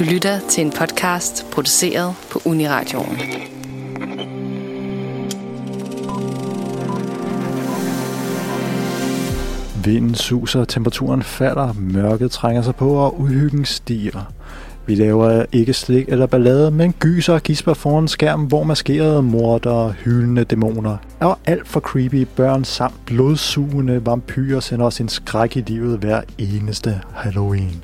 [0.00, 3.16] Du lytter til en podcast produceret på Uniradioen.
[9.84, 14.32] Vinden suser, temperaturen falder, mørket trænger sig på, og uhyggen stiger.
[14.86, 19.92] Vi laver ikke slik eller ballade, men gyser og gisper foran skærmen, hvor maskerede morder,
[19.92, 25.60] hyldende dæmoner og alt for creepy børn samt blodsugende vampyrer sender os en skræk i
[25.60, 27.82] livet hver eneste Halloween.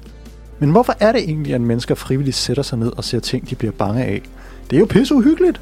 [0.58, 3.54] Men hvorfor er det egentlig, at mennesker frivilligt sætter sig ned og ser ting, de
[3.54, 4.22] bliver bange af?
[4.70, 5.60] Det er jo pisse uhyggeligt.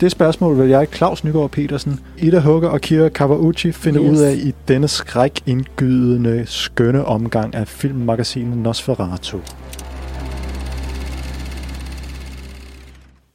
[0.00, 4.10] Det spørgsmål vil jeg, Claus Nygaard Petersen, Ida Hugger og Kira Kawauchi finde yes.
[4.10, 9.36] ud af i denne skrækindgydende, skønne omgang af filmmagasinet Nosferatu.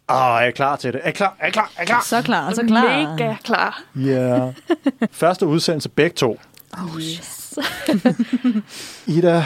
[0.10, 1.00] Åh, oh, er jeg klar til det?
[1.04, 1.36] Er jeg klar?
[1.40, 1.72] Er jeg klar?
[1.76, 2.04] Er jeg klar?
[2.06, 3.16] Så klar, så klar.
[3.18, 3.82] Mega klar.
[3.96, 4.38] Ja.
[4.38, 4.54] Yeah.
[5.12, 6.40] Første udsendelse begge to.
[6.74, 7.60] Oh, yes.
[9.08, 9.44] Ida,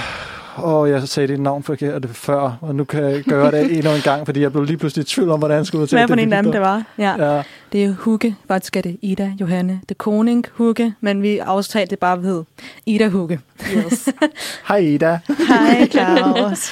[0.55, 4.01] og jeg sagde dit navn forkert før, og nu kan jeg gøre det endnu en
[4.01, 6.21] gang, fordi jeg blev lige pludselig i tvivl om, hvordan jeg skulle udtale Hvad det.
[6.21, 6.83] for en anden det var?
[6.97, 7.33] Ja.
[7.35, 7.43] Ja.
[7.71, 8.35] Det er Hugge.
[8.47, 12.43] Faktisk er det Ida Johanne de Koning Hugge, men vi aftalte det bare ved
[12.85, 13.39] Ida Hugge.
[13.77, 14.09] yes.
[14.67, 15.19] Hej Ida.
[15.47, 16.71] Hej Claus.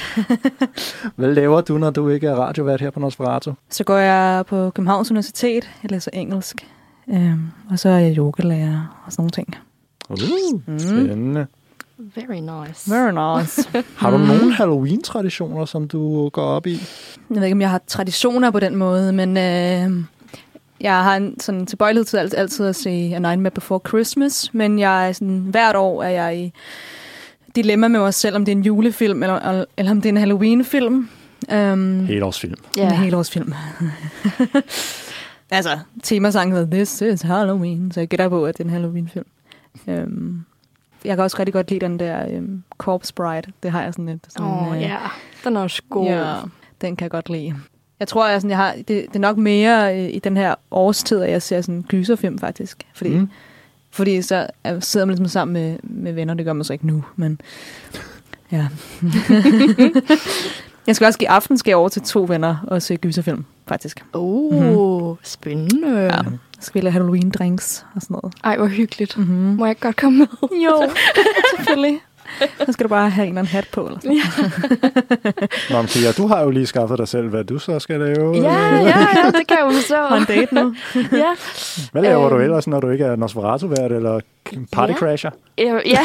[1.16, 3.52] Hvad laver du, når du ikke er radiovært her på Nosferatu?
[3.70, 5.70] Så går jeg på Københavns Universitet.
[5.84, 6.68] Jeg læser engelsk.
[7.10, 7.42] Øhm,
[7.72, 9.56] og så er jeg yogalærer og sådan nogle ting.
[10.10, 11.48] Uh, spændende.
[12.16, 12.92] Very nice.
[12.92, 13.70] Very nice.
[14.02, 16.72] Har du nogle Halloween-traditioner, som du går op i?
[17.30, 20.04] Jeg ved ikke, om jeg har traditioner på den måde, men øh,
[20.82, 24.80] jeg har en sådan tilbøjelighed til alt, altid at se A Nightmare Before Christmas, men
[24.80, 26.54] jeg er sådan, hvert år er jeg i
[27.56, 30.18] dilemma med mig selv, om det er en julefilm, eller, eller om det er en
[30.18, 31.10] Halloween-film.
[31.54, 32.56] Um, Helårsfilm.
[32.78, 32.86] Ja.
[32.86, 33.54] En helårsfilm.
[35.52, 39.26] altså, temasangen hedder This is Halloween, så jeg gætter på, at det er en Halloween-film.
[39.88, 40.46] Um,
[41.06, 43.52] jeg kan også rigtig godt lide den der um, Corpse Bride.
[43.64, 44.26] Det har jeg sådan lidt.
[44.30, 44.98] Sådan, Åh, oh, øh, ja.
[45.44, 46.06] Den er også god.
[46.06, 46.36] Ja,
[46.82, 47.56] den kan jeg godt lide.
[48.00, 50.56] Jeg tror, jeg, sådan, jeg har, det, det er nok mere øh, i den her
[50.72, 52.84] årstid, at jeg ser sådan en gyserfilm faktisk.
[52.94, 53.30] Fordi, Mm.
[53.92, 56.34] fordi så øh, sidder man ligesom sammen med, med venner.
[56.34, 57.42] Det gør man så ikke nu, men
[58.52, 58.68] ja.
[60.88, 64.04] jeg skal også give aften skal jeg over til to venner og se gyserfilm, faktisk.
[64.14, 65.16] Oh, Mhm.
[65.24, 66.00] spændende.
[66.04, 66.20] Ja.
[66.60, 68.36] Spille Halloween drinks og sådan noget.
[68.44, 69.18] Ej, hvor hyggeligt.
[69.18, 69.36] Mm-hmm.
[69.36, 70.28] Må jeg ikke godt komme med?
[70.66, 70.90] Jo,
[71.56, 72.00] selvfølgelig.
[72.66, 73.86] Så skal du bare have en eller anden hat på.
[73.86, 74.22] Eller sådan.
[75.70, 78.36] Nå, men Pia, du har jo lige skaffet dig selv, hvad du så skal lave.
[78.36, 79.96] Ja, ja, ja, det kan jeg jo forstå.
[79.96, 80.76] Har en date nu.
[80.96, 81.32] ja.
[81.92, 82.44] Hvad laver du Øhm.
[82.44, 84.20] ellers, når du ikke er Nosferatu-vært eller
[84.72, 85.32] partycrasher?
[85.60, 86.00] Øh, ja.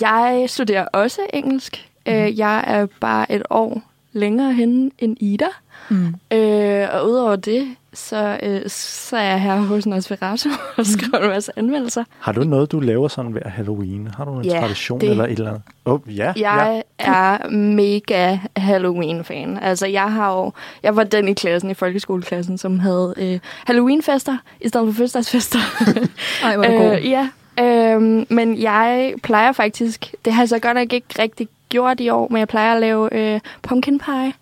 [0.00, 1.88] jeg studerer også engelsk.
[2.08, 3.82] Øh, Jeg er bare et år
[4.14, 5.46] længere henne end Ida.
[5.90, 6.14] Mm.
[6.32, 10.48] Øh, og udover det, så, øh, så er jeg her hos Nosferatu
[10.78, 12.04] og skriver en masse anmeldelser.
[12.18, 14.08] Har du noget, du laver sådan hver Halloween?
[14.16, 15.62] Har du en Ja, tradition det- eller et eller andet?
[15.84, 16.54] Oh, ja, ja.
[16.54, 19.58] Jeg er mega Halloween-fan.
[19.62, 20.52] Altså, jeg har jo...
[20.82, 25.58] Jeg var den i klassen, i folkeskoleklassen, som havde øh, Halloween-fester i stedet for fødselsdagsfester.
[26.44, 26.98] Ej, hvor er god.
[26.98, 27.28] Øh, ja,
[27.60, 32.08] øhm, men jeg plejer faktisk, det har jeg så godt nok ikke rigtig gjort i
[32.08, 34.32] år, men jeg plejer at lave øh, pumpkin pie.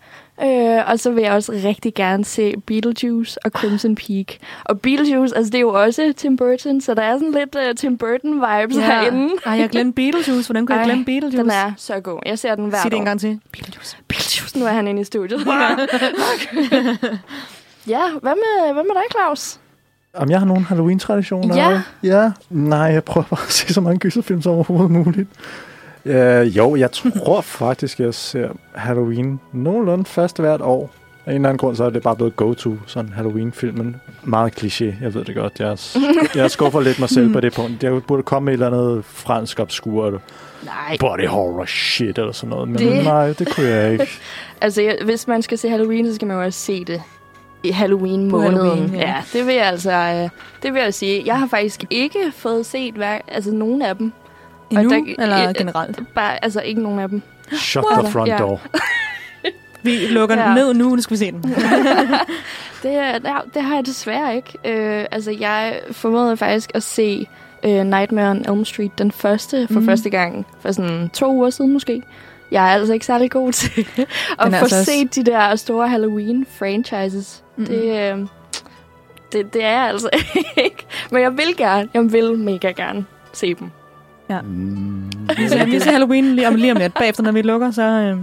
[0.41, 4.25] Øh, og så vil jeg også rigtig gerne se Beetlejuice og Crimson Peak.
[4.65, 7.75] Og Beetlejuice, altså det er jo også Tim Burton, så der er sådan lidt uh,
[7.75, 9.03] Tim Burton-vibes yeah.
[9.03, 9.33] herinde.
[9.45, 10.47] Ej, jeg glemte Beetlejuice.
[10.47, 11.37] Hvordan kunne jeg Ej, glemme Beetlejuice?
[11.37, 12.19] Den er så god.
[12.25, 13.39] Jeg ser den hver Sig det en gang til.
[13.51, 13.97] Beetlejuice.
[14.07, 15.39] Beetlejuice, nu er han inde i studiet.
[17.93, 19.59] ja, hvad med, hvad med dig, Claus?
[20.13, 21.55] Om jeg har nogle Halloween-traditioner?
[21.55, 21.81] Ja.
[22.03, 22.31] Ja.
[22.49, 25.29] Nej, jeg prøver bare at se så mange gyserfilm som overhovedet muligt.
[26.05, 30.91] Uh, jo, jeg tror faktisk, jeg ser Halloween nogenlunde fast hvert år.
[31.25, 33.95] Af en eller anden grund, så er det bare blevet go-to, sådan Halloween-filmen.
[34.23, 35.59] Meget kliché, jeg ved det godt.
[35.59, 35.77] Jeg,
[36.43, 37.83] jeg skuffer lidt mig selv på det punkt.
[37.83, 40.21] Jeg burde komme med et eller andet fransk obskur
[40.65, 40.97] Nej.
[40.99, 42.67] body horror shit eller sådan noget.
[42.69, 44.07] Men Det- nej, det kunne jeg ikke.
[44.61, 47.01] Altså, jeg, hvis man skal se Halloween, så skal man jo også se det
[47.63, 48.55] i Halloween-måneden.
[48.57, 48.99] Halloween, ja.
[48.99, 49.15] ja.
[49.33, 50.29] det vil jeg altså øh,
[50.63, 51.23] det vil jeg sige.
[51.25, 54.11] Jeg har faktisk ikke fået set hver, altså nogen af dem.
[54.77, 55.99] Og Endnu, der- eller øh, generelt?
[56.15, 57.21] Bare, altså ikke nogen af dem.
[57.53, 58.03] Shut What?
[58.03, 58.37] the front Ja.
[58.37, 58.61] door.
[59.83, 60.45] Vi lukker Ja.
[60.45, 61.43] den ned nu, nu skal vi se den.
[62.83, 64.57] Det, er- det, har- det har jeg desværre ikke.
[64.65, 67.27] Øh, altså, jeg formåede faktisk at se
[67.65, 69.79] øh, Nightmare on Elm Street, den første, for Mm.
[69.79, 69.85] mm.
[69.85, 72.01] første gang, for sådan to uger siden måske.
[72.51, 73.87] Jeg er altså ikke særlig god til
[74.39, 77.43] at få altså set de der store Halloween-franchises.
[77.57, 77.67] Mm-mm.
[77.67, 78.17] Det, øh,
[79.31, 80.09] det, det er jeg altså
[80.57, 80.85] ikke.
[81.11, 83.71] Men jeg vil gerne, jeg vil mega gerne se dem.
[84.41, 85.03] Mm.
[85.37, 86.93] Vi ser, vi ser Halloween lige om, lige om lidt.
[86.93, 87.81] Bagefter, når vi lukker, så...
[87.81, 88.17] Øh,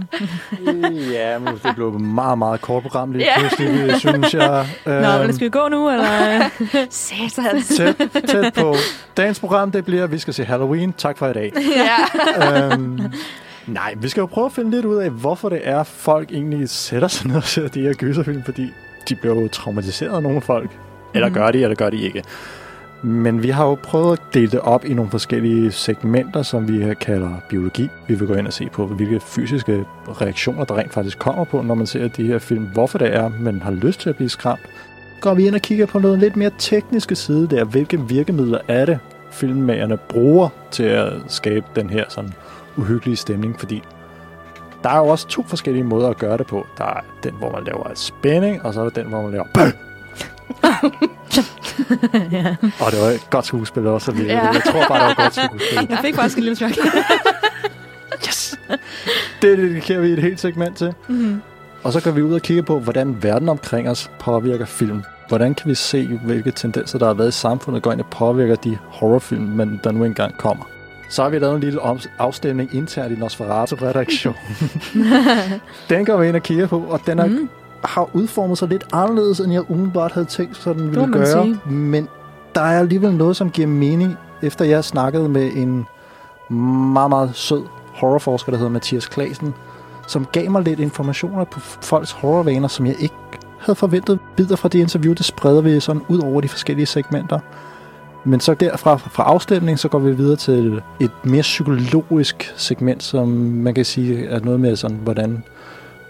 [1.13, 3.39] ja, men det blev et meget, meget kort program lige Ja.
[3.39, 4.67] pludselig, synes jeg.
[4.85, 6.49] Nå, Øhm, men skal vi gå nu, eller...
[6.89, 7.61] Satan.
[7.61, 7.95] tæt,
[8.27, 8.75] tæt på.
[9.17, 10.93] Dagens program, det bliver, at vi skal se Halloween.
[10.97, 11.53] Tak for i dag.
[11.75, 12.73] ja.
[12.73, 12.99] øhm,
[13.67, 16.69] Nej, vi skal jo prøve at finde lidt ud af, hvorfor det er, folk egentlig
[16.69, 18.67] sætter sig ned og ser de her gyserfilm, fordi
[19.09, 20.69] de bliver jo traumatiseret af nogle folk.
[21.13, 21.35] Eller Mhm.
[21.37, 22.23] gør de, eller gør de ikke.
[23.03, 26.93] Men vi har jo prøvet at dele det op i nogle forskellige segmenter, som vi
[26.93, 27.89] kalder biologi.
[28.07, 31.61] Vi vil gå ind og se på, hvilke fysiske reaktioner, der rent faktisk kommer på,
[31.61, 32.63] når man ser de her film.
[32.63, 34.59] Hvorfor det er, man har lyst til at blive skræmt.
[35.21, 37.63] Går vi ind og kigger på noget lidt mere tekniske side der.
[37.63, 38.99] Hvilke virkemidler er det,
[39.31, 42.33] filmmagerne bruger til at skabe den her sådan
[42.77, 43.59] uhyggelige stemning?
[43.59, 43.83] Fordi
[44.83, 46.67] der er jo også to forskellige måder at gøre det på.
[46.77, 49.71] Der er den, hvor man laver spænding, og så er der den, hvor man laver!
[52.37, 52.55] ja.
[52.79, 54.47] Og det var et godt skuespil også, Ja.
[54.47, 55.87] jeg tror bare, det var et godt skuespil.
[55.89, 56.71] Jeg fik faktisk et lille chok.
[58.27, 58.59] Yes!
[59.41, 60.93] Det dedikerer vi et helt segment til.
[61.07, 61.41] mm.
[61.83, 65.03] Og så går vi ud og kigge på, hvordan verden omkring os påvirker film.
[65.27, 68.55] Hvordan kan vi se, hvilke tendenser, der har været i samfundet, går ind og påvirker
[68.55, 70.63] de horrorfilm, men der nu engang kommer.
[71.09, 71.79] Så har vi lavet en lille
[72.19, 74.39] afstemning internt i Nosferatu-redaktionen.
[75.89, 77.49] den går vi ind og kigger på, og den er, mm.
[77.83, 81.43] Har udformet sig lidt anderledes, end jeg umiddelbart havde tænkt, så den ville gøre.
[81.43, 81.59] sige.
[81.65, 82.07] Men
[82.55, 85.85] der er alligevel noget, som giver mening, efter jeg snakkede med en
[86.93, 87.63] meget, meget sød
[87.93, 89.53] horrorforsker, der hedder Mathias Klasen,
[90.07, 93.15] som gav mig lidt informationer på folks horrorvaner, som jeg ikke
[93.59, 94.19] havde forventet.
[94.35, 97.39] Bidder fra det interview, det spreder vi sådan ud over de forskellige segmenter.
[98.23, 103.27] Men så derfra fra afstemning, så går vi videre til et mere psykologisk segment, som
[103.27, 105.43] man kan sige er noget med sådan, hvordan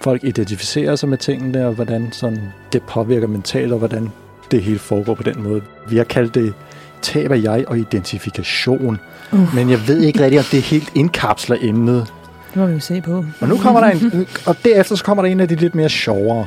[0.01, 2.41] folk identificerer sig med tingene, og hvordan sådan,
[2.73, 4.11] det påvirker mentalt, og hvordan
[4.51, 5.61] det hele foregår på den måde.
[5.89, 6.53] Vi har kaldt det
[7.01, 8.99] tab af jeg og identifikation.
[9.31, 9.55] Uh.
[9.55, 12.13] Men jeg ved ikke rigtig, om det helt indkapsler emnet.
[12.53, 13.25] Det må vi jo se på.
[13.41, 15.89] Og nu kommer der en, og derefter så kommer der en af de lidt mere
[15.89, 16.45] sjovere.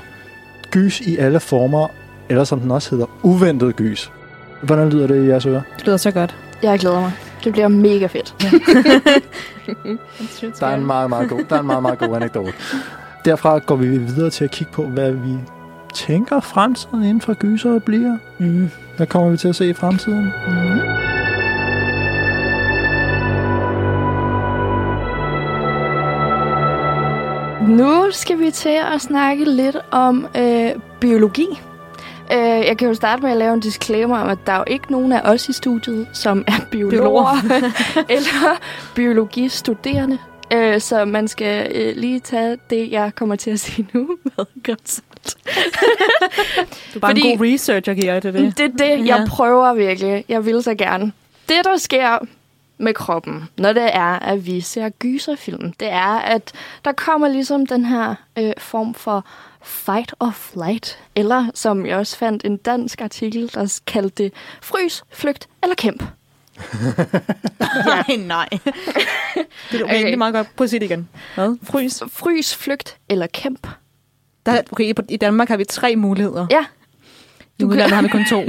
[0.71, 1.89] Gys i alle former,
[2.29, 4.13] eller som den også hedder, uventet gys.
[4.63, 5.63] Hvordan lyder det i jeres ører?
[5.77, 6.35] Det lyder så godt.
[6.63, 7.13] Jeg glæder mig.
[7.45, 8.35] Det bliver mega fedt.
[10.61, 12.53] Der er en meget, meget god, der er en meget, meget god anekdote.
[13.25, 15.39] Derfra går vi videre til at kigge på, hvad vi
[15.95, 18.17] tænker fremtiden inden for gyser bliver.
[18.39, 18.71] Mm.
[18.97, 20.25] Hvad kommer vi til at se i fremtiden?
[20.47, 21.15] Mm.
[27.77, 31.47] Nu skal vi til at snakke lidt om øh, biologi.
[32.33, 34.65] Øh, jeg kan jo starte med at lave en disclaimer om, at der er jo
[34.67, 37.37] ikke nogen af os i studiet, som er biologer
[38.17, 38.61] eller
[38.95, 40.19] biologistuderende.
[40.53, 44.47] Øh, så man skal øh, lige tage det, jeg kommer til at sige nu med
[44.63, 45.37] grænsalt.
[46.95, 48.59] Du er bare Fordi- en god researcher, giver det det.
[48.59, 50.25] Det er det, jeg prøver virkelig.
[50.29, 51.13] Jeg vil så gerne.
[51.49, 52.19] Det, der sker
[52.79, 56.53] med kroppen, når det er, at vi ser gyserfilm, det er, at
[56.85, 59.25] der kommer ligesom den her øh, form for
[59.63, 64.33] fight or flight, eller som jeg også fandt en dansk artikel, der kaldte det
[64.63, 66.03] frys, flygt eller kæmp.
[67.87, 68.49] Nej, nej.
[69.73, 69.95] det er okay.
[69.95, 70.49] Egentlig meget godt.
[70.57, 71.09] Prøv at sige det igen.
[71.35, 71.57] Hvad?
[71.63, 72.03] Frys?
[72.13, 73.67] Frys, flygt eller kæmp.
[74.47, 76.47] Der, okay, på- I Danmark har vi tre muligheder.
[76.51, 76.65] Ja.
[77.61, 78.41] Du kan har vi kun to.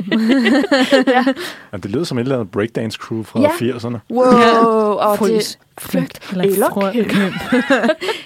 [1.71, 3.47] Ja, det lyder som et eller andet breakdance crew fra Ja.
[3.47, 3.97] 80'erne.
[4.11, 4.23] Wow,
[4.93, 7.33] og Frys, det flygt eller, eller kæmp.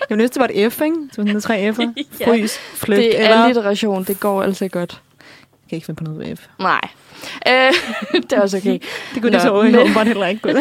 [0.09, 0.95] Jeg næste var et F, ikke?
[1.11, 1.93] Så sådan er tre F'er.
[2.19, 2.31] Ja.
[2.31, 3.43] Frys, flygt Det er eller...
[3.43, 4.91] alliteration, det går altså godt.
[4.91, 6.47] Jeg kan ikke finde på noget F.
[6.59, 6.81] Nej.
[7.47, 7.73] Øh,
[8.21, 8.79] det er også okay.
[9.13, 10.53] Det kunne Nå, de så åbenbart heller ikke.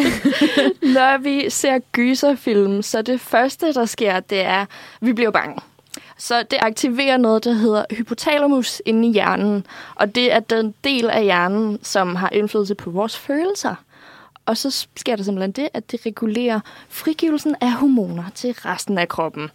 [0.99, 4.69] Når vi ser gyserfilm, så det første, der sker, det er, at
[5.00, 5.60] vi bliver bange.
[6.19, 9.66] Så det aktiverer noget, der hedder hypotalamus inde i hjernen.
[9.94, 13.75] Og det er den del af hjernen, som har indflydelse på vores følelser.
[14.47, 19.09] Og så sker der simpelthen det, at det regulerer frigivelsen af hormoner til resten af
[19.09, 19.50] kroppen.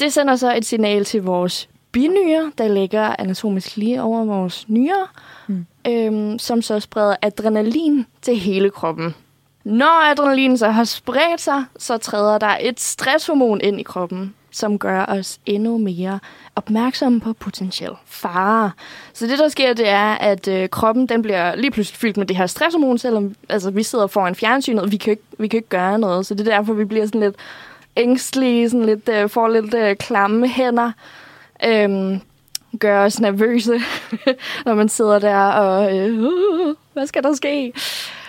[0.00, 5.06] Det sender så et signal til vores binyre, der ligger anatomisk lige over vores nyre,
[5.46, 5.66] Mm.
[5.88, 9.14] øhm, som så spreder adrenalin til hele kroppen.
[9.64, 14.78] Når adrenalin så har spredt sig, så træder der et stresshormon ind i kroppen, som
[14.78, 16.18] gør os endnu mere
[16.56, 18.70] opmærksomme på potentiel fare.
[19.12, 22.26] Så det, der sker, det er, at øh, kroppen den bliver lige pludselig fyldt med
[22.26, 25.56] det her stresshormon, selvom altså, vi sidder foran fjernsynet, og vi kan, ikke, vi kan
[25.58, 26.26] ikke gøre noget.
[26.26, 27.36] Så det er derfor, vi bliver sådan lidt
[27.96, 30.92] ængstelige, sådan lidt, øh, får lidt øh, klamme hænder.
[31.64, 32.20] Øhm,
[32.78, 33.80] gør os nervøse,
[34.66, 37.72] når man sidder der og, øh, uh, hvad skal der ske?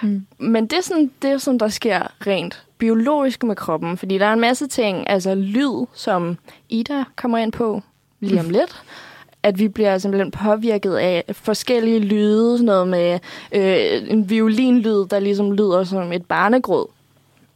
[0.02, 0.26] Mm.
[0.38, 4.34] Men det er sådan det, som der sker rent biologisk med kroppen, fordi der er
[4.34, 6.38] en masse ting, altså lyd, som
[6.70, 7.82] Ida kommer ind på
[8.20, 8.82] lige om lidt,
[9.44, 13.20] at vi bliver simpelthen påvirket af forskellige lyde, sådan noget med
[13.52, 16.88] øh, en violinlyd, der ligesom lyder som et barnegråd.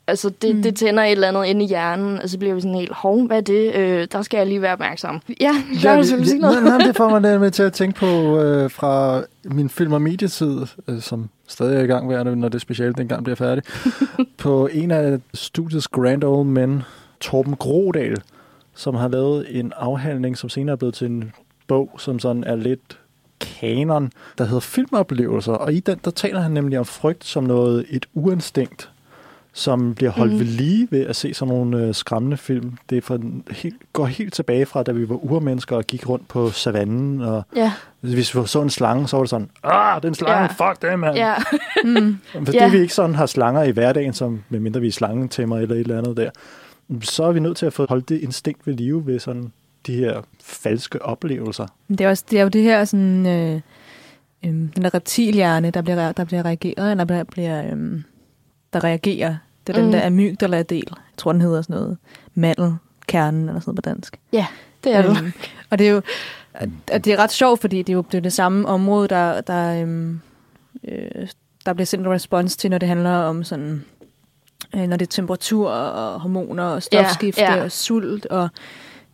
[0.08, 0.62] Altså, det, Mm.
[0.64, 3.28] det tænder et eller andet inde i hjernen, og så bliver vi sådan helt, hov,
[3.28, 3.76] hvad er det?
[3.76, 5.22] Øh, der skal jeg lige være opmærksom.
[5.42, 5.52] Ja,
[5.84, 6.64] der ja, vil sige noget.
[6.64, 10.58] nej, det får mig med til at tænke på øh, fra min film- og medietid,
[10.88, 13.64] øh, som stadig er i gang, når det speciale dengang bliver færdig.
[14.38, 16.84] på en af studiets Grand Old Men,
[17.22, 18.18] Torben Grodal,
[18.76, 21.32] som har lavet en afhandling, som senere er blevet til en
[21.68, 23.00] bog, som sådan er lidt
[23.40, 25.54] kanon, der hedder Filmoplevelser.
[25.54, 28.90] Og i den, der taler han nemlig om frygt som noget, et uinstinkt,
[29.58, 30.40] som bliver holdt mm.
[30.40, 32.74] ved lige ved at se sådan nogle øh, skræmmende film.
[32.90, 33.20] Det for,
[33.52, 37.22] helt, går helt tilbage fra, da vi var urmennesker og gik rundt på savannen.
[37.22, 37.72] Og Ja.
[38.02, 40.46] hvis vi så en slange, så var det sådan, ah, den slange, Ja.
[40.70, 41.16] fuck det, mand.
[41.16, 41.34] Ja.
[41.86, 42.18] Mm.
[42.34, 42.70] Fordi Ja.
[42.70, 45.98] vi ikke sådan har slanger i hverdagen, som medmindre vi er slangetæmmer eller et eller
[45.98, 46.30] andet der,
[47.02, 49.52] så er vi nødt til at få holdt det instinkt ved live ved sådan
[49.88, 51.68] de her falske oplevelser.
[51.90, 53.54] Det er, også, det er jo det her sådan, øh,
[54.46, 58.02] øh, den der reptilhjerne, der bliver, der bliver reageret, eller der bliver, øh,
[58.74, 59.36] der reagerer.
[59.68, 59.92] Det er den Mm.
[59.92, 60.84] der amygdala-del.
[60.88, 61.98] Jeg tror, den hedder sådan noget
[62.36, 64.20] mandelkernen, eller sådan noget på dansk.
[64.84, 65.18] Det er det.
[65.18, 65.34] Øhm,
[65.70, 66.02] og det er jo
[66.92, 69.42] og det er ret sjovt, fordi det er jo det, er det samme område, der,
[69.42, 70.20] der, øhm,
[70.88, 71.28] øh,
[71.66, 73.84] der bliver sendt en respons til, når det handler om sådan,
[74.76, 77.64] øh, når det er temperatur og hormoner og stofskifte Ja, ja.
[77.64, 78.50] og sult og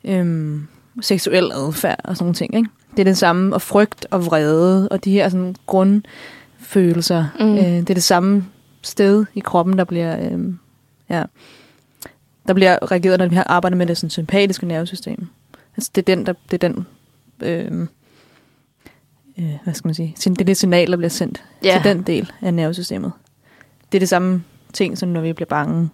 [0.05, 0.67] øhm,
[1.01, 2.55] seksuel adfærd og sådan nogle ting.
[2.55, 2.69] Ikke?
[2.91, 7.25] Det er det samme, og frygt og vrede og de her sådan, grundfølelser.
[7.39, 7.55] Mm.
[7.55, 8.45] Øh, det er det samme
[8.84, 10.60] sted i kroppen, der bliver, øhm,
[11.10, 11.24] ja,
[12.48, 15.28] der bliver reageret, når vi har arbejdet med det sådan, sympatiske nervesystem.
[15.78, 16.88] Altså, det er den, der, det er den,
[17.42, 17.88] øh,
[19.40, 21.80] øh, hvad skal man sige, det er det signal, der bliver sendt Ja.
[21.84, 23.12] til den del af nervesystemet.
[23.92, 25.90] Det er det samme ting, som når vi bliver bange,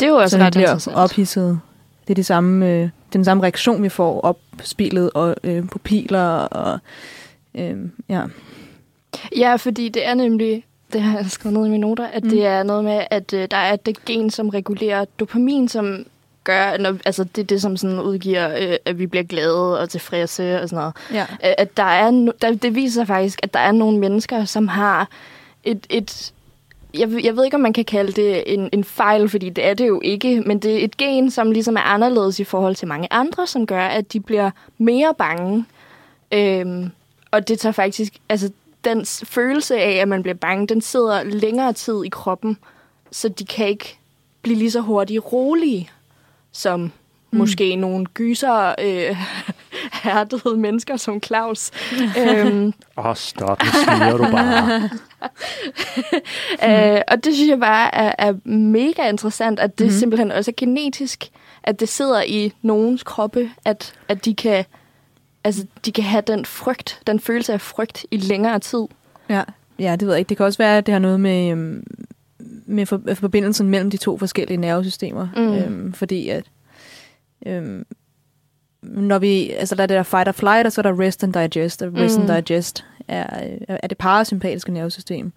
[0.00, 1.60] Det er jo også så ret bliver ophidset.
[2.06, 5.64] Det er det samme, øh, det er den samme reaktion, vi får opspillet og øh,
[5.68, 6.78] pupiller og
[7.54, 7.76] øh,
[8.08, 8.24] ja.
[9.36, 12.30] Ja, fordi det er nemlig, det har jeg skrevet ned i mine noter, at Mm.
[12.30, 16.04] det er noget med, at øh, der er det gen, som regulerer dopamin, som
[16.44, 19.90] gør, når, altså det er det, som sådan udgiver, øh, at vi bliver glade og
[19.90, 20.94] tilfredse og sådan noget.
[21.12, 21.22] ja.
[21.48, 24.68] Øh, At der er, no- der, det viser faktisk, at der er nogle mennesker, som
[24.68, 25.08] har
[25.64, 26.32] et, et
[26.94, 29.66] jeg, ved- jeg ved ikke, om man kan kalde det en, en fejl, fordi det
[29.66, 32.74] er det jo ikke, men det er et gen, som ligesom er anderledes i forhold
[32.74, 35.64] til mange andre, som gør, at de bliver mere bange.
[36.32, 36.90] Øhm,
[37.30, 38.50] og det tager faktisk, altså
[38.84, 42.58] den følelse af, at man bliver bange, den sidder længere tid i kroppen,
[43.10, 43.98] så de kan ikke
[44.42, 45.90] blive lige så hurtigt rolige,
[46.52, 46.90] som mm.
[47.38, 49.16] måske nogle gyser øh,
[50.02, 51.70] hærdede mennesker som Claus.
[52.20, 54.90] øhm, Åh, oh, stop, nu smiger du bare.
[56.64, 59.98] Øh, og det synes jeg bare er, er mega interessant, at det mm-hmm.
[59.98, 61.30] simpelthen også er genetisk,
[61.62, 64.64] at det sidder i nogens kroppe, at, at de kan
[65.48, 68.84] altså, de kan have den frygt, den følelse af frygt i længere tid.
[69.28, 69.42] Ja,
[69.78, 70.28] ja, det ved jeg ikke.
[70.28, 71.86] Det kan også være, at det har noget med, øhm,
[72.66, 75.28] med for, forbindelsen mellem de to forskellige nervesystemer.
[75.36, 75.52] Mm.
[75.52, 76.44] Øhm, fordi at
[77.46, 77.86] øhm,
[78.82, 81.24] når vi, altså der er det der fight or flight, og så er der rest
[81.24, 82.30] and digest, og rest Mm.
[82.30, 83.26] and digest er,
[83.68, 85.32] er det parasympatiske nervesystem.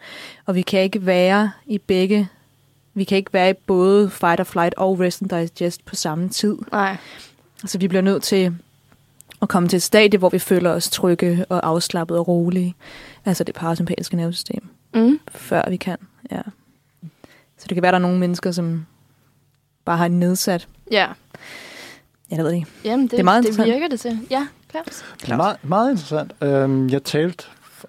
[0.46, 2.28] Og vi kan ikke være i begge,
[2.94, 6.30] vi kan ikke være i både fight or flight og rest and digest på samme
[6.30, 6.58] tid.
[6.72, 6.98] Nej.
[7.64, 8.56] Altså vi bliver nødt til
[9.42, 12.76] at komme til et stadie, hvor vi føler os trygge og afslappet og rolige.
[13.26, 14.64] Altså det parasympatiske nervesystem
[14.96, 15.20] Mm.
[15.32, 15.98] før vi kan.
[16.32, 16.42] Ja.
[17.58, 18.86] Så det kan være, der er nogle mennesker, som
[19.86, 20.68] bare har en nedsat.
[20.92, 21.08] Ja.
[22.32, 22.68] Jeg ved det ikke.
[22.86, 24.20] Jamen, det, Det er meget det virker det til.
[24.32, 25.04] Ja, Claus.
[25.38, 26.32] Meget, meget interessant.
[26.42, 27.44] Øhm, jeg talte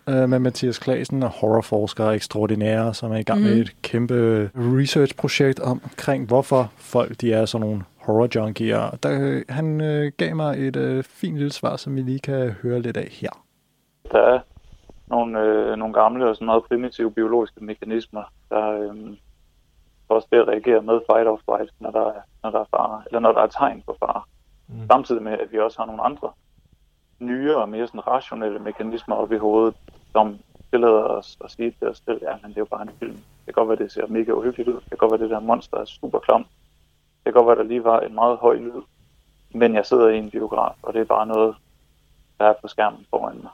[0.08, 3.44] øh, med Mathias Klasen, horrorforsker ekstraordinære, som er i gang mm.
[3.44, 3.60] med Mhm.
[3.62, 8.90] et kæmpe researchprojekt omkring, hvorfor folk de er sådan nogle horror junkier.
[9.02, 12.50] Der, øh, han øh, gav mig et øh, fint lille svar, som vi lige kan
[12.50, 13.30] høre lidt af her.
[14.12, 14.40] Der er
[15.06, 19.16] nogle, øh, nogle gamle og sådan meget primitive biologiske mekanismer, der øh,
[20.08, 22.68] får os til at reagere med fight or flight, når der, er, når der er
[22.70, 24.22] fare, eller når der er tegn på fare.
[24.68, 24.86] Mm.
[24.86, 26.30] Samtidig med, at vi også har nogle andre
[27.18, 29.74] nye og mere sådan rationelle mekanismer oppe i hovedet,
[30.12, 30.38] som
[30.70, 33.16] tillader os at sige til os selv, ja, men det er jo bare en film.
[33.46, 34.74] Det kan godt være, det ser mega uhyggeligt ud.
[34.74, 36.46] Det kan godt være, det der monster er super klamt.
[37.24, 38.82] Det kan godt være, der lige var en meget høj lyd.
[39.54, 41.54] Men jeg sidder i en biograf, og det er bare noget,
[42.38, 43.50] der er på skærmen foran mig.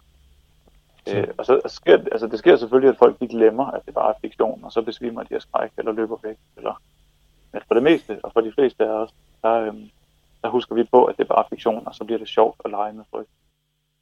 [1.08, 4.08] Øh, og så sker, altså det sker selvfølgelig, at folk de glemmer, at det bare
[4.08, 6.37] er fiktion, og så besvimer de af skræk eller løber væk.
[6.56, 6.80] Eller,
[7.52, 9.10] men for det meste, og for de fleste af os,
[9.42, 9.90] der, øhm,
[10.42, 12.70] der husker vi på, at det er bare fiktion, og så bliver det sjovt at
[12.70, 13.28] lege med frygt.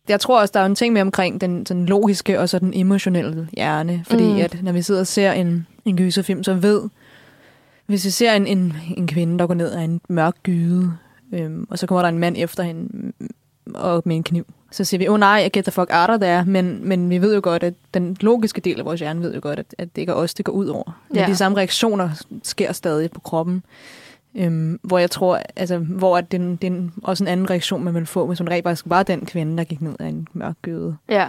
[0.08, 2.74] Jeg tror også, der er en ting med omkring den, den logiske og så den
[2.74, 4.04] emotionelle hjerne.
[4.06, 4.32] Fordi.
[4.32, 4.38] Mm.
[4.38, 6.88] at når vi sidder og ser en, en gyserfilm, så ved,
[7.86, 10.92] hvis vi ser en, en, en kvinde, der går ned ad en mørk gyde,
[11.32, 13.30] øhm, og så kommer der en mand efter hende mm,
[13.74, 16.10] og med en kniv, så siger vi, åh oh, nej, jeg get the fuck out
[16.10, 16.44] of there.
[16.44, 19.40] Men, men vi ved jo godt, at den logiske del af vores hjerne ved jo
[19.42, 21.00] godt, at, at det ikke er os, det går ud over.
[21.08, 21.26] Men Ja.
[21.26, 22.10] de samme reaktioner
[22.42, 23.62] sker stadig på kroppen.
[24.34, 27.94] Øhm, hvor jeg tror, altså, hvor at det, det er også en anden reaktion, man
[27.94, 30.56] vil få, hvis man rent faktisk var den kvinde, der gik ned ad en mørk
[30.62, 30.96] gyde.
[31.08, 31.28] Ja.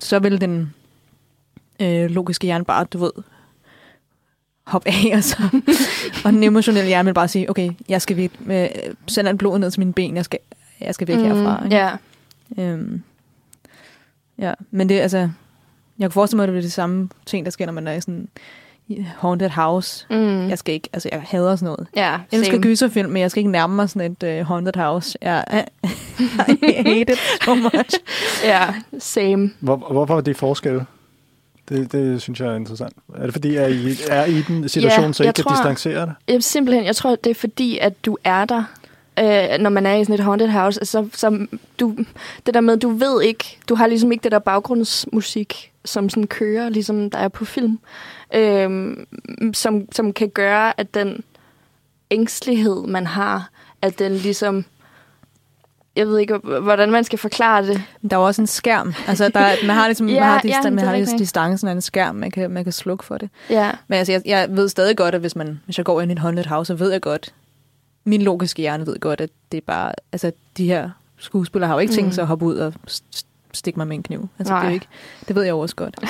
[0.00, 0.74] Så vil den
[1.80, 3.12] øh, logiske hjerne bare, du ved,
[4.66, 5.36] hoppe af, og, så,
[6.24, 8.68] og den emotionelle hjerne vil bare sige, okay, jeg skal væk, øh,
[9.06, 10.38] sende blodet ned til mine ben, jeg skal,
[10.80, 11.64] jeg skal væk mm, herfra.
[11.64, 11.76] Ikke?
[11.76, 11.90] Ja.
[12.58, 13.02] Øhm,
[14.38, 15.30] ja, men det altså, jeg
[16.00, 18.00] kan forestille mig, at det er det samme ting, der sker, når man er i
[18.00, 18.28] sådan
[19.18, 20.06] haunted house.
[20.10, 20.48] Mm.
[20.48, 21.86] Jeg skal ikke, altså jeg hader sådan noget.
[21.96, 22.62] ja, Jeg elsker same.
[22.62, 25.18] gyserfilm, men jeg skal ikke nærme mig sådan et uh, haunted house.
[25.22, 25.44] Jeg,
[26.62, 27.98] I hate it so much.
[28.44, 29.50] Ja, same.
[29.60, 30.80] Hvor, hvorfor er det forskel?
[31.70, 32.92] Det, det synes jeg er interessant.
[33.16, 36.00] Er det fordi, at I er i den situation, Ja, så I kan tror- distancere
[36.06, 36.14] det?
[36.28, 38.64] Jeg, simpelthen, jeg tror, det er fordi, at du er der,
[39.18, 40.80] øh, når man er i sådan et haunted house.
[40.84, 41.46] Så, så
[41.80, 41.96] du,
[42.46, 46.26] det der med, du ved ikke, du har ligesom ikke det der baggrundsmusik, som sådan
[46.26, 47.78] kører, ligesom der er på film,
[48.34, 48.96] øh,
[49.54, 51.24] som, som kan gøre, at den
[52.10, 53.50] ængstelighed, man har,
[53.82, 54.64] at den ligesom...
[55.96, 57.82] Jeg ved ikke, hvordan man skal forklare det.
[58.10, 58.94] Der er også en skærm.
[59.08, 61.18] Altså, der, er- man har ligesom Ja, man har, ja, distan- det man har rigtigt.
[61.18, 63.30] distancen af en skærm, man kan, man kan slukke for det.
[63.50, 66.10] Ja, Men altså, jeg, jeg ved stadig godt, at hvis, man, hvis jeg går ind
[66.10, 67.34] i et haunted house, så ved jeg godt,
[68.04, 71.78] min logiske hjerne ved godt, at det er bare, altså de her skuespillere har jo
[71.80, 72.12] ikke tænkt Mm.
[72.12, 72.72] sig at hoppe ud og
[73.54, 74.28] stikke mig med en kniv.
[74.38, 74.68] Altså, det, er Nej.
[74.68, 74.86] jo ikke,
[75.28, 75.94] det ved jeg også godt.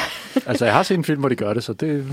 [0.47, 2.07] Altså, jeg har set en film, hvor de gør det, så det...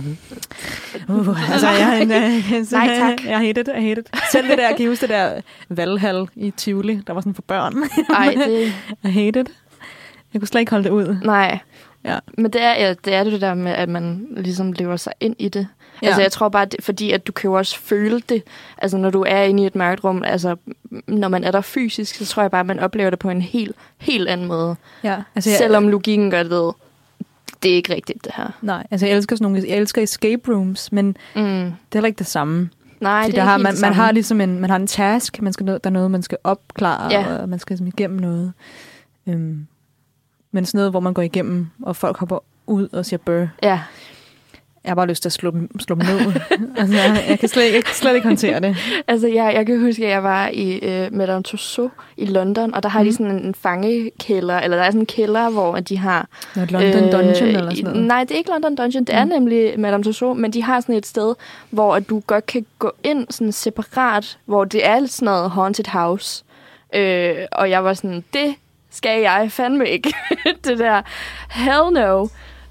[1.10, 3.26] Uh, altså, jeg, jeg, jeg, Nej, tak.
[3.26, 4.10] Jeg hate it, I hate it.
[4.32, 7.42] Selv det der, kan I huske det der Valhall i Tivoli, der var sådan for
[7.42, 7.74] børn.
[8.10, 9.50] ej, det, I hate it.
[10.34, 11.18] Jeg kunne slet ikke holde det ud.
[11.24, 11.60] nej.
[12.06, 12.20] Ja.
[12.38, 15.36] Men det er, ja, det er det der med, at man ligesom lever sig ind
[15.40, 15.68] i det.
[16.02, 16.08] Ja.
[16.08, 18.44] Altså, jeg tror bare, det, fordi at du kan jo også føle det.
[18.78, 20.56] Altså, når du er inde i et mørkt rum, altså,
[21.08, 23.42] når man er der fysisk, så tror jeg bare, at man oplever det på en
[23.42, 24.76] helt, helt anden måde.
[25.04, 26.72] Ja, altså, jeg, Selvom logikken gør det,
[27.64, 28.48] det er ikke rigtigt, det her.
[28.62, 31.42] Nej, altså jeg elsker, sådan nogle, jeg elsker escape rooms, men Mm.
[31.44, 32.70] det er heller ikke det samme.
[33.02, 35.42] Nej, Fordi det er der har, man, man har ligesom en, man har en task,
[35.42, 37.36] man skal, nå- der er noget, man skal opklare, Ja.
[37.42, 38.54] og man skal ligesom igennem noget.
[39.28, 39.68] Øhm,
[40.52, 43.48] men sådan noget, hvor man går igennem, og folk hopper ud og siger bør.
[43.64, 43.80] Ja,
[44.84, 46.34] Jeg har bare lyst til at slå dem, slå dem ned.
[46.78, 46.96] altså,
[47.30, 48.78] jeg, kan slet, jeg kan slet ikke håndtere det.
[49.08, 52.84] altså jeg, jeg kan huske, at jeg var i øh, Madame Tussauds i London, og
[52.84, 53.06] der har mm.
[53.06, 53.18] de Mhm.
[53.18, 56.28] sådan en, en fangekælder, eller der er sådan en kælder, hvor de har...
[56.56, 58.04] Nå, London Øh, Dungeon eller sådan noget.
[58.06, 59.04] Nej, det er ikke London Dungeon.
[59.04, 59.30] Det er Mm.
[59.32, 61.34] nemlig Madame Tussauds, men de har sådan et sted,
[61.70, 65.86] hvor at du godt kan gå ind sådan separat, hvor det er sådan noget haunted
[65.88, 66.44] house.
[66.96, 68.56] Øh, og jeg var sådan, det
[68.92, 70.14] skal jeg fandme ikke.
[70.66, 71.02] det der,
[71.50, 72.28] hell no.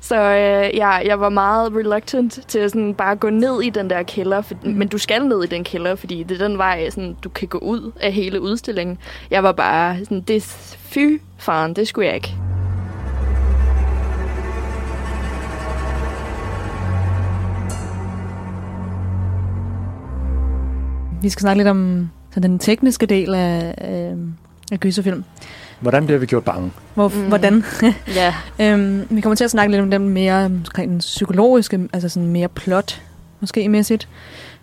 [0.09, 3.90] Så øh, jeg, jeg var meget reluctant til at sådan bare gå ned i den
[3.90, 4.71] der kælder, for, Mm.
[4.73, 7.49] men du skal ned i den kælder, fordi det er den vej, sådan, du kan
[7.49, 8.99] gå ud af hele udstillingen.
[9.31, 10.42] Jeg var bare sådan, det
[10.79, 12.35] fy faren, det skulle jeg ikke.
[21.23, 24.19] Vi skal snakke lidt om så den tekniske del af, øh,
[24.73, 25.25] af gyserfilm.
[25.81, 26.73] Hvordan bliver vi gjort bange?
[26.95, 27.29] Hvor, Mm.
[27.29, 27.65] Hvordan?
[28.15, 28.35] Ja.
[28.73, 32.29] øhm, vi kommer til at snakke lidt om den mere omkring den psykologiske, altså sådan
[32.29, 33.03] mere plot,
[33.41, 34.09] måske mæssigt,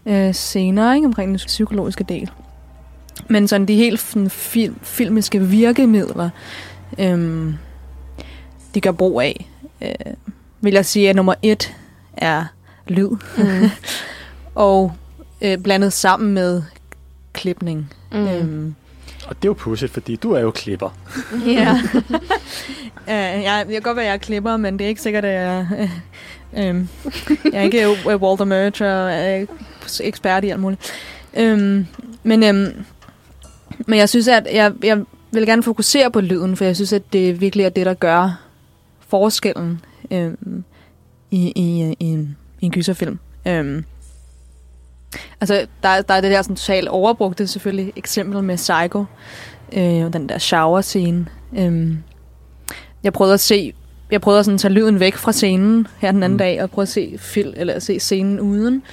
[0.06, 1.06] øh, senere, ikke?
[1.06, 2.32] omkring den psykologiske del.
[3.30, 6.30] Men sådan de helt sådan, film, filmiske virkemidler,
[7.00, 7.56] øhm,
[8.76, 9.50] de gør brug af,
[9.82, 10.14] øh,
[10.62, 11.76] vil jeg sige, at nummer et
[12.18, 12.46] er
[12.88, 13.10] lyd.
[13.38, 13.70] Mm.
[14.56, 14.94] og
[15.42, 16.62] øh, blandet sammen med
[17.34, 17.94] klipning.
[18.12, 18.28] Mm.
[18.28, 18.76] Øhm,
[19.28, 20.90] Og det er jo pudsigt, fordi du er jo klipper.
[21.46, 21.74] Ja.
[23.08, 25.34] uh, jeg, jeg kan godt være, jeg er klipper, men det er ikke sikkert, at
[25.34, 25.68] jeg...
[25.72, 26.90] Uh, um,
[27.46, 29.06] jeg er ikke uh, Walter Merch og
[29.42, 30.94] uh, ekspert i alt muligt.
[31.38, 31.88] Um,
[32.24, 32.86] men, um,
[33.88, 37.14] men jeg synes, at jeg, jeg vil gerne fokusere på lyden, for jeg synes, at
[37.14, 38.42] det virkelig er det, der gør
[39.00, 39.82] forskellen
[40.12, 40.64] um,
[41.32, 43.20] i, i, i, en, i en gyserfilm.
[43.50, 43.86] Um,
[45.42, 49.06] altså, der, der er det der sådan totalt overbrugte selvfølgelig eksempel med Psycho,
[49.74, 51.26] øh, den der shower-scene.
[51.58, 51.98] Øhm,
[53.04, 53.74] jeg prøvede at se,
[54.12, 56.38] jeg prøvede at sådan tage lyden væk fra scenen her den anden Mm.
[56.38, 58.84] dag, og prøve at se, fil, eller at se scenen uden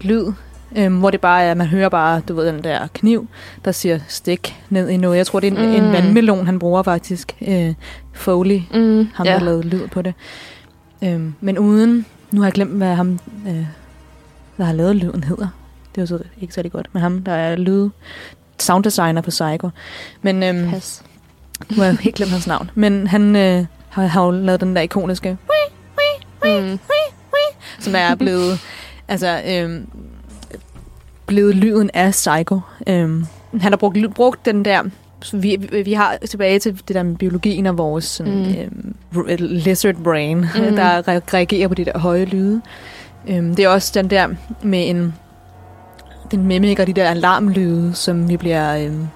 [0.00, 0.32] lyd,
[0.76, 3.28] øhm, hvor det bare er, man hører bare, du ved, den der kniv,
[3.64, 5.16] der siger stik ned i noget.
[5.16, 5.84] Jeg tror, det er en, Mm.
[5.84, 7.36] en vandmelon, han bruger faktisk.
[7.48, 7.74] Øh,
[8.12, 9.08] Foley, Mm.
[9.14, 9.32] ham ja.
[9.32, 10.14] der lavede lyd på det.
[11.04, 13.66] Øhm, men uden, nu har jeg glemt, hvad ham, øh,
[14.58, 15.48] der har lavet lyden hedder.
[15.96, 16.86] Det er jo så ikke særlig godt.
[16.92, 17.88] Men ham, der er lyd,
[18.58, 19.70] sounddesigner på Psycho.
[20.22, 21.02] Men øhm, Pas.
[21.70, 22.70] nu har jeg helt glemt hans navn.
[22.74, 25.36] Men han øh, har, har jo lavet den der ikoniske,
[26.44, 26.78] Mm.
[27.80, 28.58] som er blevet,
[29.08, 29.88] altså, øhm,
[31.26, 32.60] blevet lyden af Psycho.
[32.86, 33.26] Øhm,
[33.60, 34.82] han har brugt, brugt den der,
[35.32, 38.56] vi, vi- har tilbage til det der med biologien og vores sådan,
[39.12, 39.18] Mm.
[39.18, 40.76] øhm, lizard brain, Mm.
[40.76, 42.60] der re- reagerer på de der høje lyde.
[43.28, 44.28] Øhm, det er også den der
[44.62, 45.14] med en,
[46.30, 49.06] den mimikker de der alarmlyde, som vi bliver, øhm,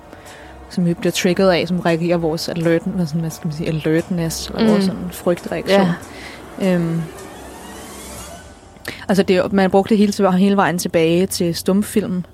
[0.70, 3.68] som vi bliver triggeret af, som reagerer vores alert, hvad sådan, hvad skal man sige,
[3.68, 4.68] alertness, eller Mm.
[4.70, 5.86] vores sådan, frygtreaktion.
[6.60, 6.74] Ja.
[6.74, 7.02] Øhm,
[9.08, 12.24] Altså, det, man brugte det hele, hele vejen tilbage til stumfilm,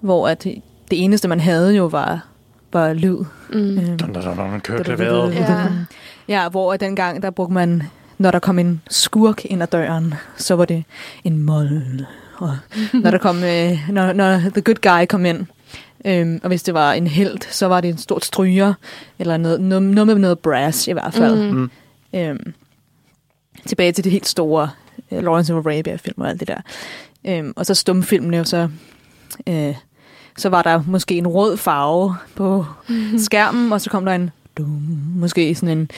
[0.00, 2.26] hvor at det, eneste, man havde jo var,
[2.72, 3.16] var lyd.
[3.52, 3.78] Mm.
[3.78, 5.34] Øhm, Dun, dun, dun, dun, kør klaveret.
[5.34, 5.64] Ja.
[6.28, 7.82] Ja, hvor dengang, der brugte man,
[8.18, 10.84] når der kom en skurk ind ad døren, så var det
[11.24, 12.04] en mold.
[12.42, 12.58] Og
[12.92, 15.46] når der kom, øh, når, når the good guy kom ind,
[16.04, 18.74] øhm, og hvis det var en held, så var det en stort stryger,
[19.18, 21.50] eller noget, noget, noget med noget brass i hvert fald.
[21.50, 21.56] Mm.
[21.58, 21.70] Mm.
[22.14, 22.54] Øhm,
[23.66, 24.70] tilbage til det helt store
[25.10, 26.60] uh, Lawrence of Arabia-film og alt det der.
[27.24, 28.68] Øhm, og så stumfilmene, og så,
[29.46, 29.74] øh,
[30.38, 32.66] så var der måske en rød farve på
[33.18, 35.90] skærmen, og så kom der en dum, måske sådan en,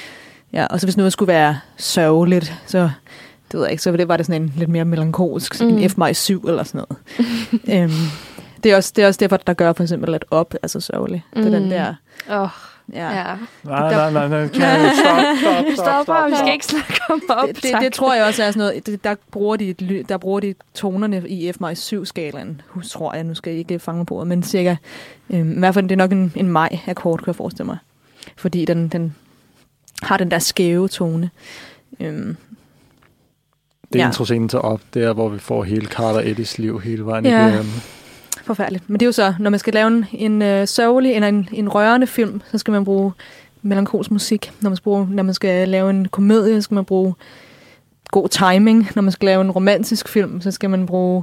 [0.52, 2.90] ja, og så hvis noget skulle være sørgeligt, så
[3.54, 5.68] det ved jeg ikke, så det var det sådan en lidt mere melankolsk, mm.
[5.68, 7.02] En F maj 7 eller sådan noget.
[7.82, 7.92] øhm,
[8.62, 10.80] det, er også, det er også derfor, der gør for eksempel, at op er så
[10.80, 11.24] sørgelig.
[11.36, 11.42] Mm.
[11.42, 11.70] Det er den Mm.
[11.70, 11.94] der,
[12.30, 12.48] Åh,
[12.92, 13.10] ja.
[13.18, 13.34] ja.
[13.64, 14.48] Nej, nej, nej, nej.
[14.48, 14.50] Kan
[14.94, 16.38] stop, stop, Vi stop, stopper, vi stop.
[16.38, 19.04] skal ikke snakke om op, det, det, det tror jeg også er sådan noget, det,
[19.04, 19.74] der, bruger de
[20.08, 23.58] der bruger de tonerne i F maj 7 skalaen Hus tror jeg, nu skal jeg
[23.58, 24.76] ikke fange på ordet, men cirka,
[25.30, 27.78] øhm, i hvert fald det er nok en, en maj akkord, kan jeg forestille mig.
[28.36, 29.14] Fordi den, den
[30.02, 31.30] har den der skæve tone.
[32.00, 32.36] Øhm,
[33.94, 34.08] Det er Ja.
[34.08, 37.46] introscenen til op, det er, hvor vi får hele Carter Eddies liv hele vejen Ja.
[37.48, 37.70] igennem.
[38.44, 38.90] forfærdeligt.
[38.90, 41.48] Men det er jo så, når man skal lave en, en øh, sørgelig eller en,
[41.52, 43.12] en rørende film, så skal man bruge
[43.62, 44.52] melankolsk musik.
[44.60, 47.14] Når man, skal bruge, når man skal lave en komedie, så skal man bruge
[48.10, 48.88] god timing.
[48.94, 51.22] Når man skal lave en romantisk film, så skal man bruge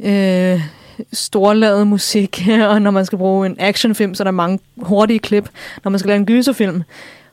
[0.00, 0.60] øh,
[1.12, 2.42] storladet musik.
[2.70, 5.48] Og når man skal bruge en actionfilm, så er der mange hurtige klip.
[5.84, 6.82] Når man skal lave en gyserfilm,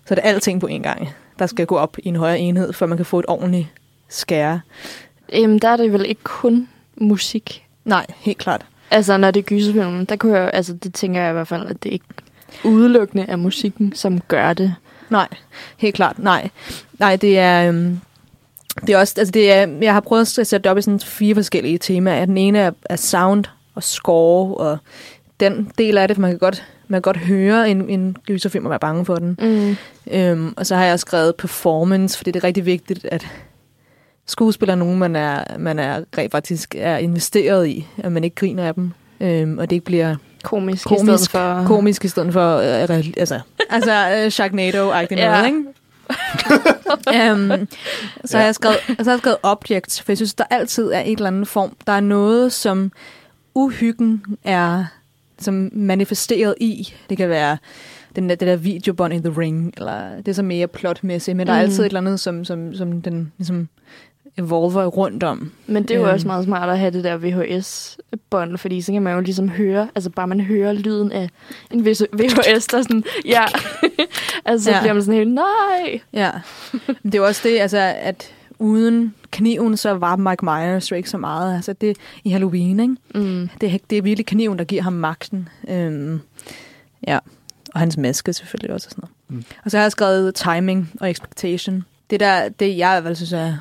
[0.05, 1.09] så er det alting på en gang,
[1.39, 3.67] der skal gå op i en højere enhed, før man kan få et ordentligt
[4.09, 4.61] skære.
[5.33, 7.65] Øhm, der er det vel ikke kun musik.
[7.85, 8.65] Nej, helt klart.
[8.91, 11.67] Altså, når det er gyserfilm, der kunne jeg, altså, det tænker jeg i hvert fald,
[11.67, 12.05] at det ikke
[12.63, 14.75] udelukkende er musikken, som gør det.
[15.09, 15.27] Nej,
[15.77, 16.49] helt klart, nej.
[16.99, 17.67] Nej, det er...
[17.67, 17.99] Øhm,
[18.81, 20.99] det er også, altså det er, jeg har prøvet at sætte det op i sådan
[20.99, 22.25] fire forskellige temaer.
[22.25, 24.77] Den ene er, er sound og score, og
[25.39, 28.65] den del af det, for man kan godt, man kan godt høre en, en gyserfilm
[28.65, 29.37] og være bange for den.
[29.41, 29.75] Mm.
[30.11, 33.27] Øhm, og så har jeg også skrevet performance, fordi det er rigtig vigtigt, at
[34.25, 38.35] skuespillere er nogen, man er, man er rent faktisk er investeret i, at man ikke
[38.35, 41.63] griner af dem, øhm, og det ikke bliver Komisk, Komisk, i stedet for...
[41.67, 42.63] komisk i stedet for øh,
[43.17, 45.31] altså, altså øh, Sharknado-agtigt Ja.
[45.31, 47.31] noget, ikke?
[47.31, 47.67] um,
[48.25, 50.99] så, har jeg skrevet, så har jeg skrevet objects, for jeg synes, der altid er
[50.99, 51.75] et eller andet form.
[51.87, 52.91] Der er noget, som
[53.55, 54.85] uhyggen er
[55.39, 56.93] som manifesteret i.
[57.09, 57.57] Det kan være
[58.15, 61.47] den der, det der videobånd i The Ring, eller det er så mere plotmæssigt, men
[61.47, 61.63] der er Mm.
[61.63, 63.67] altid et eller andet, som, som, som den ligesom
[64.37, 65.51] evolver rundt om.
[65.67, 66.13] Men det er jo Øhm.
[66.13, 69.87] også meget smart at have det der VHS-bånd, fordi så kan man jo ligesom høre,
[69.95, 71.29] altså bare man hører lyden af
[71.71, 73.43] en VHS, der sådan, ja,
[74.45, 74.79] altså så Ja.
[74.81, 75.99] bliver man sådan helt, nej.
[76.13, 76.31] Ja,
[77.03, 81.09] det er jo også det, altså, at uden kniven, så var Mike Myers jo ikke
[81.09, 81.55] så meget.
[81.55, 82.95] Altså det i Halloween, ikke?
[83.15, 83.49] Mm.
[83.61, 85.49] Det, er- det er virkelig kniven, der giver ham magten.
[85.69, 86.21] Øhm,
[87.07, 87.19] ja,
[87.73, 88.87] og hans maske selvfølgelig også.
[88.87, 89.45] Og, sådan noget.
[89.47, 89.55] Mm.
[89.65, 91.83] og så har jeg skrevet timing og expectation.
[92.09, 93.57] Det, der, det jeg i hvert fald synes er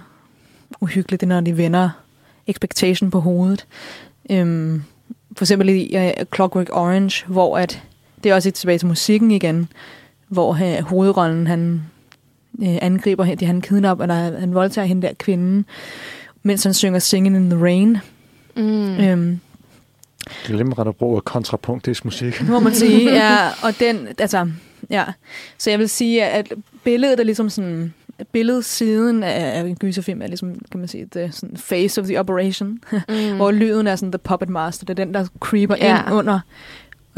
[0.81, 1.91] uhyggeligt, det er, når de vender
[2.47, 3.67] expectation på hovedet.
[4.31, 4.83] Øhm,
[5.37, 7.83] for eksempel i uh, Clockwork Orange, hvor at,
[8.25, 9.69] det er også et tilbage til musikken igen,
[10.29, 11.83] hvor uh, hovedrollen, han
[12.63, 15.65] øh, angriber hende, han kidnapper, eller han voldtager hende der kvinde,
[16.43, 17.99] mens han synger Singing in the Rain.
[18.57, 19.01] Mm.
[19.01, 19.41] Øhm,
[20.45, 22.39] Glimrende at bruge kontrapunktisk musik.
[22.39, 23.49] det må man sige, ja.
[23.63, 24.51] Og den, altså,
[24.91, 25.05] ja.
[25.59, 26.53] Så jeg vil sige, at
[26.85, 27.95] billedet er ligesom sådan,
[28.33, 32.79] billedsiden af, en gyserfilm er ligesom, kan man sige, the sådan face of the operation,
[33.09, 33.37] mm.
[33.37, 35.99] hvor lyden er sådan the puppet master, det er den, der creeper Ja.
[36.07, 36.41] ind under,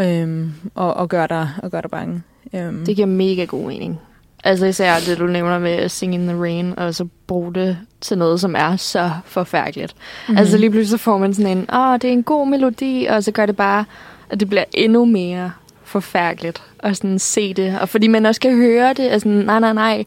[0.00, 2.22] øhm, og, og, gør dig, og gør dig bange.
[2.54, 4.00] Øhm, Det giver mega god mening.
[4.44, 8.18] Altså især det, du nævner med Sing in the Rain, og så bruge det til
[8.18, 9.94] noget, som er så forfærdeligt.
[9.96, 10.38] Mm-hmm.
[10.38, 13.24] Altså lige pludselig så får man sådan en, åh, det er en god melodi, og
[13.24, 13.84] så gør det bare,
[14.30, 15.52] at det bliver endnu mere
[15.94, 17.78] forfærdeligt at sådan se det.
[17.80, 20.04] Og fordi man også kan høre det, og sådan, nej, nej, nej,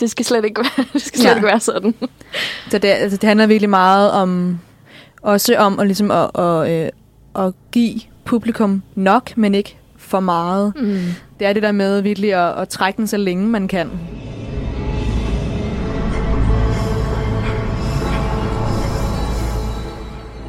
[0.00, 1.30] det skal slet ikke være, det skal slet Ja.
[1.30, 1.36] ja.
[1.36, 1.94] ikke være sådan.
[2.70, 4.58] Så det, altså, det handler virkelig meget om,
[5.22, 6.88] også om at, ligesom at, at, øh,
[7.46, 10.72] at give publikum nok, men ikke for meget.
[10.76, 10.98] Mm.
[11.38, 13.90] Det er det der med virkelig at, at trække den så længe man kan.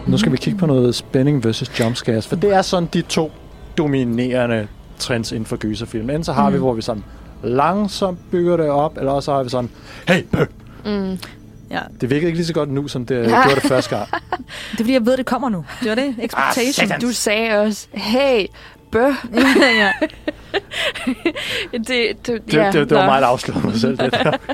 [0.07, 3.31] Nu skal vi kigge på noget spænding versus jumpscares, for det er sådan de to
[3.77, 4.67] dominerende
[5.01, 6.09] trends inden for gyserfilm.
[6.09, 6.53] Enten så har mm.
[6.53, 7.03] vi, hvor vi sådan
[7.43, 9.69] langsomt bygger det op, eller også har vi sådan,
[10.07, 10.45] hey, bøh!
[10.85, 11.17] Mm.
[11.71, 11.79] Ja.
[12.01, 13.23] Det virkede ikke lige så godt nu, som det Ja.
[13.43, 14.07] gjorde det første gang.
[14.11, 14.19] Det
[14.71, 15.65] er fordi, jeg ved, det kommer nu.
[15.81, 16.15] Det var det.
[16.21, 16.91] Expectation.
[16.91, 18.45] Ah, Du sagde også, hey,
[18.91, 19.13] bøh.
[19.79, 19.91] ja.
[21.71, 23.11] Det, det, Det, ja, det, det var nå.
[23.11, 23.97] mig, der afslørede mig selv.
[23.97, 24.31] Det der.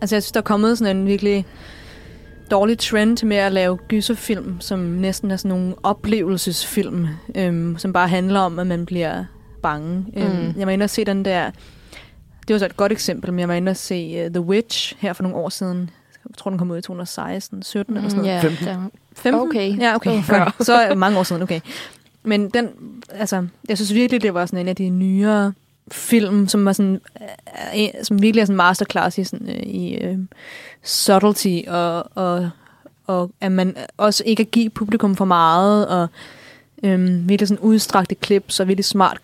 [0.00, 1.46] Altså, jeg synes, der er kommet sådan en virkelig
[2.50, 8.08] dårlig trend med at lave gyserfilm, som næsten er sådan nogle oplevelsesfilm, øhm, som bare
[8.08, 9.24] handler om, at man bliver
[9.66, 10.04] bange.
[10.16, 10.22] Mm.
[10.22, 11.50] Øhm, jeg var inde og se den der...
[12.48, 14.94] Det var så et godt eksempel, men jeg var inde og se uh, The Witch
[14.98, 15.90] her for nogle år siden.
[16.28, 18.36] Jeg tror, den kom ud i 2016, 17 mm, eller sådan noget.
[18.36, 18.66] Ja, 15.
[18.66, 19.40] der- 15?
[19.42, 19.78] Okay.
[19.78, 20.22] Ja, okay.
[20.22, 20.56] Før.
[20.60, 21.60] Så er det mange år siden, okay.
[22.22, 22.68] Men den,
[23.10, 25.52] altså, jeg synes virkelig, det var sådan en af de nyere
[25.92, 27.00] film, som var sådan,
[27.76, 30.18] øh, som virkelig er sådan masterclass i, sådan, øh, i øh,
[30.82, 32.50] subtlety, og, og,
[33.06, 36.08] og at man også ikke at give publikum for meget, og
[36.82, 39.18] øh, virkelig sådan udstrakte klip, så virkelig smart,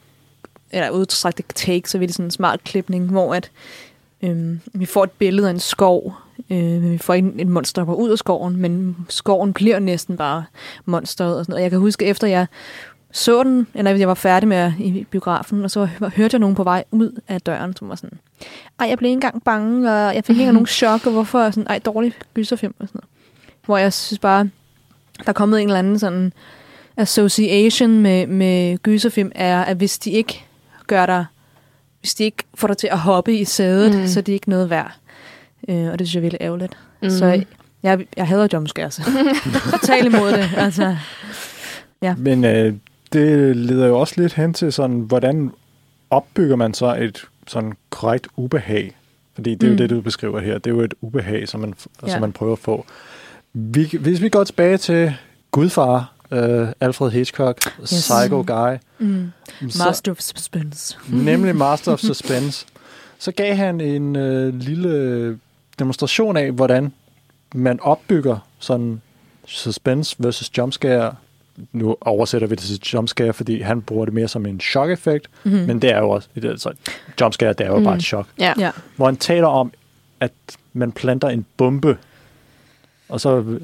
[0.72, 3.50] eller udstrakte take, så virkelig sådan en smart klipning, hvor at
[4.22, 6.14] øh, vi får et billede af en skov,
[6.50, 10.44] øh, vi får ikke et monster der ud af skoven, men skoven bliver næsten bare
[10.84, 11.62] monsteret og sådan noget.
[11.62, 12.46] Jeg kan huske, efter jeg
[13.12, 16.64] så den, eller jeg var færdig med i biografen, og så hørte jeg nogen på
[16.64, 18.18] vej ud af døren, som var sådan,
[18.80, 21.50] ej, jeg blev ikke engang bange, og jeg fik ikke engang nogen chok, og hvorfor
[21.50, 23.08] sådan, ej, dårlig gyserfilm og sådan noget.
[23.66, 24.44] Hvor jeg synes bare,
[25.18, 26.32] der er kommet en eller anden sådan
[26.96, 30.44] association med, med gyserfilm, er, at hvis de ikke
[30.86, 31.24] gør dig,
[32.00, 34.06] hvis de ikke får dig til at hoppe i sædet, Mm.
[34.06, 34.92] så er de ikke noget værd.
[35.68, 36.72] Øh, og det synes jeg er virkelig ærgerligt.
[37.02, 37.10] Mm.
[37.10, 37.44] Så
[37.82, 39.00] jeg, jeg hader jumpscares.
[39.72, 40.50] Total imod det.
[40.56, 40.96] Altså,
[42.02, 42.14] Ja.
[42.18, 42.74] Men øh,
[43.12, 45.50] det leder jo også lidt hen til sådan, hvordan
[46.10, 48.96] opbygger man så et sådan korrekt ubehag?
[49.34, 49.76] Fordi det er jo Mm.
[49.78, 50.54] det, du beskriver her.
[50.58, 51.74] Det er jo et ubehag, som man.
[52.06, 52.08] Ja.
[52.12, 52.86] som man prøver at få.
[53.52, 55.14] Vi, hvis vi går tilbage til
[55.50, 57.90] Gudfar, øh, Alfred Hitchcock, yes.
[57.90, 59.32] Psycho Guy, mm.
[59.68, 60.96] så, Master of Suspense.
[61.12, 62.66] nemlig Master of Suspense,
[63.18, 65.38] så gav han en øh, lille
[65.78, 66.92] demonstration af, hvordan
[67.54, 69.00] man opbygger sådan
[69.46, 71.14] suspense versus jumpscare.
[71.72, 75.60] Nu oversætter vi det til jumpscare, fordi han bruger det mere som en chok-effekt, Mm-hmm.
[75.60, 75.66] mm.
[75.66, 76.72] men det er jo også, altså,
[77.20, 77.84] jumpscare, det er jo mm.
[77.84, 78.26] bare et chok.
[78.38, 78.52] Ja.
[78.58, 78.70] ja.
[78.96, 79.72] Hvor han taler om,
[80.20, 80.32] at
[80.72, 81.98] man planter en bombe,
[83.12, 83.58] og så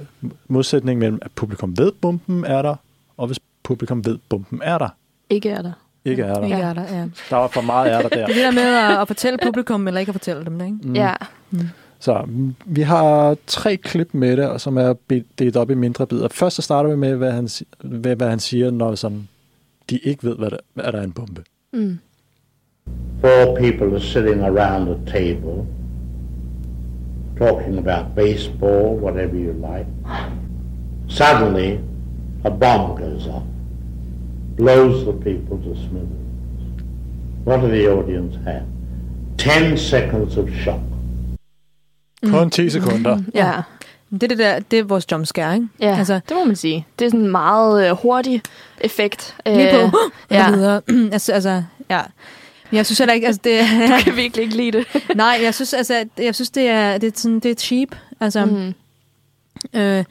[0.48, 2.76] modsætning mellem, at publikum ved, bomben er der,
[3.16, 4.88] og hvis publikum ved, bomben er der,
[5.30, 5.72] Ikke er der.
[6.04, 6.42] ikke er der.
[6.42, 7.06] Ikke er der, ja.
[7.30, 8.26] Der var for meget er der der.
[8.26, 10.64] Det er det der med at, at fortælle publikum, eller ikke at fortælle dem det,
[10.66, 10.78] ikke?
[10.82, 10.94] Mm.
[10.94, 11.14] Ja.
[11.98, 14.94] Så mm, vi har tre klip med det, og som er
[15.38, 16.28] delt op i mindre bidder.
[16.28, 17.48] Først så starter vi med, hvad han,
[17.84, 19.28] hvad, hvad han siger, når sådan,
[19.90, 21.42] de ikke ved, hvad der, hvad der er en bombe.
[21.72, 21.98] Mm.
[23.20, 25.66] Four people are sitting around a table
[27.38, 29.86] talking about baseball, whatever you like.
[31.08, 31.80] Suddenly,
[32.44, 33.42] a bomb goes off,
[34.56, 36.82] blows the people to smithereens.
[37.44, 38.62] What do the audience have?
[39.38, 40.80] Ten seconds of shock.
[42.30, 43.18] Kun 10 sekunder.
[43.34, 43.62] Ja.
[44.10, 45.68] Det er, det, der, det er vores jumpscare, ikke?
[45.80, 46.86] Ja, Altså, altså, det må man sige.
[46.98, 48.42] Det er sådan en meget øh, hurtig
[48.80, 49.36] effekt.
[49.46, 49.92] lige på, Øh,
[50.30, 50.44] ja.
[50.44, 50.50] ja.
[50.50, 50.82] videre.
[51.12, 52.00] altså, altså, ja.
[52.72, 53.56] Jeg synes heller ikke, altså det,
[53.90, 54.86] Jeg kan virkelig ikke lide det.
[55.16, 57.88] nej, jeg synes, altså, jeg synes, det er, det er, sådan, det er cheap.
[58.20, 58.52] Altså, mm.
[58.52, 59.78] Mm.
[59.80, 60.04] øh,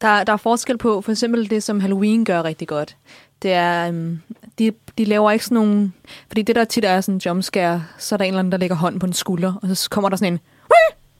[0.00, 2.96] der, der er forskel på, for eksempel det, som Halloween gør rigtig godt.
[3.42, 4.20] Det er, øhm,
[4.58, 5.92] de, de laver ikke sådan nogle,
[6.28, 8.58] fordi det der tit er sådan en jumpscare, så er der en eller anden, der
[8.58, 10.40] lægger hånden på en skulder, og så kommer der sådan en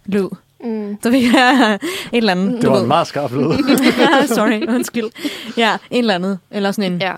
[0.07, 0.29] lyd.
[0.65, 0.99] Mm.
[1.03, 1.81] Så vi er et
[2.13, 3.51] eller andet, Det du var en meget skarp lyd.
[4.35, 5.11] Sorry, undskyld.
[5.57, 6.39] Ja, en eller andet.
[6.51, 7.01] Eller sådan en...
[7.01, 7.13] Ja.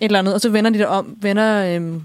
[0.00, 0.34] Et eller andet.
[0.34, 2.02] Og så vender de det om, vender øhm,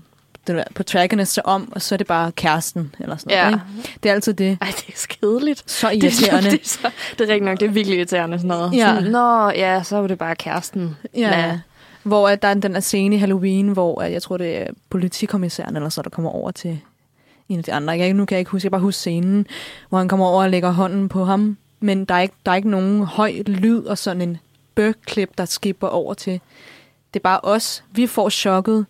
[0.48, 3.50] den der protagonist sig om, og så er det bare kæresten, eller sådan Ja.
[3.50, 3.62] noget.
[3.78, 3.98] Ikke?
[4.04, 4.58] Det er altid det.
[4.62, 5.72] Ej, det er skedeligt.
[5.72, 6.50] Så Det er, irriterende.
[6.52, 8.74] det, er så, det er rigtig nok, det er virkelig irriterende sådan noget.
[8.74, 8.96] Ja.
[8.96, 10.98] Sådan, Nå, ja, så var det bare kæresten.
[11.16, 11.60] Ja.
[12.04, 14.68] Hvor at der er den der scene i Halloween, hvor at jeg tror, det er
[14.90, 16.80] politikommissæren, eller så, der kommer over til
[17.50, 17.94] en af de andre.
[17.94, 19.48] Jeg, nu kan jeg ikke huske, jeg bare huske scenen,
[19.90, 21.58] hvor han kommer over og lægger hånden på ham.
[21.80, 24.38] Men der er ikke, der er ikke nogen høj lyd og sådan en
[24.76, 26.34] bøgklip, der skipper over til.
[27.14, 27.84] Det er bare os.
[27.92, 28.86] Vi får chokket,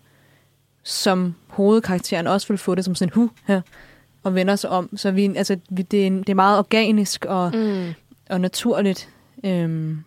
[0.83, 3.61] som hovedkarakteren også vil få det som sådan en hu her,
[4.23, 4.97] og vender sig om.
[4.97, 7.93] Så vi, altså, vi, det, er, en- det er meget organisk og, Mm.
[8.29, 9.09] og naturligt,
[9.43, 10.03] øhm,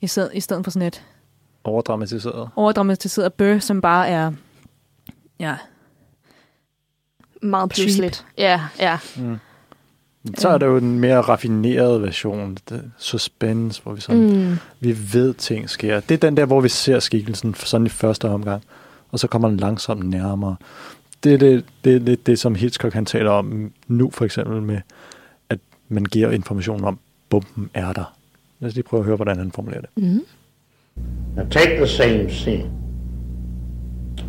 [0.00, 1.04] i, stedet, i stedet for sådan et
[1.64, 2.48] Overdramatiseret.
[2.56, 4.32] overdramatiseret bø, som bare er
[5.40, 5.56] ja,
[7.42, 8.26] Meget pludseligt.
[8.38, 8.98] Ja, ja.
[9.16, 9.36] Mm.
[10.38, 14.56] Så er der jo en mere raffineret version, det, suspense, hvor vi sådan, Mm.
[14.80, 16.00] vi ved ting sker.
[16.00, 18.62] Det er den der, hvor vi ser skikkelsen sådan i første omgang,
[19.12, 20.56] og så kommer den langsomt nærmere.
[21.24, 24.62] Det er det, det, er lidt det, som Hitchcock han taler om nu for eksempel
[24.62, 24.80] med,
[25.48, 26.98] at man giver information om,
[27.30, 28.16] bomben er der.
[28.60, 29.90] Lad os lige prøve at høre, hvordan han formulerer det.
[29.96, 30.20] Mm.
[31.36, 32.70] Now take the same scene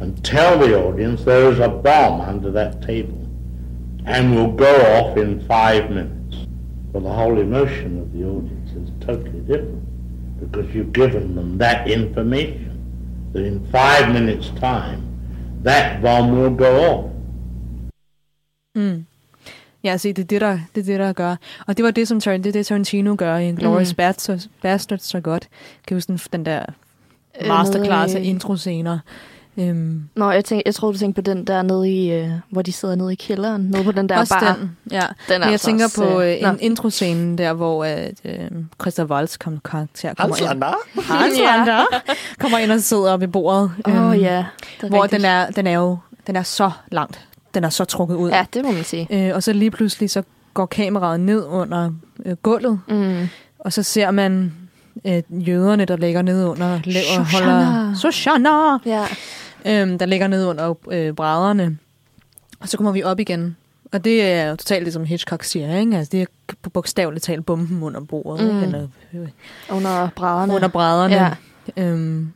[0.02, 3.20] and tell the audience there is a bomb under that table
[4.06, 6.48] and will go off in five minutes.
[6.94, 9.84] Well, the whole emotion of the audience is totally different
[10.40, 12.69] because you've given them that information
[13.36, 15.02] that in five minutes' time
[15.66, 17.06] that bomb will go off.
[18.76, 19.06] mm.
[19.84, 21.36] Ja, se, det er det, der, det er det, der gør.
[21.68, 23.96] Og det var det, som Tarantino, det, er det, Tarantino gør i Glorious Mm.
[23.96, 25.48] Bastards, Bastards så godt.
[25.88, 26.66] Kan du sådan den der
[27.42, 29.00] Øh, masterclass af intro-scener.
[29.60, 32.62] Øhm, Nå, jeg, tænkte, jeg tror, du tænkte på den der nede i, øh, hvor
[32.62, 33.62] de sidder nede i kælderen.
[33.62, 34.56] Nede på den der også bar.
[34.60, 35.00] den, ja.
[35.00, 36.48] Den Men jeg altså tænker også, på øh, nå.
[36.50, 38.34] en introscene der, hvor øh, øh,
[38.82, 40.46] Christoph Waltz kom, karakter kommer ind.
[40.46, 40.74] Hanslander?
[41.02, 41.86] Hanslander
[42.40, 43.72] kommer ind og sidder ved bordet.
[43.86, 44.46] Åh øhm, oh, ja,
[44.82, 45.22] det er Hvor rigtigt.
[45.22, 47.20] den er, den er jo den er så langt.
[47.54, 48.30] Den er så trukket ud.
[48.30, 49.08] Ja, det må man sige.
[49.30, 51.92] Øh, og så lige pludselig så går kameraet ned under
[52.26, 53.28] øh, gulvet, Mm.
[53.60, 54.54] og så ser man
[55.06, 59.06] øh, jøderne, der ligger nede under laver, holder Shoshana, Ja.
[59.66, 61.78] Øhm, der ligger nede under øh, brædderne.
[62.60, 63.58] Og så kommer vi op igen.
[63.92, 65.98] Og det er jo totalt ligesom Hitchcock siger, ikke?
[65.98, 66.26] Altså, det er
[66.62, 68.64] på bogstaveligt talt bomben under bordet, Mm.
[68.64, 69.28] eller øh,
[69.70, 70.54] Under brædderne.
[70.54, 71.16] under brædderne.
[71.16, 71.34] Ja.
[71.78, 72.32] Øhm,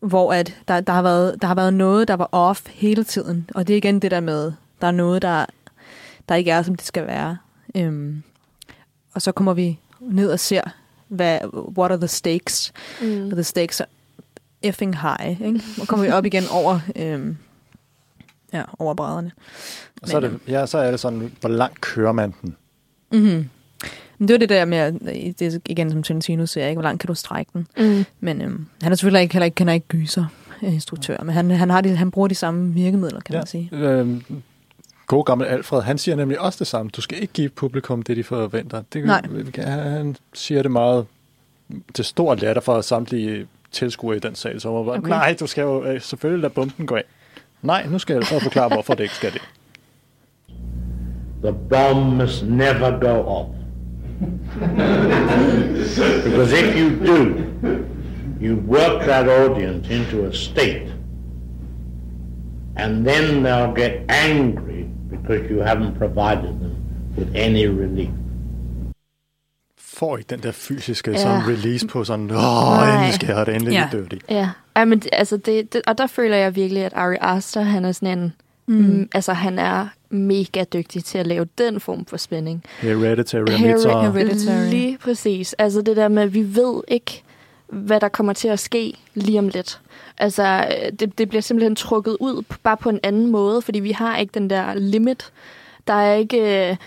[0.00, 3.50] hvor at der, der, har været, der har været noget, der var off hele tiden.
[3.54, 5.46] Og det er igen det der med, der er noget, der,
[6.28, 7.36] der ikke er, som det skal være.
[7.76, 8.22] Øhm,
[9.14, 10.62] og så kommer vi ned og ser,
[11.08, 11.38] hvad,
[11.78, 12.72] what are the stakes?
[13.02, 13.26] Mm.
[13.26, 13.82] Og the stakes
[14.68, 15.40] effing high.
[15.46, 15.60] Ikke?
[15.80, 17.36] Og kommer vi op igen over, øhm,
[18.52, 19.30] ja, over brædderne.
[20.02, 22.56] Og så er, det, ja, så er det sådan, hvor langt kører man den?
[23.12, 23.48] Mm-hmm.
[24.18, 24.94] Men det var det der med, at-
[25.38, 26.76] det er igen som Tarantino siger, ikke?
[26.76, 27.66] hvor langt kan du strække den?
[27.78, 28.04] Mm.
[28.20, 30.24] Men øhm, han er selvfølgelig ikke, heller ikke, han er ikke gyser
[30.62, 33.38] øh, instruktør, men han, han, har de, han bruger de samme virkemidler, kan ja.
[33.40, 33.68] man sige.
[33.72, 34.22] Øhm,
[35.06, 36.90] god gammel Alfred, han siger nemlig også det samme.
[36.96, 38.82] Du skal ikke give publikum det, de forventer.
[38.92, 39.22] Det, Nej.
[39.64, 41.06] Han siger det meget
[41.94, 44.60] til stor latter for samtlige tilskuere i den sal.
[44.60, 44.98] Så var bare, Okay.
[44.98, 45.08] okay.
[45.08, 47.04] nej, du skal jo øh, selvfølgelig lade bomben gå af.
[47.62, 49.42] Nej, nu skal jeg så forklare, hvorfor det ikke skal det.
[51.42, 53.48] The bomb must never go off.
[56.24, 57.44] because if you do,
[58.40, 60.92] you work that audience into a state.
[62.76, 66.76] And then they'll get angry because you haven't provided them
[67.16, 68.10] with any relief.
[69.96, 71.16] Får ikke den der fysiske Ja.
[71.18, 73.88] sådan release på sådan, åh, endelig skal jeg have det, endelig Ja.
[73.92, 73.98] ja.
[73.98, 74.16] dirty.
[74.30, 77.60] Ja, ja men det- altså det, det, og der føler jeg virkelig, at Ari Aster,
[77.60, 78.32] han er sådan en,
[78.66, 79.08] mm.
[79.14, 82.64] altså han er mega dygtig til at lave den form for spænding.
[82.78, 84.10] Hereditary Midsommar.
[84.10, 84.70] Hereditary.
[84.70, 85.52] Lige præcis.
[85.52, 87.22] Altså det der med, at vi ved ikke,
[87.66, 89.80] hvad der kommer til at ske lige om lidt.
[90.18, 90.68] Altså,
[91.00, 94.30] det, det bliver simpelthen trukket ud, bare på en anden måde, fordi vi har ikke
[94.34, 95.30] den der limit.
[95.86, 96.78] Der er ikke...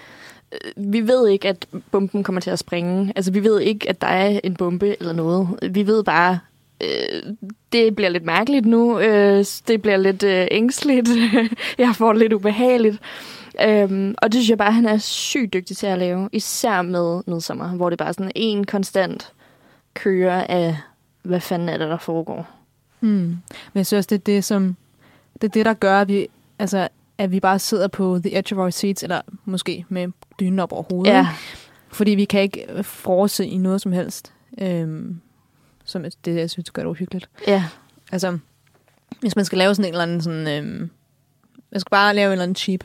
[0.51, 3.13] Øh, vi ved ikke, at bomben kommer til at springe.
[3.15, 5.47] Altså, vi ved ikke, at der er en bombe eller noget.
[5.71, 6.39] Vi ved bare,
[6.81, 7.33] øh,
[7.71, 8.99] det bliver lidt mærkeligt nu.
[8.99, 11.09] Øh, det bliver lidt øh, ængstligt.
[11.77, 12.97] jeg får det lidt ubehageligt.
[13.65, 16.29] Øhm, og det synes jeg bare, han er sygt dygtig til at lave.
[16.31, 19.31] Især med Midsommer, hvor det bare er sådan en konstant
[19.93, 20.77] kører af,
[21.23, 22.47] hvad fanden er det, der foregår.
[23.01, 23.09] Mm.
[23.09, 23.41] Men
[23.75, 24.75] jeg synes også, det er det, som,
[25.33, 26.27] det er det, der gør, at vi,
[26.59, 26.87] altså,
[27.19, 30.07] at vi bare sidder på the edge of our seats, eller måske med
[30.39, 31.11] dynen op over hovedet.
[31.11, 31.27] Ja?
[31.91, 34.33] Fordi vi kan ikke forudse i noget som helst.
[34.61, 35.19] Øhm,
[35.85, 37.29] som det, jeg synes, gør det uhyggeligt.
[37.47, 37.63] ja.
[38.11, 38.37] Altså,
[39.21, 40.47] hvis man skal lave sådan en eller anden sådan...
[40.47, 40.89] Øhm,
[41.71, 42.79] man skal bare lave en eller anden cheap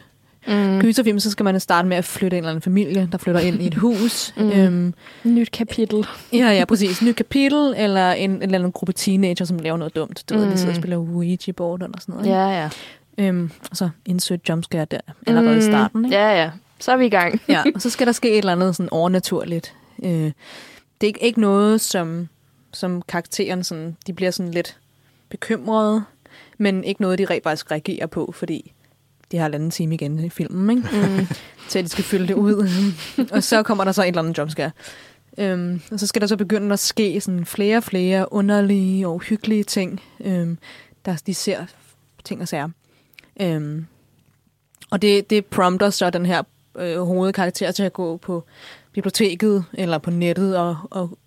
[0.49, 0.81] Mm.
[0.81, 3.63] gyserfilm, så skal man starte med at flytte en eller anden familie, der flytter ind
[3.63, 4.33] i et hus.
[4.37, 4.51] Mm.
[4.51, 4.95] Øhm,
[5.25, 6.07] Nyt kapitel.
[6.33, 7.03] ja, ja, præcis.
[7.03, 10.25] Nyt kapitel, eller en, en eller anden gruppe teenager, som laver noget dumt.
[10.31, 10.41] Du mm.
[10.41, 10.83] ved, de sidder og Mm.
[10.83, 12.27] spiller Ouija-board eller sådan noget.
[12.27, 12.69] Ja, ja.
[13.19, 16.05] Øhm, og så insert jumpscare der allerede i starten.
[16.05, 16.17] Ikke?
[16.17, 16.23] Mm.
[16.23, 16.51] Ja, ja.
[16.81, 17.41] Så er vi i gang.
[17.49, 19.75] Ja, og så skal der ske et eller andet sådan overnaturligt.
[20.05, 20.33] Øh, det
[21.03, 22.29] er ikke, ikke noget, som,
[22.73, 24.79] som karakteren sådan, de bliver sådan lidt
[25.29, 26.05] bekymrede,
[26.59, 28.73] men ikke noget, de rent faktisk reagerer på, fordi
[29.33, 31.09] de har halvanden time igen i filmen, ikke?
[31.09, 31.27] Mm.
[31.71, 32.69] til at de skal fylde det ud.
[33.33, 34.71] og så kommer der så et eller andet jumpscare.
[35.39, 39.15] Øhm, og så skal der så begynde at ske sådan flere og flere underlige og
[39.15, 40.59] uhyggelige ting, øhm,
[41.05, 41.67] der de ser
[42.25, 42.69] ting og sager.
[43.41, 43.87] Øhm,
[44.91, 46.43] og det, det prompter så den her
[46.79, 48.45] øh, hovedkarakter til at gå på
[48.93, 51.19] biblioteket eller på nettet og, og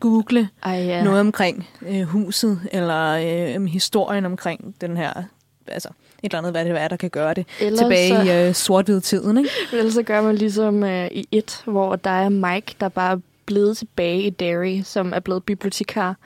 [0.00, 1.04] google Ej, ja.
[1.04, 3.12] noget omkring øh, huset eller
[3.56, 5.12] øh, historien omkring den her,
[5.66, 8.48] altså et eller andet, hvad det er, der kan gøre det Ellers tilbage så, i
[8.48, 9.50] øh, sort-hvid tiden, ikke?
[9.72, 13.20] Ellers så gør man ligesom øh, i et, hvor der er Mike, der bare
[13.52, 16.16] blevet tilbage i Derry, som er blevet bibliotekar,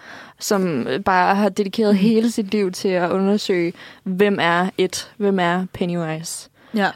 [0.40, 1.98] som bare har dedikeret Mm.
[1.98, 3.72] hele sit liv til at undersøge,
[4.04, 6.48] hvem er et, hvem er Pennywise.
[6.74, 6.90] Ja.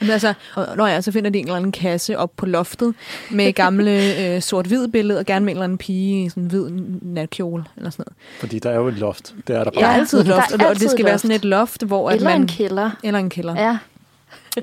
[0.00, 2.94] Men altså, og, når jeg så finder de en eller anden kasse op på loftet
[3.30, 3.90] med gamle
[4.36, 6.70] øh, sort-hvid billeder, og gerne med en eller anden pige i sådan en hvid
[7.02, 8.40] natkjole eller sådan noget.
[8.40, 9.34] Fordi der er jo et loft.
[9.46, 9.84] Det er der bare.
[9.84, 11.22] er altid der er loft, og det- og altid det skal et være loft.
[11.22, 12.40] sådan et loft, hvor at Eller man...
[12.40, 12.90] en kælder.
[13.04, 13.54] eller en kælder.
[13.60, 13.78] Ja.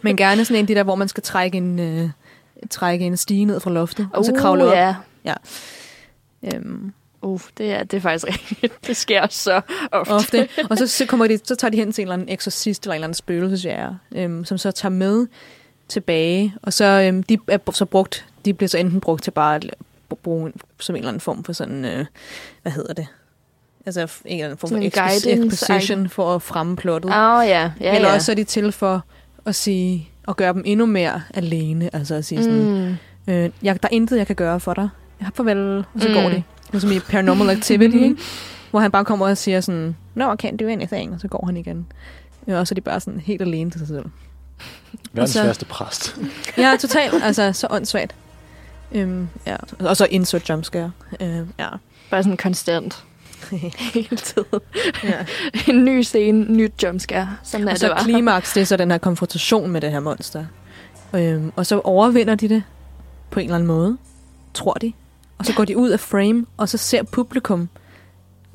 [0.03, 2.09] Men gerne sådan en af de der, hvor man skal trække en, øh,
[2.69, 4.95] trække en stige ned fra loftet, og så Uh, kravle op.
[5.25, 5.33] Ja.
[6.43, 8.73] Øhm, Uh, det er, det er faktisk rigtigt.
[8.87, 10.11] Det sker så ofte.
[10.11, 10.47] ofte.
[10.69, 12.93] Og så, så, kommer de, så tager de hen til en eller anden eksorcist eller
[12.93, 15.27] en eller anden spøgelsesjæger, øhm, som så tager med
[15.87, 19.55] tilbage, og så øhm, de er så brugt, de bliver så enten brugt til bare
[19.55, 22.05] at bruge som en eller anden form for sådan, øh,
[22.61, 23.07] hvad hedder det?
[23.85, 27.11] Altså en eller anden form for exposition for at fremme plottet.
[27.11, 28.15] Oh, ja, ja, Eller ja.
[28.15, 29.03] også er de til for
[29.45, 31.89] at sige, at gøre dem endnu mere alene.
[31.95, 32.97] Altså at sige sådan,
[33.27, 33.33] Mm.
[33.33, 34.89] øh, jeg, der er intet, jeg kan gøre for dig.
[35.21, 36.13] Ja, farvel, og så Mm.
[36.13, 36.43] går de.
[36.71, 38.15] Ligesom i Paranormal Activity, ikke?
[38.71, 41.45] hvor han bare kommer og siger sådan, no, I can't do anything, og så går
[41.45, 41.85] han igen.
[42.47, 44.05] Ja, og så er de bare sådan helt alene til sig selv.
[45.13, 46.17] Verdens så- værste præst.
[46.57, 47.13] Ja, totalt.
[47.23, 48.15] altså, så åndssvagt.
[48.91, 49.55] Øhm, ja.
[49.79, 50.91] Og så insert jumpscare.
[51.21, 51.67] Øhm, ja.
[52.11, 53.03] Bare sådan konstant.
[53.93, 54.59] Hele tiden.
[55.03, 55.25] ja.
[55.73, 57.37] en ny scene, nyt jumpscare.
[57.43, 58.03] Sådan er Og det så bare.
[58.03, 60.45] klimaks, det er så den her konfrontation med det her monster.
[61.13, 62.63] Øhm, og så overvinder de det
[63.31, 63.97] på en eller anden måde,
[64.53, 64.93] tror de.
[65.37, 67.69] Og så går de ud af frame, og så ser publikum,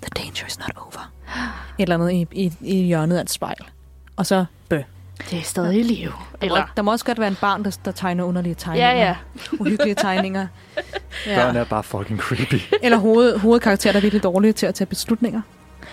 [0.03, 1.12] the danger is not over.
[1.78, 3.64] Et eller andet i, i, i hjørnet af et spejl.
[4.16, 4.80] Og så, bø.
[5.31, 6.12] Det er stadig i live.
[6.41, 6.73] Der må, Eller?
[6.77, 8.91] der må også godt være en barn, der, der tegner underlige tegninger.
[8.91, 9.16] Ja, ja.
[9.59, 10.47] Uhyggelige tegninger.
[11.37, 12.61] Børn er bare fucking creepy.
[12.83, 15.41] Eller hoved, hovedkarakterer, der er virkelig dårlige til at tage beslutninger.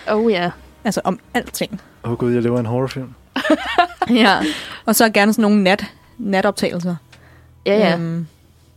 [0.08, 0.50] Oh ja.
[0.84, 1.80] Altså om alting.
[2.04, 3.14] Åh oh, gud, jeg lever en horrorfilm.
[4.10, 4.38] Ja.
[4.86, 5.86] Og så gerne sådan nogle nat,
[6.18, 6.96] natoptagelser.
[7.66, 7.94] Ja, ja.
[7.94, 8.26] Øhm,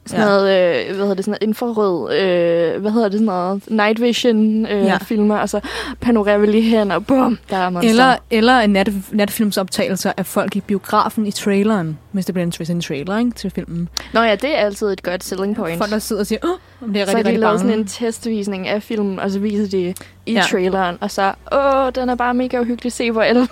[0.06, 0.30] Sådan Ja.
[0.30, 4.02] noget, øh, hvad hedder det, sådan noget infrarød, øh, hvad hedder det, sådan noget night
[4.02, 4.98] vision øh, Ja.
[4.98, 5.60] filmer, og så
[6.02, 7.90] panorerer vi lige hen, og bum, der er monster.
[7.90, 12.76] eller, eller en nat, natfilmsoptagelser af folk i biografen i traileren, hvis det bliver en
[12.76, 13.90] en trailer ikke, til filmen.
[14.14, 15.78] Nå ja, det er altid et godt selling point.
[15.78, 17.60] Folk, der sidder og siger, åh, det er så rigtig, de rigtig bange.
[17.60, 19.94] sådan en testvisning af filmen, og så viser de
[20.26, 20.42] i Ja.
[20.52, 22.92] traileren, og så, åh, den er bare mega uhyggelig.
[22.92, 23.48] Se, hvor, el-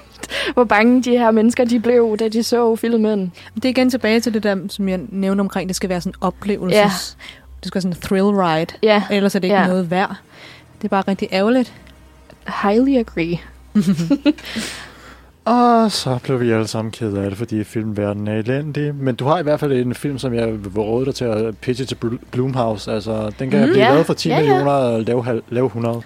[0.54, 3.32] hvor bange de her mennesker, de blev, da de så filmen.
[3.56, 6.12] Det er igen tilbage til det der, som jeg nævnte omkring, det skal være sådan
[6.20, 6.78] en oplevelse.
[6.78, 6.92] Ja.
[7.60, 8.66] Det skal være sådan en thrill ride.
[8.84, 9.68] Ja, Ellers er det ikke Ja.
[9.68, 10.16] noget værd.
[10.78, 11.74] Det er bare rigtig ærgerligt.
[12.64, 13.38] highly agree.
[15.46, 18.96] Og så blev vi alle sammen kede af det, fordi filmverdenen er elendig.
[18.96, 21.58] Men du har i hvert fald en film, som jeg vil råde dig til at
[21.58, 22.92] pitche til Bl- Blumhouse.
[22.92, 23.92] Altså, den kan mm, blive Ja.
[23.92, 24.42] lavet for 10 Ja, ja.
[24.42, 26.02] millioner og lave, lave 100.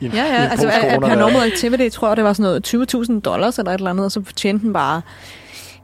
[0.00, 0.42] I, Ja, ja.
[0.42, 1.00] i Altså, at.
[1.00, 4.12] Paranormal Activity, tror jeg, det var sådan noget 20.000 dollars eller et eller andet, og
[4.12, 5.02] så tjente den bare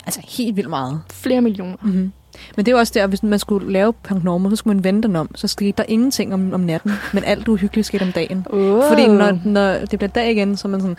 [0.06, 1.00] altså helt vildt meget.
[1.12, 1.76] Flere millioner.
[1.82, 2.12] Mm-hmm.
[2.56, 5.16] Men det er også der, hvis man skulle lave Paranormal, så skulle man vente den
[5.16, 5.30] om.
[5.34, 8.46] Så skete der ingenting om, om natten, men alt uhyggeligt skete om dagen.
[8.50, 8.82] Oh.
[8.88, 10.96] Fordi når, når det bliver dag igen, så er man sådan,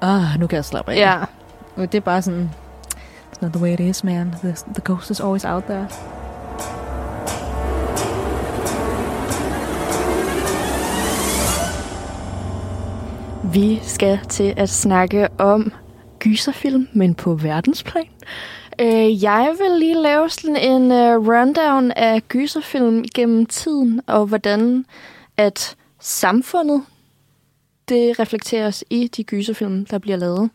[0.00, 0.96] ah, nu kan jeg slappe af.
[0.96, 1.16] Ja,
[1.76, 2.50] Og det er bare sådan,
[3.32, 4.34] it's not the way it is, man.
[4.42, 5.86] The, the ghost is always out there.
[13.52, 15.72] Vi skal til at snakke om
[16.18, 18.08] gyserfilm, men på verdensplan.
[18.80, 24.84] Øh, jeg vil lige lave sådan en uh, rundown af gyserfilm gennem tiden, og hvordan
[25.36, 26.82] at samfundet
[27.88, 30.50] det reflekteres i de gyserfilm, der bliver lavet.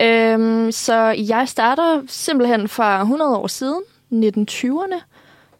[0.00, 0.96] Øhm, så
[1.28, 3.82] jeg starter simpelthen fra 100 år siden,
[4.12, 5.02] 1920'erne.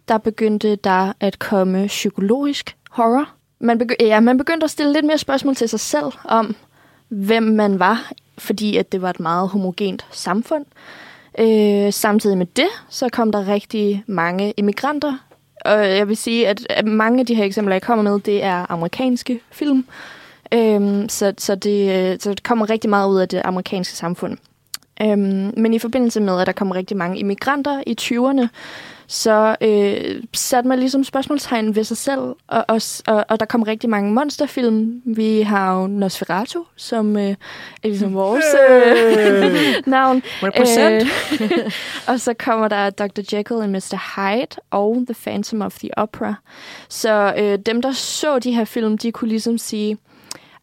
[0.08, 3.33] Der begyndte der at komme psykologisk horror.
[3.58, 6.56] Man, begy- ja, man begyndte at stille lidt mere spørgsmål til sig selv om,
[7.08, 10.64] hvem man var, fordi at det var et meget homogent samfund.
[11.38, 15.18] Øh, samtidig med det, så kom der rigtig mange immigranter.
[15.64, 18.42] Og jeg vil sige, at at mange af de her eksempler, jeg kommer med, det
[18.42, 19.86] er amerikanske film.
[20.54, 24.38] Øhm, så, så, det, øh, så det kommer rigtig meget ud af det amerikanske samfund.
[25.02, 28.48] Øhm, men i forbindelse med, at der kommer rigtig mange immigranter i 20'erne,
[29.06, 33.62] så øh, satte man ligesom spørgsmålstegn ved sig selv, og, og, og, og der kom
[33.62, 35.02] rigtig mange monsterfilm.
[35.04, 37.36] Vi har jo Nosferatu, som øh, er
[37.82, 40.22] ligesom vores øh, navn.
[40.42, 41.04] Represent.
[41.40, 41.72] Øh,
[42.08, 43.36] og så kommer der Dr.
[43.36, 44.16] Jekyll and Mr.
[44.16, 46.34] Hyde og The Phantom of the Opera.
[46.88, 49.98] Så øh, dem, der så de her film, de kunne ligesom sige,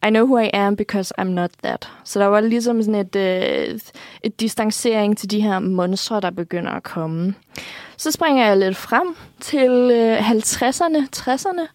[0.06, 1.88] I know who I am because I'm not that.
[2.04, 3.78] Så der var ligesom sådan et, øh,
[4.22, 7.34] et distancering til de her monstre, der begynder at komme.
[7.96, 11.68] Så springer jeg lidt frem til øh, 50'erne, 60'erne.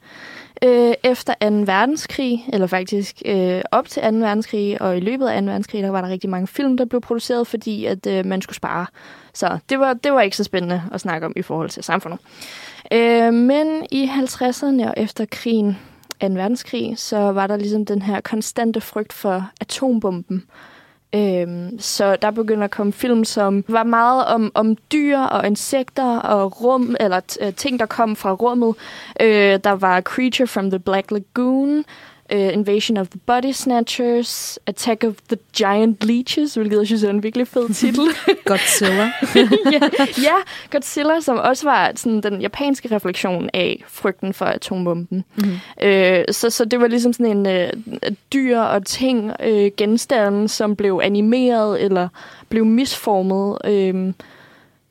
[0.64, 1.48] Øh, efter 2.
[1.56, 4.10] verdenskrig, eller faktisk øh, op til 2.
[4.10, 5.46] verdenskrig, og i løbet af 2.
[5.46, 8.56] verdenskrig, der var der rigtig mange film, der blev produceret, fordi at øh, man skulle
[8.56, 8.86] spare.
[9.34, 12.20] Så det var, det var ikke så spændende at snakke om i forhold til samfundet.
[12.92, 15.78] Øh, men i 50'erne og efter krigen,
[16.22, 16.28] 2.
[16.28, 20.44] verdenskrig, så var der ligesom den her konstante frygt for atombomben.
[21.16, 26.20] Øhm, så der begynder at komme film, som var meget om, om dyr og insekter
[26.20, 28.76] og rum, eller t- ting, der kom fra rummet.
[29.22, 31.86] Øh, der var Creature from the Black Lagoon,
[32.32, 37.10] øh, Invasion of the Body Snatchers, Attack of the Giant Leeches, hvilket jeg synes er
[37.10, 38.06] en virkelig fed titel.
[38.46, 39.04] Godzilla.
[39.74, 39.80] ja,
[40.24, 40.36] ja,
[40.72, 45.24] Godzilla, som også var sådan den japanske refleksion af frygten for atombomben.
[45.36, 45.60] Mm-hmm.
[45.82, 47.70] Øh, så, så det var ligesom sådan en øh,
[48.34, 52.08] dyr og ting, øh, genstande, som blev animeret eller
[52.50, 53.58] blev misformet.
[53.66, 54.14] Øh,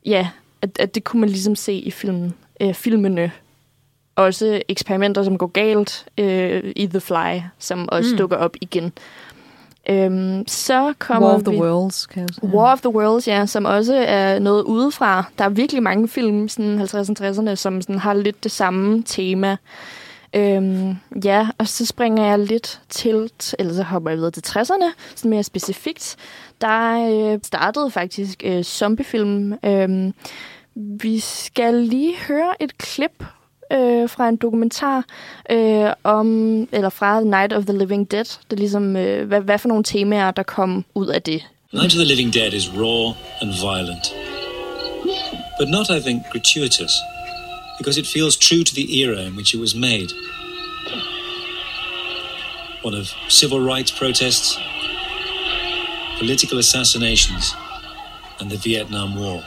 [0.06, 0.28] ja,
[0.62, 3.32] at, at det kunne man ligesom se i filmen, øh, filmene.
[4.16, 8.18] Også eksperimenter, som går galt øh, i The Fly, som også mm.
[8.18, 8.92] dukker op igen.
[9.88, 11.58] Øhm, så kommer War of the vi...
[11.60, 12.50] Worlds, kan jeg sige.
[12.54, 15.24] War of the Worlds, ja, som også er noget udefra.
[15.38, 19.56] Der er virkelig mange film, sådan 50'erne 60'erne, som sådan har lidt det samme tema.
[20.34, 24.84] Øhm, ja, og så springer jeg lidt til, eller så hopper jeg videre til 60'erne,
[25.14, 26.16] sådan mere specifikt.
[26.60, 29.54] Der øh, startede faktisk øh, zombiefilm.
[29.64, 30.14] Øhm,
[30.74, 33.24] vi skal lige høre et klip
[33.72, 35.04] øh, fra en dokumentar
[35.50, 36.28] øh, om,
[36.72, 38.24] eller fra Night of the Living Dead.
[38.24, 41.42] Det er ligesom, øh, hvad, hvad for nogle temaer, der kom ud af det.
[41.72, 44.14] Night of the Living Dead is raw and violent.
[45.58, 46.92] But not, I think, gratuitous,
[47.78, 50.08] because it feels true to the era in which it was made.
[52.82, 54.58] One of civil rights protests,
[56.18, 57.54] political assassinations,
[58.40, 59.42] and the Vietnam War.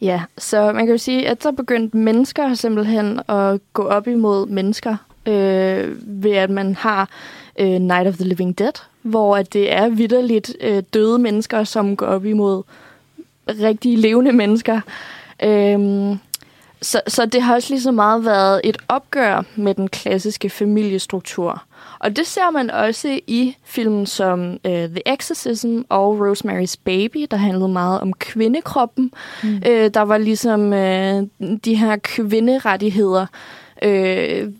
[0.00, 4.46] Ja, så man kan jo sige, at så begyndte mennesker simpelthen at gå op imod
[4.46, 7.10] mennesker, øh, ved at man har
[7.58, 8.72] øh, Night of the Living Dead,
[9.02, 12.62] hvor at det er vidderligt øh, døde mennesker, som går op imod
[13.48, 14.80] rigtige levende mennesker.
[15.42, 16.16] Øh,
[16.82, 21.62] så, så det har også lige så meget været et opgør med den klassiske familiestruktur.
[21.98, 27.36] Og det ser man også i filmen som uh, The Exorcism og Rosemary's Baby, der
[27.36, 29.12] handlede meget om kvindekroppen.
[29.42, 29.56] Mm.
[29.56, 33.26] Uh, der var ligesom uh, de her kvinderettigheder,
[33.82, 34.50] øh,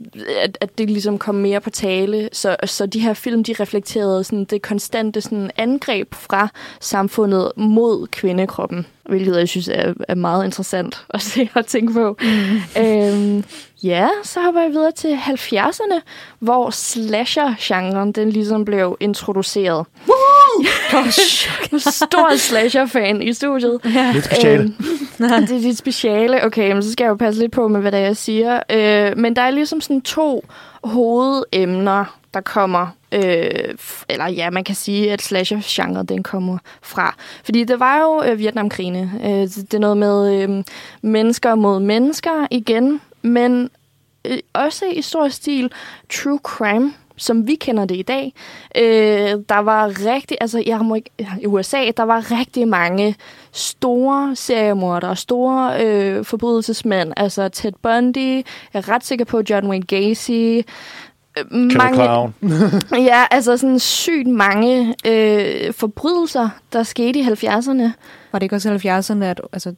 [0.43, 2.29] at, at det ligesom kom mere på tale.
[2.33, 6.49] Så, så de her film, de reflekterede sådan det konstante sådan angreb fra
[6.81, 12.17] samfundet mod kvindekroppen, hvilket jeg synes er, er meget interessant at se og tænke på.
[12.21, 12.83] Mm.
[12.83, 13.45] Øhm,
[13.83, 16.01] ja, så hopper jeg videre til 70'erne,
[16.39, 19.87] hvor slasher-genren den ligesom blev introduceret.
[21.79, 23.81] Stor slasher-fan i studiet.
[23.95, 24.13] Ja.
[24.13, 24.63] Lidt speciale.
[24.63, 24.75] Øhm,
[25.49, 26.45] det er dit speciale.
[26.45, 28.61] Okay, men så skal jeg jo passe lidt på med, hvad det er, jeg siger.
[28.71, 30.45] Øh, men der er ligesom sådan to
[30.85, 33.75] hovedemner, der kommer, øh,
[34.09, 37.15] eller ja, man kan sige, at slasher-genre, den kommer fra.
[37.45, 39.11] Fordi det var jo øh, Vietnamkrigene.
[39.25, 40.65] Øh, det er noget med øh,
[41.03, 43.71] mennesker mod mennesker igen, men
[44.25, 45.73] øh, også i stor stil
[46.11, 48.33] true crime som vi kender det i dag.
[48.77, 51.11] Øh, der var rigtig, altså jeg må ikke,
[51.41, 53.15] i USA, der var rigtig mange
[53.53, 57.13] store seriemordere, store øh, forbrydelsesmænd.
[57.17, 58.35] Altså Ted Bundy,
[58.75, 60.31] jeg er ret sikker på John Wayne Gacy.
[60.31, 62.35] Øh, Clown.
[63.11, 67.91] ja, altså sådan sygt mange øh, forbrydelser, der skete i 70'erne.
[68.33, 69.75] Var det ikke også i 70'erne, at, altså,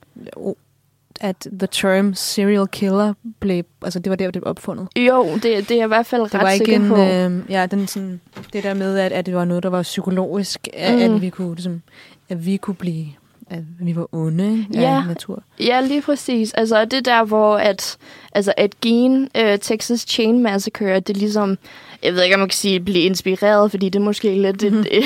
[1.21, 4.89] at the term serial killer blev, altså det var der, det blev opfundet?
[4.97, 7.45] Jo, det, det er jeg i hvert fald det ret var ikke sikker en, på.
[7.47, 8.21] øh, ja, den sådan,
[8.53, 11.15] det der med, at, at det var noget, der var psykologisk, at, Mm.
[11.15, 11.83] at vi kunne, ligesom,
[12.29, 13.07] at vi kunne blive,
[13.51, 14.81] at vi var onde Ja.
[15.01, 15.43] af natur.
[15.61, 16.53] Ja, lige præcis.
[16.55, 17.97] Altså, det er der, hvor at,
[18.33, 21.59] altså, at Gen, uh, Texas Chain Massacre, det ligesom,
[22.03, 24.87] jeg ved ikke, om man kan sige, blive inspireret, fordi det er måske lidt et,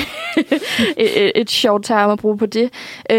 [0.97, 2.63] et, et, et sjovt term at bruge på det.
[3.13, 3.17] Uh,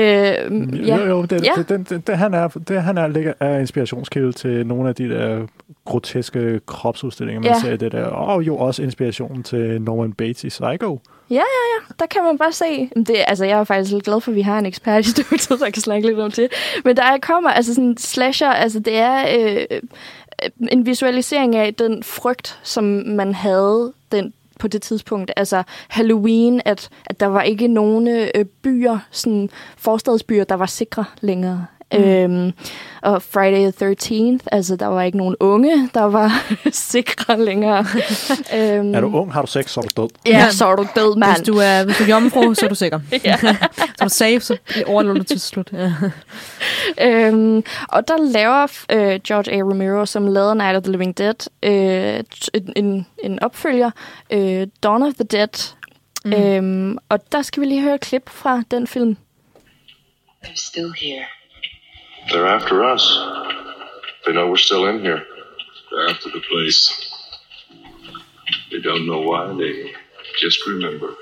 [0.89, 0.97] ja.
[0.97, 1.51] Jo, jo, det, Ja.
[1.57, 4.95] det, det, det, det, han er, det, han er, ligger, er inspirationskilde til nogle af
[4.95, 5.47] de der
[5.85, 7.61] groteske kropsudstillinger, man Ja.
[7.61, 8.05] ser det der.
[8.05, 11.01] Og jo også inspiration til Norman Bates i Psycho.
[11.99, 12.91] der kan man bare se.
[12.97, 15.41] Det, altså, jeg er faktisk lidt glad for, at vi har en ekspert i studiet,
[15.59, 16.49] så jeg kan snakke lidt om det.
[16.85, 19.81] Men der kommer, altså sådan slasher, altså det er øh,
[20.43, 25.30] Øh, en visualisering af den frygt, som man havde den på det tidspunkt.
[25.37, 31.05] Altså Halloween, at, at der var ikke nogen øh, byer, sådan forstadsbyer, der var sikre
[31.20, 31.66] længere.
[31.99, 32.05] Mm.
[32.05, 32.53] Øhm,
[33.03, 37.78] og Friday the 13th, altså der var ikke nogen unge, der var sikre længere.
[38.57, 40.09] øhm, Er du ung, har du sex, så er du død.
[40.26, 41.36] Ja, så er du død, mand.
[41.36, 43.01] Hvis du er, hvis du er jomfru, så er du sikker.
[43.24, 43.36] Ja.
[43.36, 43.49] så
[44.01, 45.72] er du safe, så overlever du til slut.
[45.72, 45.92] Ja.
[47.01, 49.57] Øhm, og der laver øh, George A.
[49.62, 52.20] Romero, som lavede Night of the Living Dead, øh,
[52.55, 53.90] en, en, en opfølger,
[54.30, 55.74] øh, Dawn of the Dead.
[56.24, 56.32] Mm.
[56.32, 59.16] Øhm, og der skal vi lige høre et klip fra den film.
[60.45, 61.24] They're still here.
[62.31, 63.05] They're after us.
[64.27, 65.25] They know we're still in here.
[65.91, 67.12] They're after the place.
[68.70, 69.55] They don't know why.
[69.57, 69.93] They
[70.39, 71.14] just remember.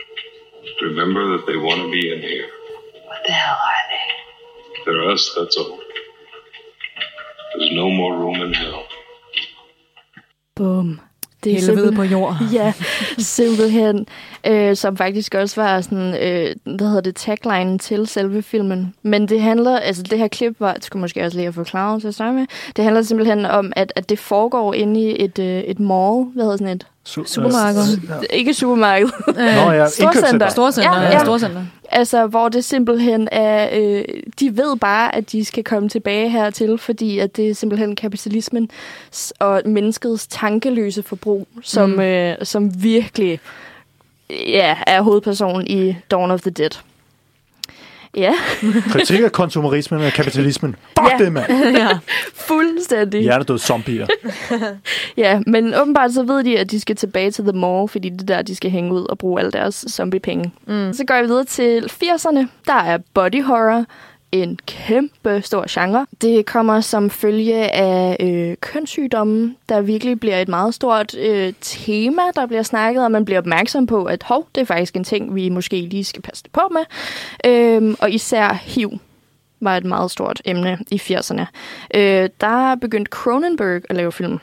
[0.80, 2.48] Remember that they want to be in here.
[3.06, 4.84] What the hell are they?
[4.84, 5.78] They're us, that's all.
[7.56, 8.84] There's no more room in hell.
[10.54, 11.00] Boom.
[11.44, 12.36] Det er Helvede på jord.
[12.52, 12.72] Ja,
[13.18, 14.06] simpelthen.
[14.46, 18.94] Øh, som faktisk også var sådan, øh, hvad hedder det, tagline til selve filmen.
[19.02, 22.00] Men det handler, altså det her klip var, det skulle måske også lige have forklaret
[22.00, 25.38] til at starte med, det handler simpelthen om, at, at det foregår inde i et,
[25.38, 27.82] øh, et mall, hvad hedder sådan et, Su- Supermarked.
[27.82, 29.08] Øh, Ikke supermarked.
[29.26, 30.48] Nå ja, Storcenter.
[30.48, 30.92] Storcenter.
[30.92, 31.12] Ja, Ja, ja.
[31.12, 31.24] ja.
[31.24, 31.64] Storcenter.
[31.90, 33.68] Altså, hvor det simpelthen er...
[33.72, 34.04] Øh,
[34.40, 38.70] de ved bare, at de skal komme tilbage hertil, fordi at det er simpelthen kapitalismen
[39.38, 42.00] og menneskets tankeløse forbrug, som, mm.
[42.00, 43.40] øh, som virkelig
[44.30, 46.70] ja, er hovedpersonen i Dawn of the Dead.
[48.16, 48.32] Ja,
[48.90, 50.76] Kritik af konsumerismen og kapitalismen.
[50.98, 51.24] Fuck Ja.
[51.24, 51.46] det, mand.
[51.78, 51.88] ja.
[52.34, 53.20] fuldstændig.
[53.22, 54.06] Hjernedød zombier.
[55.16, 58.20] Ja, men åbenbart så ved de, at de skal tilbage til The Mall, fordi det
[58.20, 60.52] er der, de skal hænge ud og bruge alle deres zombiepenge.
[60.66, 60.92] Mm.
[60.92, 62.46] Så går vi videre til 80'erne.
[62.66, 63.84] Der er body horror,
[64.32, 66.06] en kæmpe stor genre.
[66.20, 72.22] Det kommer som følge af øh, kønssygdomme, der virkelig bliver et meget stort øh, tema,
[72.34, 75.34] der bliver snakket, og man bliver opmærksom på, at hov, det er faktisk en ting,
[75.34, 76.84] vi måske lige skal passe på med.
[77.46, 78.98] Øh, og især HIV
[79.60, 81.44] var et meget stort emne i 80'erne.
[81.94, 84.38] Øh, der begyndte Cronenberg at lave film.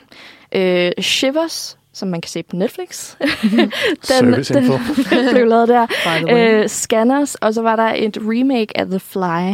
[0.52, 3.16] Øh, Shivers, som man kan se på Netflix.
[4.02, 4.72] Serviceinfo.
[5.10, 5.86] den blev lavet der.
[6.30, 9.50] Øh, Scanners, og så var der et remake af The Fly.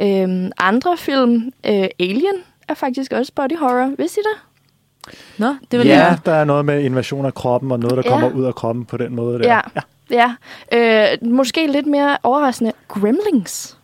[0.00, 2.34] Øh, andre film, øh, Alien,
[2.68, 3.90] er faktisk også body horror.
[3.98, 4.40] Vidste I det?
[5.38, 6.26] Nå, det var Ja, det.
[6.26, 8.10] der er noget med invasion af kroppen, og noget, der Ja.
[8.10, 9.38] kommer ud af kroppen på den måde.
[9.38, 9.54] Der.
[9.54, 9.60] Ja.
[10.10, 10.34] Ja.
[11.12, 12.72] Øh, måske lidt mere overraskende.
[12.88, 13.78] Gremlings.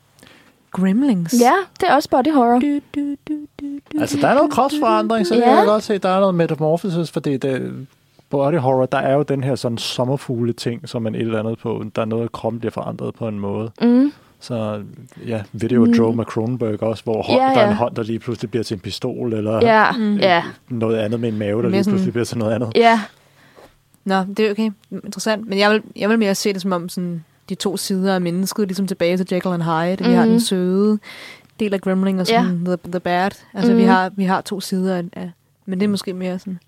[0.71, 1.35] Gremlings.
[1.41, 2.59] Ja, det er også body horror.
[2.59, 4.01] Du, du, du, du, du.
[4.01, 5.47] Altså, der er noget kropsforandring, så det Ja.
[5.47, 5.99] kan jeg godt se.
[5.99, 7.87] Der er noget metamorphosis, fordi det,
[8.31, 11.59] body horror, der er jo den her sådan sommerfugle ting, som man et eller andet
[11.59, 11.85] på.
[11.97, 13.71] Der er noget, at kroppen bliver forandret på en måde.
[13.83, 14.13] Mm.
[14.41, 14.83] Så
[15.27, 15.91] ja, Video mm.
[15.91, 17.75] Joe med Cronenberg også, hvor hånd, Ja, der er en ja.
[17.75, 20.17] hånd, der lige pludselig bliver til en pistol, eller Ja, mm.
[20.17, 22.73] ja, noget andet med en mave, der lige sådan- pludselig bliver til noget andet.
[22.75, 23.01] ja.
[24.05, 24.71] Nå, det er okay.
[24.91, 25.49] Interessant.
[25.49, 28.21] Men jeg vil, jeg vil mere se det som om sådan, de to sider af
[28.21, 29.97] mennesket, ligesom tilbage til Jekyll and Hyde.
[30.01, 30.11] Mm-hmm.
[30.11, 30.31] Vi har Mhm.
[30.31, 30.99] den søde
[31.61, 33.31] del af Gremling og sådan the, the bad.
[33.55, 33.91] Altså, vi, Mhm.
[33.91, 35.31] har, vi har to sider af, af
[35.67, 36.59] men det er måske mere sådan...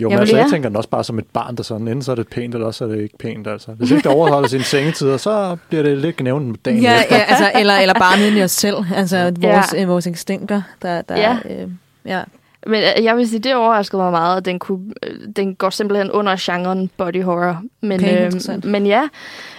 [0.00, 2.02] Jo, men Jamen, altså, jeg tænker den også bare som et barn, der sådan, enten
[2.02, 3.46] så er det pænt, eller også er det ikke pænt.
[3.46, 3.72] Altså.
[3.72, 7.16] Hvis ikke det overholder sine sengetider, så bliver det lidt nævnt med dagen Ja, efter.
[7.16, 8.76] ja altså, eller, eller bare nede i os selv.
[8.94, 9.42] Altså vores,
[9.74, 9.80] Ja.
[9.80, 9.84] ja.
[9.86, 11.38] vores instinkter, der, der Ja.
[11.62, 11.68] øh,
[12.04, 12.22] ja.
[12.66, 15.70] Men øh, jeg vil sige, det overraskede mig meget, at den, kunne, øh, den går
[15.70, 17.62] simpelthen under genren body horror.
[17.80, 19.08] Men, Okay, øh, men ja,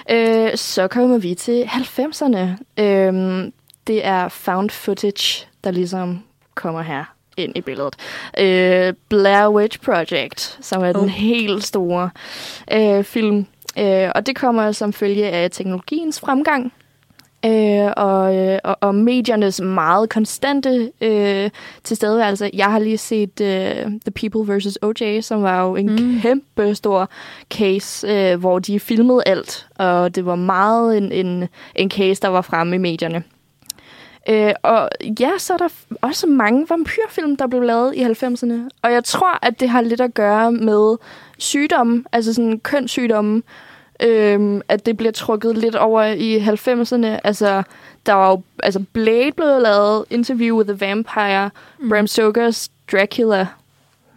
[0.10, 2.38] øh, så kommer vi til 90'erne.
[2.84, 3.44] Øh,
[3.88, 6.24] det er found footage, der ligesom
[6.56, 7.04] kommer her
[7.38, 7.96] ind i billedet.
[8.40, 11.08] Øh, Blair Witch Project, som er den Oh.
[11.08, 12.10] helt store
[12.74, 13.46] øh, film.
[13.80, 16.74] Øh, og det kommer som følge af teknologiens fremgang.
[17.46, 21.50] Øh, og, øh, og, og mediernes meget konstante øh,
[21.84, 22.50] tilstedeværelse.
[22.54, 24.78] Jeg har lige set øh, The People vs.
[24.82, 26.22] O.J., som var jo en mm.
[26.22, 27.10] kæmpe stor
[27.50, 32.28] case, øh, hvor de filmede alt, og det var meget en, en, en case, der
[32.28, 33.24] var fremme i medierne.
[34.30, 34.90] Øh, og
[35.20, 35.70] ja, så er der
[36.02, 38.70] også mange vampyrfilm, der blev lavet i 90'erne.
[38.82, 40.98] Og jeg tror, at det har lidt at gøre med
[41.38, 43.42] sygdomme, altså sådan kønssygdomme,
[44.04, 47.20] øhm, at det bliver trukket lidt over i 90'erne.
[47.24, 47.64] Altså,
[48.06, 51.90] der var jo, altså Blade blev lavet, Interview with the Vampire, mm.
[51.90, 53.48] Bram Stokers Dracula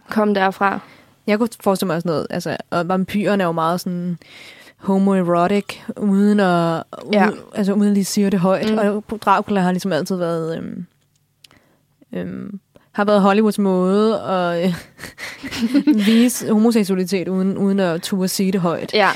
[0.09, 0.79] kom derfra.
[1.27, 4.17] Jeg kunne forestille mig også noget, altså, og vampyrerne er jo meget sådan
[4.77, 5.65] homoerotic,
[5.97, 7.27] uden at, Ja.
[7.27, 8.71] uden, altså uden at lige sige det højt.
[8.71, 8.77] Mm.
[8.77, 10.85] Og Dracula har ligesom altid været, øhm,
[12.13, 12.59] øhm,
[12.91, 14.73] har været Hollywoods måde at øh,
[16.07, 18.93] vise homoseksualitet, uden, uden at turde sige det højt.
[18.93, 19.09] Ja,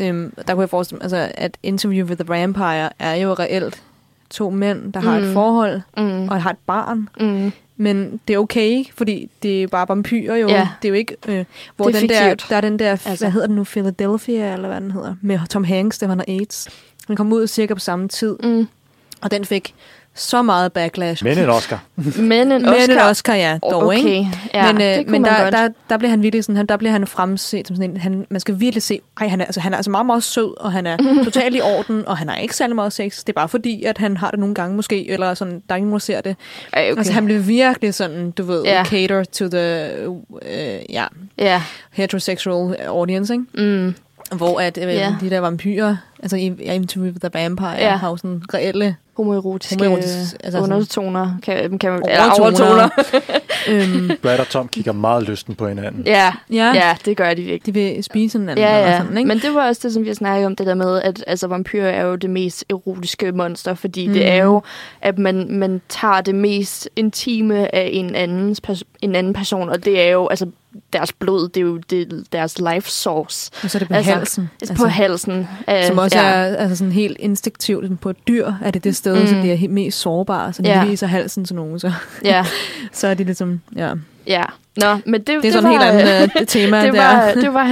[0.00, 3.82] Øhm, der kunne jeg forestille mig, altså, at Interview with the Vampire er jo reelt
[4.30, 5.24] to mænd, der har Mm.
[5.26, 6.28] et forhold, mm.
[6.28, 7.08] og har et barn.
[7.20, 7.52] Mm.
[7.76, 10.48] Men det er okay, fordi det er bare vampyrer jo.
[10.48, 10.68] Ja.
[10.82, 11.16] Det er jo ikke...
[11.28, 11.44] Øh,
[11.76, 12.50] hvor Det er den der, fiktivt.
[12.50, 13.08] der er den der, Altså.
[13.08, 13.24] altså.
[13.24, 16.24] hvad hedder den nu, Philadelphia, eller hvad den hedder, med Tom Hanks, der han har
[16.28, 16.68] AIDS.
[17.08, 18.68] Den kom ud cirka på samme tid, Mm.
[19.22, 19.74] og den fik
[20.20, 21.24] så meget backlash.
[21.24, 21.82] Men en Oscar.
[22.18, 22.92] Men en Men Oscar.
[22.92, 23.96] en Oscar, ja, dog, okay.
[23.98, 24.28] ikke?
[24.54, 27.06] Ja, men øh, men der, der, der bliver han virkelig sådan, han, der bliver han
[27.06, 29.76] fremset som sådan en, han, man skal virkelig se, ej, han er, altså, han er
[29.76, 32.74] altså meget, meget sød, og han er totalt i orden, og han har ikke særlig
[32.76, 33.18] meget sex.
[33.20, 35.76] Det er bare fordi, at han har det nogle gange måske, eller sådan, der er
[35.76, 36.36] ingen, der ser det.
[36.72, 36.98] Ej, okay.
[36.98, 38.86] Altså, han bliver virkelig sådan, du ved, yeah.
[38.86, 39.90] cater to the,
[40.42, 41.04] øh, ja,
[41.38, 41.62] Ja.
[41.92, 43.44] heterosexual audience, ikke?
[43.54, 43.94] Mm.
[44.32, 45.14] Hvor at øh, Ja.
[45.20, 47.96] de der vampyrer, altså i, i Interview with the Vampire, Ja.
[47.96, 51.34] har jo sådan reelle Homoerotiske Homoerotisk- altså sådan- undertoner.
[51.42, 52.02] Kan, kan, man-
[52.40, 52.70] Overtoner.
[52.70, 52.88] eller
[53.68, 56.02] øhm, Brad og Tom kigger meget lysten på hinanden.
[56.06, 57.74] ja, ja, ja, det gør de virkelig.
[57.74, 58.64] de vil spise hinanden.
[58.64, 58.98] Ja, og ja.
[58.98, 59.28] Sådan, ikke?
[59.28, 61.90] Men det var også det, som vi snakkede om, det der med, at altså, vampyrer
[61.90, 64.12] er jo det mest erotiske monster, fordi mm.
[64.12, 64.62] det er jo,
[65.02, 69.84] at man, man tager det mest intime af en, andens pers- en anden person, og
[69.84, 70.46] det er jo, altså,
[70.92, 73.50] deres blod, det er jo det, deres life source.
[73.64, 74.50] og så er det på altså, halsen.
[74.60, 75.48] Altså, på halsen.
[75.70, 76.24] Øh, Som også ja.
[76.24, 79.26] er altså sådan helt instinktivt sådan på et dyr, er det det sted, Mm.
[79.26, 80.52] så de er mest sårbare.
[80.52, 80.84] Så de Ja.
[80.84, 81.92] viser halsen til nogen, så,
[82.24, 82.44] Ja,
[82.92, 83.92] så er de ligesom, ja.
[84.26, 84.42] ja.
[84.76, 87.54] Nå, men det, Det er sådan et var, helt andet øh, tema det var, det
[87.54, 87.64] var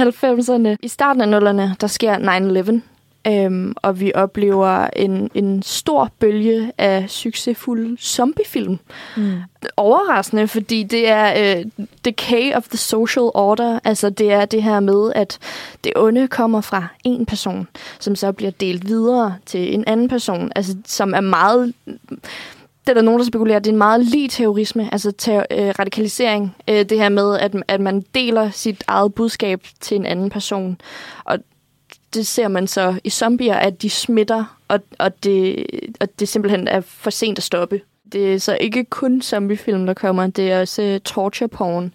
[0.73, 0.75] 90'erne.
[0.83, 2.81] I starten af nullerne, der sker 9-11.
[3.27, 8.79] Øhm, og vi oplever en, en stor bølge af succesfulde zombiefilm.
[9.17, 9.33] Mm.
[9.77, 11.65] Overraskende, fordi det er øh,
[12.05, 13.79] decay of the social order.
[13.83, 15.39] Altså det er det her med, at
[15.83, 17.67] det onde kommer fra en person,
[17.99, 20.51] som så bliver delt videre til en anden person.
[20.55, 21.73] Altså som er meget...
[21.85, 25.73] Det er der nogen, der spekulerer, det er en meget lige terrorisme, altså ter- øh,
[25.79, 26.55] radikalisering.
[26.67, 30.81] Øh, det her med, at, at man deler sit eget budskab til en anden person.
[31.23, 31.37] Og
[32.13, 35.65] det ser man så i zombier, at de smitter, og, og, det,
[35.99, 37.81] og det simpelthen er for sent at stoppe.
[38.11, 41.93] Det er så ikke kun zombiefilm, der kommer, det er også uh, torture porn,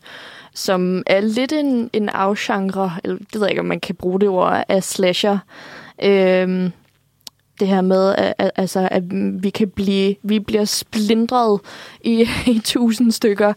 [0.55, 4.21] som er lidt en, en afgenre, eller det ved jeg ikke, om man kan bruge
[4.21, 5.39] det ord, af slasher.
[6.03, 6.73] Øhm,
[7.61, 9.03] det her med, at, at, altså, at
[9.43, 11.61] vi kan blive, vi bliver splindret
[12.01, 13.53] i, i tusind stykker.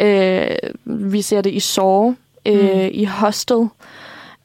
[0.00, 2.14] Øh, vi ser det i Saw,
[2.46, 2.90] øh, Mm.
[2.92, 3.68] i Hostel,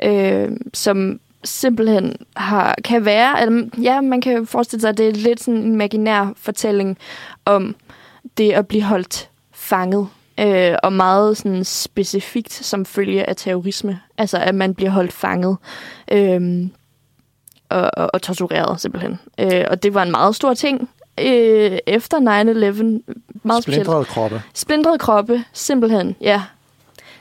[0.03, 5.11] øh, som simpelthen har, kan være, eller, ja, man kan forestille sig, at det er
[5.11, 6.97] lidt sådan en imaginær fortælling
[7.45, 7.75] om
[8.37, 10.07] det at blive holdt fanget,
[10.39, 13.99] øh, og meget sådan specifikt som følge af terrorisme.
[14.17, 15.57] Altså, at man bliver holdt fanget
[16.11, 16.69] øh,
[17.69, 19.19] og, og, og tortureret simpelthen.
[19.39, 20.89] Øh, og det var en meget stor ting
[21.19, 22.23] øh, efter 9-11.
[23.43, 23.85] Meget specielt.
[23.85, 24.41] Splindrede kroppe.
[24.53, 26.41] Splindrede kroppe, simpelthen, ja.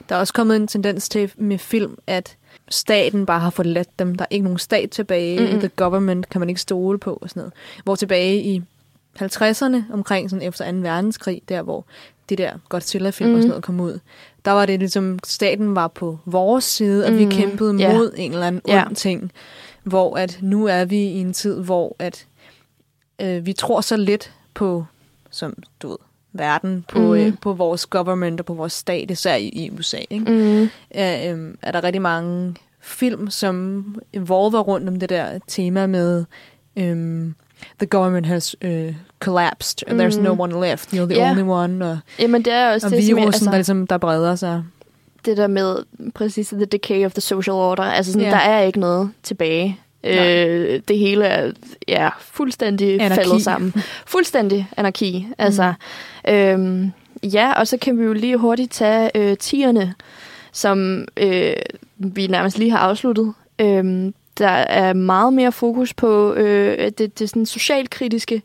[0.09, 2.37] Der er også kommet en tendens til med film, at
[2.69, 4.15] staten bare har forladt dem.
[4.15, 5.37] Der er ikke nogen stat tilbage.
[5.37, 5.45] Mhm.
[5.47, 5.61] Mm-hmm.
[5.61, 7.53] The government kan man ikke stole på og sådan noget.
[7.85, 8.63] Hvor tilbage i
[9.23, 10.79] 50'erne, omkring sådan efter 2.
[10.79, 11.85] verdenskrig, der hvor
[12.29, 13.35] det der Godzilla-film mm.
[13.35, 13.51] og sådan Mhm.
[13.51, 13.99] noget kom ud,
[14.45, 17.33] der var det ligesom, staten var på vores side, og vi Mhm.
[17.35, 18.95] kæmpede mod en eller anden ond Ja.
[18.95, 19.33] ting.
[19.83, 22.27] Hvor at nu er vi i en tid, hvor at
[23.23, 24.85] øh, vi tror så lidt på,
[25.31, 25.97] som du ved,
[26.39, 27.13] verden, på, mm.
[27.15, 29.99] øh, på vores government og på vores stat, især i, i USA.
[30.11, 30.25] Ikke?
[30.33, 30.69] Mm.
[30.91, 36.25] er, øhm, er der rigtig mange film, som evolver rundt om det der tema med
[36.77, 37.35] øhm,
[37.79, 40.41] the government has uh, collapsed, and there's no Mhm.
[40.41, 41.31] one left, you're the Ja.
[41.31, 43.99] only one, og, Jamen, det er også og det, jeg, virusen, altså, der, ligesom, der
[43.99, 44.65] breder sig.
[45.25, 45.77] det der med
[46.15, 47.83] præcis the decay of the social order.
[47.83, 48.31] Altså, sådan, Ja.
[48.33, 49.79] der er ikke noget tilbage.
[50.07, 51.53] Øh, det hele er
[51.89, 53.15] ja, fuldstændig Anarki.
[53.15, 53.75] faldet sammen.
[54.07, 55.27] Fuldstændig anarki.
[55.39, 55.73] Altså,
[56.29, 56.93] øhm,
[57.23, 59.95] ja, og så kan vi jo lige hurtigt tage øh, tierne,
[60.53, 61.53] som øh,
[61.99, 63.35] vi nærmest lige har afsluttet.
[63.59, 68.43] Øhm, der er meget mere fokus på øh, det, det sådan socialkritiske,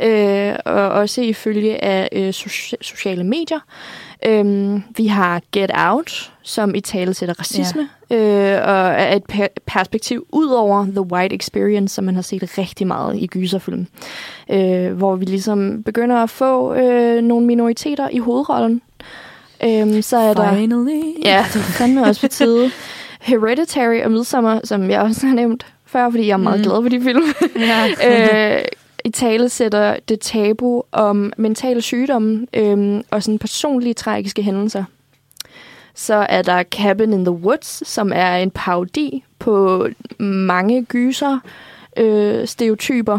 [0.00, 3.60] øh, og også ifølge af øh, soci- sociale medier.
[4.26, 8.16] Øhm, vi har Get Out, som i tale sætter racisme, ja.
[8.16, 12.58] øh, og er et per- perspektiv ud over The White Experience, som man har set
[12.58, 13.86] rigtig meget i gyserfilm.
[14.50, 18.82] Øh, hvor vi ligesom begynder at få øh, nogle minoriteter i hovedrollen.
[19.64, 20.54] Øhm, så er der...
[20.54, 21.02] Finally.
[21.24, 22.70] Ja, det er fandme også på tide.
[23.22, 26.64] Hereditary og Midsommer, som jeg også har nævnt før, fordi jeg er meget Mm.
[26.64, 26.70] mm.
[26.70, 27.22] glad for de film.
[27.56, 27.88] Ja.
[28.58, 28.64] øh,
[29.04, 34.84] I tale sætter det tabu om mentale sygdomme øh, og sådan personlige tragiske hændelser.
[35.94, 39.86] Så er der Cabin in the Woods, som er en parodi på
[40.18, 41.38] mange gyser
[41.96, 43.18] øh, stereotyper.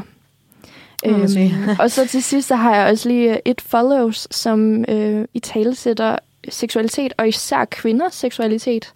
[1.05, 1.55] Man sige.
[1.79, 5.39] og så til sidst, så har jeg også lige øh, It Follows, som øh, i
[5.39, 6.15] tale sætter
[6.49, 8.93] seksualitet, og især kvinders seksualitet.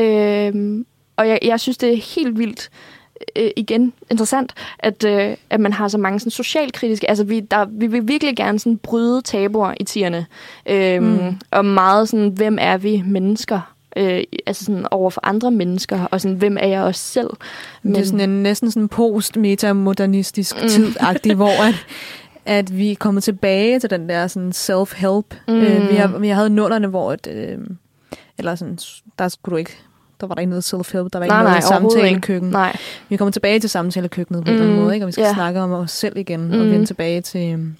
[0.00, 0.86] Øhm,
[1.16, 2.70] og jeg, jeg synes, det er helt vildt,
[3.36, 7.08] øh, igen interessant, at, øh, at man har så mange sådan, socialkritiske...
[7.08, 10.26] Altså, vi, der, vi vil virkelig gerne sådan, bryde tabuer i tierne.
[10.66, 11.38] Øhm, Mm.
[11.50, 13.74] Og meget sådan, hvem er vi mennesker?
[13.96, 17.30] Øh, altså sådan over for andre mennesker, og sådan, hvem er jeg også selv?
[17.82, 17.94] Men...
[17.94, 20.68] Det er sådan en næsten sådan post-metamodernistisk Mm.
[20.68, 21.86] tid hvor at,
[22.44, 25.34] at vi er kommet tilbage til den der sådan self-help.
[25.48, 25.54] Mm.
[25.54, 25.60] Mm.
[25.60, 27.58] Øh, vi, har, vi havde nullerne, hvor at, øh,
[28.38, 28.78] eller sådan,
[29.18, 29.76] der skulle du ikke
[30.20, 32.50] der var der ikke noget self-help, der var ikke Nej, noget nej, samtalekøkken.
[32.50, 32.76] Nej.
[33.08, 34.62] Vi er kommet tilbage til samtalekøkkenet på mm.
[34.62, 35.04] en måde, ikke?
[35.04, 35.34] og vi skal yeah.
[35.34, 36.60] snakke om os selv igen, mm.
[36.60, 37.76] Og vende tilbage til um,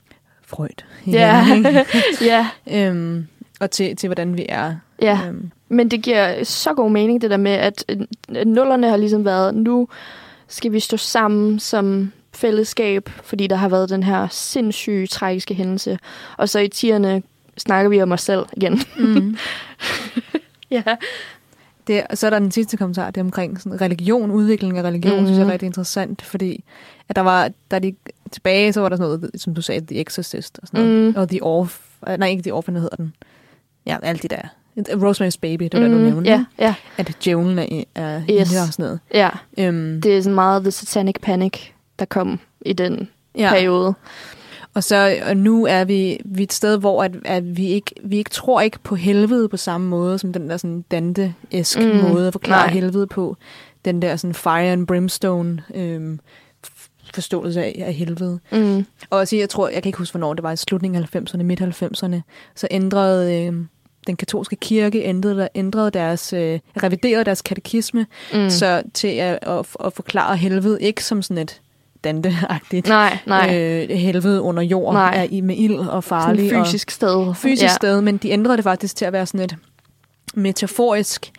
[0.47, 0.85] Freud.
[1.07, 1.55] Ja.
[1.57, 1.85] ikke?
[2.31, 2.49] ja.
[2.71, 3.27] øhm,
[3.61, 4.75] og til, til, hvordan vi er.
[5.03, 8.97] Ja, Øhm, men det giver så god mening, det der med, at øh, nullerne har
[8.97, 9.89] ligesom været, nu
[10.49, 15.99] skal vi stå sammen som fællesskab, fordi der har været den her sindssyge, tragiske hændelse.
[16.37, 17.23] Og så i tierne
[17.59, 18.81] snakker vi om os selv igen.
[18.99, 19.37] mm.
[20.71, 20.83] ja.
[21.87, 25.21] Det, så er der den sidste kommentar, det er omkring sådan religion, udvikling af religion,
[25.21, 25.27] mm.
[25.27, 25.51] synes jeg er Mhm.
[25.53, 26.65] rigtig interessant, fordi
[27.09, 27.95] at der var, da de
[28.33, 31.21] tilbage, så var der sådan noget, som du sagde, The Exorcist og sådan noget, Mm.
[31.21, 33.15] og The Orf, øh, nej ikke The Orphan, hedder den?
[33.87, 34.43] Ja, alt det der.
[34.79, 35.93] Rosemary's Baby, det var mm.
[35.93, 36.31] det, du Mm, nævnte.
[36.31, 36.75] ja, ja.
[36.99, 38.41] At djævlen er, er Yes.
[38.57, 39.01] og sådan noget.
[39.15, 41.53] Ja, Øhm, det er sådan meget The Satanic Panic,
[41.99, 43.09] der kom i den
[43.39, 43.51] ja.
[43.51, 43.95] periode.
[44.75, 48.17] Og så og nu er vi, vi et sted, hvor at, at vi, ikke, vi
[48.17, 52.27] ikke tror ikke på helvede på samme måde, som den der sådan Dante-esk Mm, måde
[52.27, 52.73] at forklare nej.
[52.73, 53.37] helvede på.
[53.85, 56.21] Den der sådan fire and brimstone øhm,
[57.15, 58.41] forståelse af, af helvede.
[58.53, 58.87] Mm.
[59.11, 61.43] Og også, jeg tror, jeg kan ikke huske, hvornår det var i slutningen af 90'erne,
[61.43, 62.21] midt 90'erne,
[62.55, 63.55] så ændrede øh,
[64.07, 68.51] den katolske kirke ændrede, ændrede deres, øh, reviderede deres katekisme, mm.
[68.51, 71.61] så til at, at, at forklare helvede ikke som sådan et
[72.07, 73.57] Dante-agtigt Nej, nej.
[73.59, 75.15] øh, helvede under jord Nej.
[75.17, 76.51] er i, med ild og farlig.
[76.51, 77.09] Sådan fysisk sted.
[77.15, 77.69] Og fysisk Ja.
[77.69, 79.57] sted, men de ændrede det faktisk til at være sådan et
[80.35, 81.31] metaforisk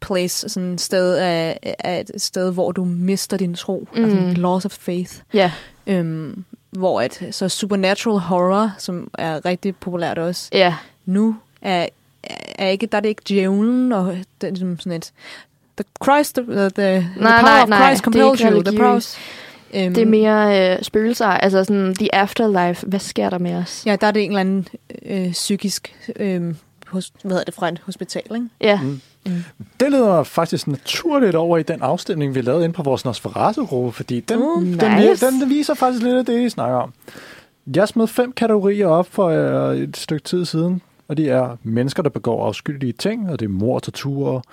[0.00, 4.04] place, sådan et sted, af, af et sted, hvor du mister din tro, mm.
[4.04, 4.24] altså Mm.
[4.28, 5.12] en loss of faith.
[5.34, 5.52] Ja.
[5.86, 10.74] Øhm, hvor at, så supernatural horror, som er rigtig populært også, Ja.
[11.06, 11.86] nu er,
[12.58, 15.12] er ikke, der er det ikke djævlen, og det sådan et,
[15.76, 17.86] the Christ, the, the, the Nej, power nej, of nej.
[17.88, 19.16] Christ er compels you, the religiøst.
[19.74, 22.86] Øhm, Det er mere øh, spøgelser, altså sådan the afterlife.
[22.86, 23.82] Hvad sker der med os?
[23.86, 24.68] Ja, der er det en eller anden
[25.06, 26.54] øh, psykisk, øh,
[26.86, 28.48] hos, hvad hedder det, fra et hospital, ikke?
[28.60, 28.80] Ja.
[28.82, 29.00] Mm.
[29.80, 34.20] Det leder faktisk naturligt over i den afstemning, vi lavede ind på vores Nosferatu-gruppe, fordi
[34.20, 35.26] den, Uh, den, nice.
[35.26, 36.92] den, den viser faktisk lidt af det, I snakker om.
[37.76, 42.02] Jeg smed fem kategorier op for øh, et stykke tid siden, og de er mennesker,
[42.02, 44.44] der begår afskyldige ting, og det er mor, tortur,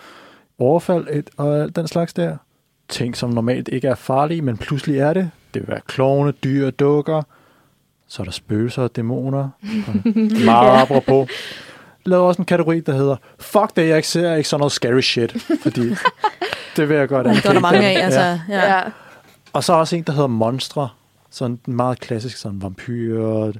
[0.59, 2.37] overfald et, og den slags der.
[2.89, 5.31] Ting, som normalt ikke er farlige, men pludselig er det.
[5.53, 7.21] Det vil være klovne, dyr, dukker.
[8.07, 9.49] Så er der spøgelser og dæmoner.
[9.87, 10.11] Og
[10.45, 11.29] meget apropos.
[12.05, 15.01] Lavede også en kategori, der hedder Fuck det, jeg ikke ser ikke sådan noget scary
[15.01, 15.41] shit.
[15.61, 15.81] Fordi
[16.75, 18.19] det vil jeg godt Det er der mange af, altså.
[18.19, 18.39] Ja.
[18.49, 18.75] Ja.
[18.75, 18.81] ja.
[19.53, 20.89] Og så også en, der hedder Monstre.
[21.29, 23.51] Sådan en meget klassisk, sådan vampyrer,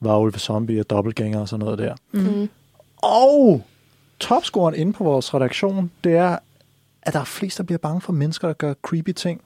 [0.00, 1.94] varulve, zombie og dobbeltgænger og sådan noget der.
[2.12, 2.48] Mm.
[3.02, 3.62] Og
[4.20, 6.38] topscoren inde på vores redaktion, det er,
[7.06, 9.40] at der er flest, der bliver bange for mennesker, der gør creepy ting.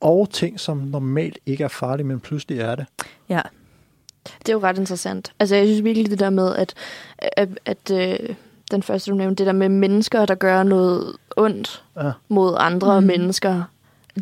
[0.00, 2.86] Og ting, som normalt ikke er farlige, men pludselig er det.
[3.28, 3.40] ja.
[4.38, 5.32] Det er jo ret interessant.
[5.40, 6.74] Altså, jeg synes virkelig det der med, at,
[7.18, 8.18] at, at øh,
[8.70, 12.10] den første, du nævnte, det der med mennesker, der gør noget ondt Ja.
[12.28, 13.06] mod andre Mm.
[13.06, 13.62] mennesker,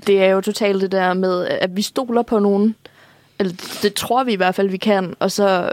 [0.07, 2.75] det er jo totalt det der med, at vi stoler på nogen,
[3.39, 5.73] eller det tror vi i hvert fald, vi kan, og så,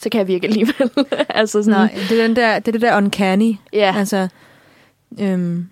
[0.00, 0.90] så kan vi ikke alligevel.
[1.28, 3.54] altså sådan, Nej, det er, den der, det er det der uncanny.
[3.72, 4.28] Ja, Altså,
[5.20, 5.66] øhm,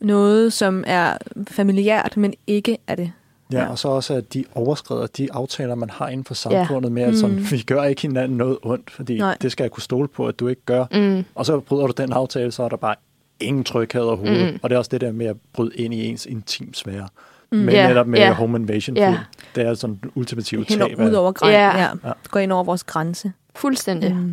[0.00, 1.16] noget, som er
[1.48, 3.12] familiært, men ikke er det.
[3.52, 3.66] Ja, Ja.
[3.70, 7.08] og så også, at de overskrider de aftaler, man har inden for samfundet med, at
[7.10, 7.16] Mm.
[7.16, 9.36] sådan, vi gør ikke hinanden noget ondt, fordi Nej.
[9.42, 10.84] det skal jeg kunne stole på, at du ikke gør.
[10.92, 12.94] mm, Og så bryder du den aftale, så er der bare
[13.40, 14.46] ingen tryghed overhovedet.
[14.46, 14.52] Mm.
[14.52, 14.58] Mm.
[14.62, 17.08] Og det er også det der med at bryde ind i ens intimsfære.
[17.52, 17.58] Mm.
[17.58, 18.32] Men Ja, netop med ja.
[18.32, 19.08] home invasion Ja.
[19.10, 19.18] film.
[19.54, 20.98] Det er sådan en ultimativ tab.
[20.98, 21.60] ud af- over grænsen.
[21.60, 21.78] Ja.
[21.78, 21.88] Ja.
[22.04, 22.12] Ja.
[22.30, 23.32] Går ind over vores grænse.
[23.54, 24.14] fuldstændig.
[24.14, 24.32] Mm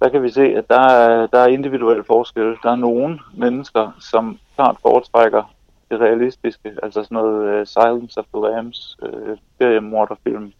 [0.00, 2.56] der kan vi se, at der er, der er individuelle forskelle.
[2.62, 5.54] Der er nogle mennesker, som klart foretrækker
[5.90, 10.52] det realistiske, altså sådan noget uh, Silence of the Lambs, uh, seriemorderfilm,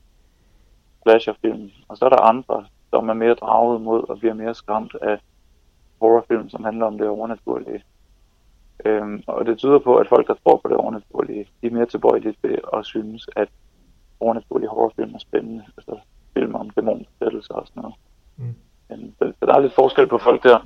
[1.03, 1.71] slasherfilm.
[1.89, 5.19] Og så er der andre, som er mere draget mod og bliver mere skræmt af
[6.01, 7.85] horrorfilm, som handler om det overnaturlige.
[8.85, 11.87] Øhm, og det tyder på, at folk, der tror på det overnaturlige, de er mere
[11.87, 13.49] tilbøjelige til at synes, at
[14.21, 15.65] overnaturlige horrorfilm er spændende.
[15.77, 15.99] Altså
[16.35, 17.97] film om dæmonbesættelser og sådan noget.
[18.37, 18.55] Mm.
[18.91, 20.59] Men, så, så der er lidt forskel på folk der.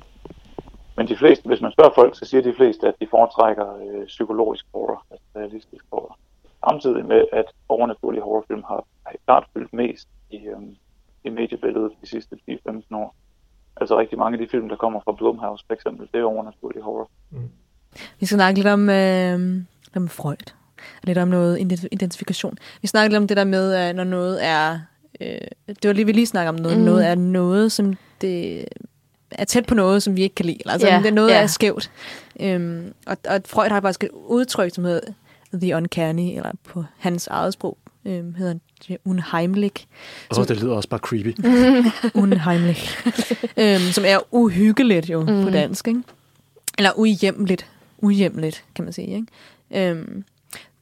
[0.97, 4.05] Men de fleste, hvis man spørger folk, så siger de fleste, at de foretrækker øh,
[4.05, 6.17] psykologisk horror, altså realistisk horror.
[6.69, 10.75] Samtidig med, at overnaturlige horrorfilm har, har klart fyldt mest i, øhm,
[11.23, 13.15] i mediebilledet de sidste 10-15 år.
[13.77, 16.83] Altså rigtig mange af de film, der kommer fra Blumhouse for eksempel, det er overnaturlige
[16.83, 17.09] horror.
[18.19, 19.63] Vi skal snakke lidt om, øh,
[19.95, 20.53] om Freud.
[20.77, 22.57] Og lidt om noget ident- identifikation.
[22.81, 24.79] Vi snakker lidt om det der med, øh, når noget er...
[25.21, 26.77] Øh, det var lige, vi lige snakke om noget.
[26.77, 26.83] Mm.
[26.83, 26.85] Mm.
[26.85, 27.93] Noget er noget, som
[28.25, 28.65] det
[29.31, 30.59] er tæt på noget, som vi ikke kan lide.
[30.65, 31.35] Altså, Ja, det er noget, ja.
[31.35, 31.91] der er skævt.
[32.39, 35.11] Øhm, og, og Freud har faktisk et udtryk, som hedder
[35.53, 38.53] The Uncanny, eller på hans eget sprog øhm, hedder
[38.87, 39.87] det Unheimlich.
[40.37, 41.35] Åh, det lyder også bare creepy.
[42.23, 42.97] Unheimlich.
[43.57, 45.43] øhm, som er uhyggeligt jo mm.
[45.43, 46.01] På dansk, ikke?
[46.77, 47.65] Eller uhjemligt.
[47.97, 49.89] Uhjemligt, kan man sige, ikke?
[49.89, 50.23] Øhm,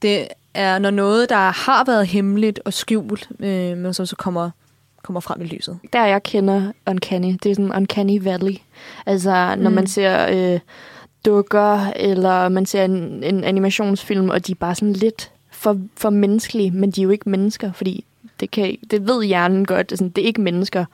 [0.02, 4.50] det er, når noget, der har været hemmeligt og skjult, øh, men så, så kommer,
[5.04, 5.78] kommer frem i lyset.
[5.92, 8.56] Der jeg kender Uncanny, det er sådan Uncanny Valley.
[9.06, 9.74] Altså, når Mm.
[9.74, 10.60] man ser øh,
[11.26, 16.10] dukker, eller man ser en, en animationsfilm, og de er bare sådan lidt for, for
[16.10, 18.04] menneskelige, men de er jo ikke mennesker, fordi
[18.40, 20.84] det, kan, det ved hjernen godt, det er, sådan, det er ikke mennesker,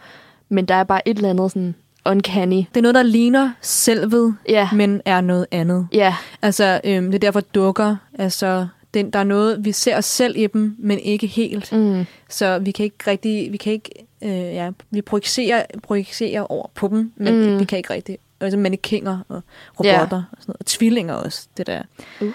[0.49, 1.75] men der er bare et eller andet sådan
[2.07, 2.57] uncanny.
[2.57, 5.89] Det er noget, der ligner selvet, Ja, men er noget andet.
[5.93, 10.05] ja, Altså, øhm, det er derfor dukker, altså, den, der er noget, vi ser os
[10.05, 11.72] selv i dem, men ikke helt.
[11.72, 13.91] mm, Så vi kan ikke rigtig, vi kan ikke,
[14.22, 17.59] øh, ja, vi projicerer, projicerer over på dem, men Mm.
[17.59, 19.43] vi kan ikke rigtig altså mannekinger og
[19.80, 20.03] robotter Ja.
[20.03, 20.57] og, sådan noget.
[20.61, 21.82] og tvillinger også, det der.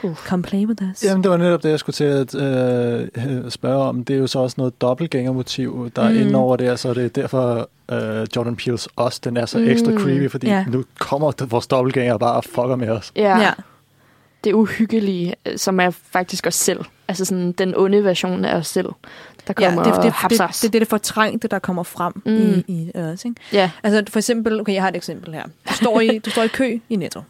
[0.04, 0.16] Uh.
[0.16, 1.04] Come play with us.
[1.04, 4.04] Jamen, det var netop det, jeg skulle til at øh, spørge om.
[4.06, 6.18] Det er jo så også noget dobbeltgængermotiv, der er Mm.
[6.18, 9.92] inde over det, så det er derfor øh, Jordan Peele's Os, den er så ekstra
[9.92, 9.98] Mm.
[9.98, 10.66] creepy, fordi Ja.
[10.68, 13.12] nu kommer vores dobbeltgænger bare og fucker med os.
[13.16, 13.40] Ja.
[13.40, 13.52] ja.
[14.46, 16.80] Det uhyggelige, øh, som er faktisk os selv.
[17.08, 18.86] Altså sådan den onde version af os selv,
[19.48, 22.14] der Ja, kommer det, det, og det, det, det, er det fortrængte, der kommer frem
[22.26, 22.64] Mm.
[22.68, 23.26] i, i os.
[23.26, 23.36] Ikke?
[23.54, 25.44] Ja, Altså for eksempel, okay, jeg har et eksempel her.
[25.70, 27.22] Du står i, du står i kø i Netto,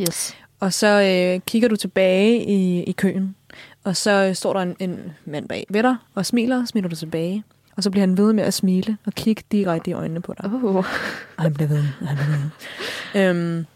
[0.00, 0.36] yes.
[0.60, 3.34] og så øh, kigger du tilbage i, i køen,
[3.84, 6.96] og så øh, står der en, en mand bag ved dig, og smiler, smiler du
[6.96, 7.44] tilbage.
[7.76, 10.50] Og så bliver han ved med at smile og kigge direkte i øjnene på dig.
[10.52, 10.84] Uh, Og
[11.38, 12.38] han bliver ved, og han bliver
[13.14, 13.30] ved.
[13.30, 13.66] Øhm,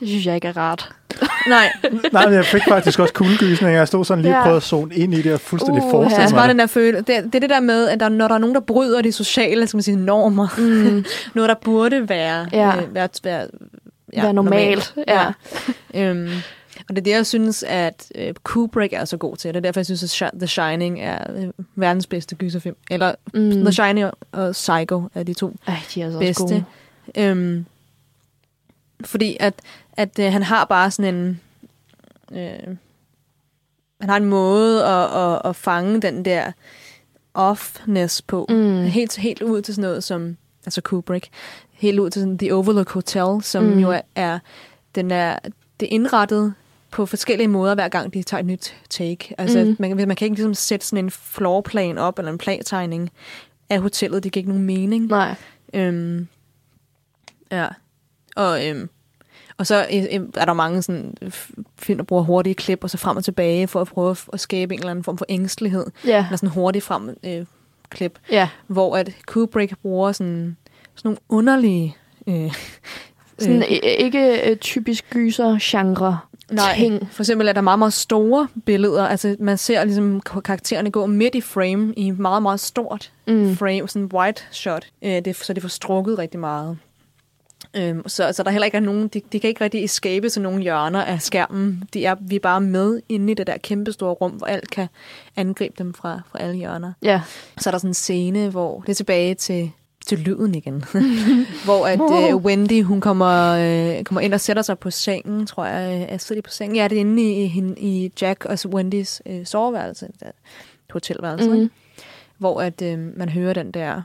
[0.00, 0.92] det synes jeg ikke er rart.
[1.48, 1.72] Nej,
[2.12, 3.78] Nej, men jeg fik faktisk også kuldegysninger.
[3.78, 4.42] Jeg stod sådan lige og Ja.
[4.42, 6.54] prøvede at zone ind i det og fuldstændig Uh, forestille altså mig bare det.
[6.54, 8.54] den der føle, det, det er det der med, at der, når der er nogen,
[8.54, 11.04] der bryder de sociale skal man sige, normer, Mm.
[11.34, 12.76] noget, der burde være, Ja.
[12.82, 13.46] øh, være, være,
[14.16, 15.26] Være normalt, ja.
[15.94, 16.28] øhm,
[16.88, 19.48] og det er det, jeg synes, at øh, Kubrick er så god til.
[19.48, 21.44] Det er derfor, jeg synes, at The Shining er øh,
[21.76, 22.76] verdens bedste gyserfilm.
[22.90, 23.50] Eller Mm.
[23.50, 26.42] The Shining og- og Psycho er de to Ej, de er altså også bedste.
[26.42, 27.28] gode.
[27.28, 27.64] Øhm,
[29.04, 29.54] fordi at,
[29.96, 31.40] at øh, han har bare sådan en...
[32.32, 32.76] Øh,
[34.00, 36.52] han har en måde at, at, at fange den der
[37.34, 38.46] offness på.
[38.48, 38.82] Mm.
[38.84, 40.36] Helt, helt ud til sådan noget som...
[40.66, 41.28] Altså Kubrick.
[41.72, 43.78] Helt ud til sådan The Overlook Hotel, som Mm.
[43.78, 44.38] jo er.
[44.94, 45.38] Den er,
[45.80, 46.54] det er indrettet
[46.90, 49.34] på forskellige måder, hver gang de tager et nyt take.
[49.38, 49.76] Altså, mm.
[49.78, 53.10] man, man kan ikke ligesom sætte sådan en floorplan op, eller en plantegning
[53.70, 54.24] af hotellet.
[54.24, 55.06] Det giver ikke nogen mening.
[55.06, 55.34] Nej.
[55.74, 56.28] Øhm,
[57.50, 57.68] ja.
[58.36, 58.88] Og, øhm,
[59.62, 62.90] og så øh, øh, er der mange sådan, f- film, der bruger hurtige klip, og
[62.90, 65.86] så frem og tilbage, for at prøve at, skabe en eller anden form for ængstelighed.
[66.06, 67.44] Ja, Eller sådan hurtigt frem øh,
[67.90, 68.48] klip, ja.
[68.66, 70.56] hvor at Kubrick bruger sådan,
[70.94, 71.96] sådan nogle underlige...
[72.26, 72.54] Øh,
[73.38, 73.68] Sådan øh.
[73.82, 76.18] ikke øh, typisk gyser-genre
[76.50, 77.08] Nej, ting.
[77.12, 79.06] for eksempel er der meget, meget store billeder.
[79.08, 83.56] Altså, man ser ligesom karaktererne gå midt i frame i meget, meget stort Mm.
[83.56, 86.78] frame, sådan wide shot, øh, det, så det får strukket rigtig meget.
[87.76, 90.42] Øhm, så, så der heller ikke er nogen, de, de kan ikke rigtig escape til
[90.42, 91.84] nogle hjørner af skærmen.
[91.94, 94.70] De er, vi er bare med inde i det der kæmpe store rum, hvor alt
[94.70, 94.88] kan
[95.36, 96.92] angribe dem fra, fra alle hjørner.
[97.02, 97.22] Ja.
[97.58, 99.70] Så er der sådan en scene, hvor det er tilbage til,
[100.06, 100.84] til lyden igen.
[101.64, 105.64] hvor at øh, Wendy, hun kommer, øh, kommer ind og sætter sig på sengen, tror
[105.64, 106.08] jeg.
[106.12, 106.76] Øh, sidder de på sengen?
[106.76, 110.30] Ja, det er inde i, i, i Jack og Wendys øh, soveværelse, der
[110.92, 111.56] hotelværelse, mm.
[111.56, 111.70] Mm.
[112.42, 114.02] Hvor at øh, man hører den der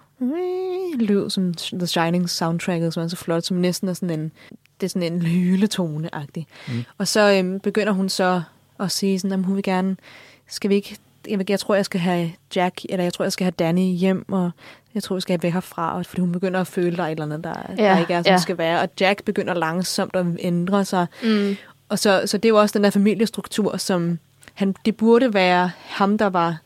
[0.99, 4.31] lyd, som The Shining soundtracket, som er så flot, som næsten er sådan en,
[4.81, 6.45] det er sådan en hyletone-agtig.
[6.67, 6.83] Mm.
[6.97, 8.41] Og så øh, begynder hun så
[8.79, 9.97] at sige sådan, at hun vil gerne,
[10.47, 10.97] skal vi ikke,
[11.29, 14.33] jeg, jeg tror, jeg skal have Jack, eller jeg tror, jeg skal have Danny hjem,
[14.33, 14.51] og
[14.93, 17.11] jeg tror, jeg skal have væk herfra, fordi hun begynder at føle, der er et
[17.11, 18.37] eller andet, der, ja, der ikke er, som ja.
[18.37, 18.81] skal være.
[18.81, 21.07] Og Jack begynder langsomt at ændre sig.
[21.23, 21.55] Mm.
[21.89, 24.19] Og så, så det er jo også den der familiestruktur, som
[24.53, 26.57] han, det burde være ham, der var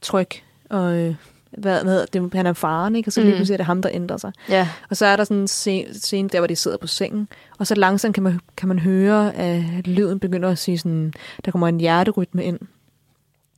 [0.00, 0.28] tryg.
[0.74, 1.14] Og øh,
[1.58, 3.08] hvad, hvad hedder det, han er faren, ikke?
[3.08, 3.36] Og så lige Mm.
[3.36, 4.32] pludselig er det ham, der ændrer sig.
[4.48, 4.68] Ja.
[4.90, 5.48] Og så er der sådan en
[5.94, 7.28] scene der, hvor de sidder på sengen.
[7.58, 11.12] Og så langsomt kan man, kan man høre, at lyden begynder at sige sådan,
[11.44, 12.58] der kommer en hjerterytme ind.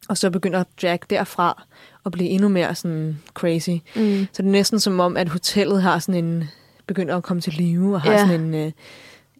[0.08, 1.62] Og så begynder Jack derfra
[2.06, 3.70] at blive endnu mere sådan crazy.
[3.70, 4.26] Mm.
[4.32, 6.44] Så det er næsten som om, at hotellet har sådan en,
[6.86, 8.18] begynder at komme til live, og har Ja.
[8.18, 8.72] sådan en, øh, en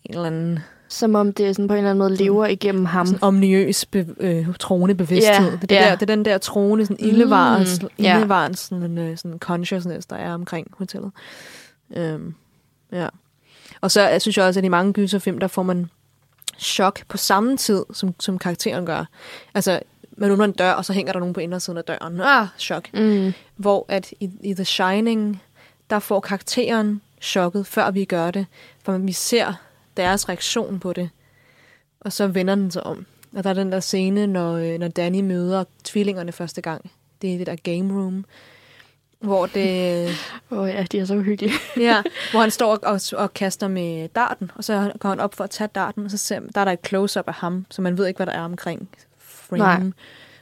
[0.09, 0.59] eller anden
[0.89, 3.07] Som om det sådan på en eller anden måde lever igennem ham.
[3.07, 5.51] sådan omniøs be, øh, troende bevidsthed.
[5.51, 5.91] Ja, det, er ja.
[5.91, 8.17] der, det er den der troende, sådan ildevarens, Mm, mm, ja.
[8.17, 11.11] ildevarens sådan, øh, sådan consciousness, der er omkring hotellet.
[11.97, 12.35] Øhm,
[12.93, 13.09] ja.
[13.81, 15.91] Og så jeg synes jeg også, at i mange gyserfilm, der får man
[16.59, 19.05] chok på samme tid, som, som karakteren gør.
[19.55, 19.81] Altså,
[20.17, 22.21] man åbner en dør, og så hænger der nogen på indersiden af døren.
[22.21, 22.89] Ah, chok.
[22.95, 23.33] Mm.
[23.57, 25.43] Hvor at i, i The Shining,
[25.91, 28.47] der får karakteren chokket, før vi gør det.
[28.85, 29.53] For vi ser
[29.97, 31.11] deres reaktion på det.
[32.01, 33.07] Og så vender den sig om.
[33.37, 36.91] Og der er den der scene, når, øh, når Danny møder tvillingerne første gang.
[37.23, 38.25] Det er det der game room.
[39.21, 40.09] Hvor det...
[40.51, 41.55] Åh oh, ja, de er så uhyggelige.
[41.89, 45.35] ja, hvor han står og, og, og kaster med darten, og så går han op
[45.35, 47.83] for at tage darten, og så ser, der er der et close-up af ham, så
[47.83, 48.89] man ved ikke, hvad der er omkring
[49.19, 49.59] frame.
[49.59, 49.91] Nej.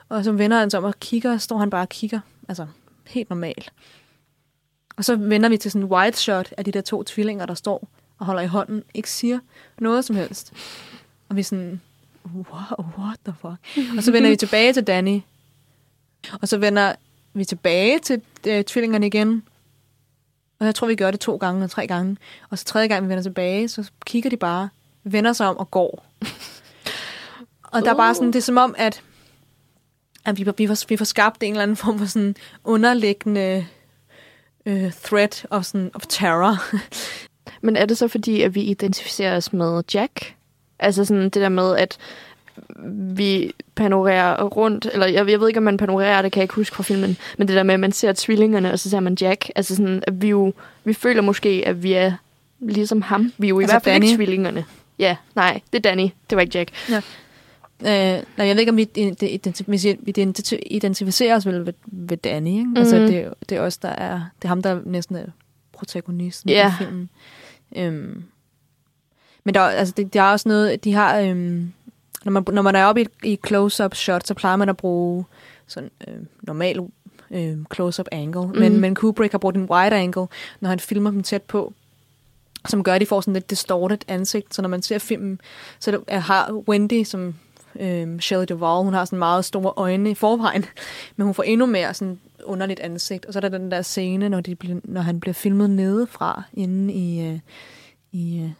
[0.08, 2.20] Og så vender han sig om og kigger, og står han bare og kigger.
[2.48, 2.66] Altså,
[3.06, 3.72] helt normalt.
[4.96, 7.54] Og så vender vi til sådan en wide shot af de der to tvillinger, der
[7.54, 7.88] står
[8.24, 9.38] og holder i hånden, ikke siger
[9.78, 10.52] noget som helst.
[11.28, 11.80] Og vi er sådan,
[12.34, 13.88] what, what the fuck?
[13.96, 15.20] Og så vender vi tilbage til Danny.
[16.40, 16.94] Og så vender
[17.34, 19.42] vi tilbage til øh, tvillingerne igen.
[20.58, 22.16] Og jeg tror, vi gør det to gange eller tre gange.
[22.50, 24.68] Og så tredje gang, vi vender tilbage, så kigger de bare,
[25.04, 26.06] vender sig om og går.
[27.72, 29.02] og der er bare sådan, det er som om, at,
[30.24, 33.66] at vi, vi, får, vi får skabt en eller anden form for sådan underliggende
[34.66, 36.56] øh, threat of, sådan, of terror.
[37.64, 40.34] Men er det så fordi, at vi identificerer os med Jack?
[40.78, 41.98] Altså sådan det der med, at
[43.16, 46.54] vi panorerer rundt, eller jeg, jeg ved ikke, om man panorerer, det kan jeg ikke
[46.54, 49.16] huske fra filmen, men det der med, at man ser tvillingerne, og så ser man
[49.20, 50.52] Jack, altså sådan, at vi jo,
[50.84, 52.12] vi føler måske, at vi er
[52.60, 53.32] ligesom ham.
[53.38, 54.04] Vi er jo i Altså hvert fald Danny.
[54.06, 54.64] ikke tvillingerne.
[54.98, 56.70] Ja, nej, det er Danny, det var ikke Jack.
[56.90, 57.86] Øh,
[58.36, 58.88] nej, jeg ved ikke, om vi,
[60.66, 62.48] identificerer os vel ved, ved Danny.
[62.48, 62.64] Ikke?
[62.64, 62.76] Mm.
[62.76, 63.06] Altså, Mhm.
[63.06, 64.12] det, er det er os, der er...
[64.38, 65.24] Det er ham, der næsten er
[65.72, 66.68] protagonisten Ja.
[66.68, 67.08] i filmen.
[67.76, 68.24] Øhm,
[69.44, 70.84] men der, er- altså, det, der er også noget...
[70.84, 71.18] De har...
[71.18, 71.72] Øhm,
[72.24, 75.24] når, man, når man er oppe i, i close-up shot, så plejer man at bruge
[75.66, 76.80] sådan øh, normal
[77.30, 78.46] øh, close-up angle.
[78.46, 78.58] Mm.
[78.58, 80.26] Men, men Kubrick har brugt en wide angle,
[80.60, 81.72] når han filmer dem tæt på
[82.68, 84.54] som gør, at de får sådan lidt distorted ansigt.
[84.54, 85.40] Så når man ser filmen,
[85.78, 87.34] så er der- har Wendy, som
[87.80, 90.64] øh, Shelley Duvall, hun har sådan meget store øjne i forvejen,
[91.16, 93.26] men hun får endnu mere sådan underligt ansigt.
[93.26, 96.42] Og så er der den der scene, når, de bliver, når han bliver filmet nedefra,
[96.52, 97.38] inde i, øh,
[98.12, 98.50] i øh,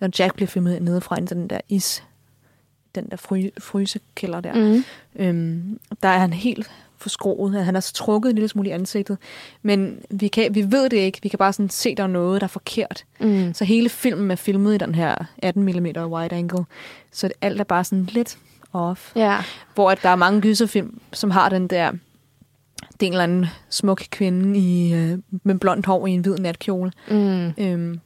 [0.00, 2.02] når Jack bliver filmet nedefra, inde i den der is,
[2.94, 4.54] den der fry, frysekælder der.
[4.54, 4.84] Mm.
[5.16, 7.64] Øhm, der er han helt forskroet.
[7.64, 9.18] Han har trukket en lille smule i ansigtet.
[9.62, 11.18] Men vi, kan, vi ved det ikke.
[11.22, 13.04] Vi kan bare sådan se, der er noget, der er forkert.
[13.20, 13.54] Mm.
[13.54, 16.64] Så hele filmen er filmet i den her 18 mm wide angle.
[17.12, 18.38] Så alt er bare sådan lidt
[18.72, 19.12] off.
[19.16, 19.38] Ja.
[19.74, 21.92] Hvor at der er mange gyserfilm, som har den der...
[22.92, 26.36] Det er en eller anden smuk kvinde i, øh, med blondt hår i en hvid
[26.38, 26.92] natkjole.
[27.10, 27.48] Mm.
[27.58, 28.00] Øhm,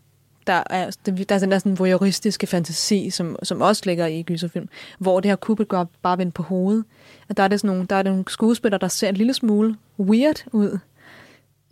[0.47, 4.69] der er, der er den der sådan voyeuristiske fantasi, som, som også ligger i gyserfilm,
[4.99, 6.85] hvor det her Kubrick går bare vendt på hovedet.
[7.29, 9.35] Og der er det sådan nogle, der er det nogle skuespillere, der ser en lille
[9.35, 10.79] smule weird ud.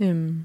[0.01, 0.45] Øhm,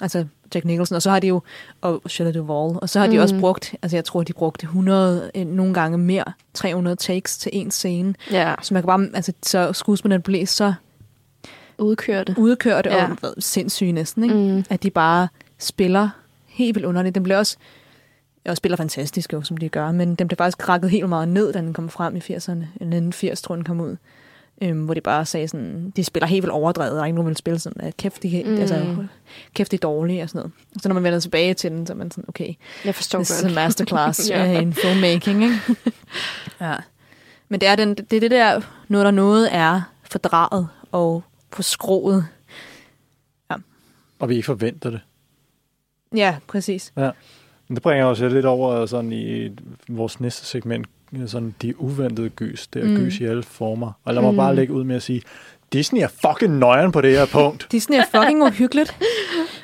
[0.00, 1.42] altså Jack Nicholson, og så har de jo,
[1.80, 3.22] og Shelley Duvall, og så har de Mm.
[3.22, 7.50] også brugt, altså jeg tror, de brugte 100, øh, nogle gange mere, 300 takes til
[7.54, 8.14] en scene.
[8.30, 8.54] Ja.
[8.62, 10.74] Så man kan bare, altså så skuespillerne blev så
[11.78, 12.34] Udkørte.
[12.38, 13.08] udkørte Ja.
[13.22, 14.34] og sindssyge næsten, ikke?
[14.36, 14.64] Mm.
[14.70, 16.08] at de bare spiller
[16.46, 17.14] helt vildt underligt.
[17.14, 17.56] Den bliver også,
[18.48, 21.52] og spiller fantastisk jo, som de gør, men den blev faktisk krakket helt meget ned,
[21.52, 23.96] da den kom frem i 80'erne, eller 80, tror den kom ud.
[24.62, 27.58] Øhm, hvor de bare sagde sådan, de spiller helt vildt overdrevet, og ingen vil spille
[27.58, 28.50] sådan, at kæft, de, Mm.
[28.50, 28.56] mm.
[28.60, 28.96] altså,
[29.54, 30.52] kæft, de er dårlige og sådan noget.
[30.74, 32.54] Og så når man vender tilbage til den, så er man sådan, okay,
[32.84, 33.52] Jeg forstår this is godt.
[33.52, 34.44] a masterclass ja.
[34.60, 35.56] in filmmaking, ikke?
[36.60, 36.74] ja.
[37.48, 41.62] Men det er, den, det er det der, noget der noget er fordraget og på
[41.62, 42.26] skroet.
[44.20, 45.00] Og vi ikke forventer det.
[46.16, 46.92] Ja, præcis.
[46.96, 47.10] Ja.
[47.68, 49.50] Men det bringer os lidt over sådan i
[49.88, 50.86] vores næste segment,
[51.26, 52.66] sådan de uventede gys.
[52.66, 52.90] Det er Mm.
[52.94, 52.96] mm.
[53.04, 53.92] gys i alle former.
[54.04, 54.36] Og lad mig Mm.
[54.36, 55.22] bare lægge ud med at sige,
[55.72, 57.66] Disney er fucking nøjeren på det her punkt.
[57.72, 58.96] Disney er fucking uhyggeligt.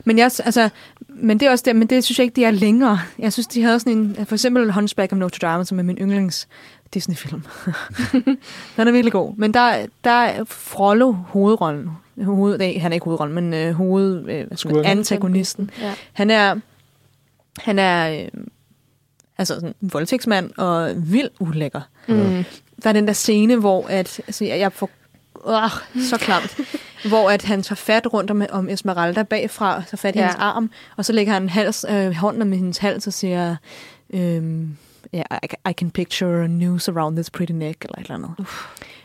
[0.04, 0.68] Men, jeg, altså,
[1.08, 2.98] men det er også det, men det synes jeg ikke, de er længere.
[3.18, 5.98] Jeg synes, de havde sådan en, for eksempel Hunchback of Notre Dame, som er min
[5.98, 6.48] yndlings
[6.94, 7.42] Disney-film.
[8.76, 9.34] den er virkelig god.
[9.36, 11.90] Men der, der er Frollo hovedrollen.
[12.24, 14.84] Hoved, nej, han er ikke hovedrollen, men øh, hoved, øh, Skurken.
[14.84, 15.70] antagonisten.
[15.80, 15.94] Ja.
[16.12, 16.54] Han er,
[17.58, 18.28] han er øh,
[19.38, 21.80] altså sådan en voldtægtsmand og vild ulækker.
[22.08, 22.44] Mm.
[22.82, 24.90] Der er den der scene, hvor at, altså, jeg, jeg får
[25.48, 26.56] øh, så klamt,
[27.08, 30.24] hvor at han tager fat rundt om, om Esmeralda bagfra, tager fat i Ja.
[30.24, 33.56] hendes arm, og så lægger han hals, øh, hånden om hendes hals og siger,
[34.10, 34.76] øhm,
[35.12, 38.46] ja, I, I can picture a noose around this pretty neck, eller et eller andet.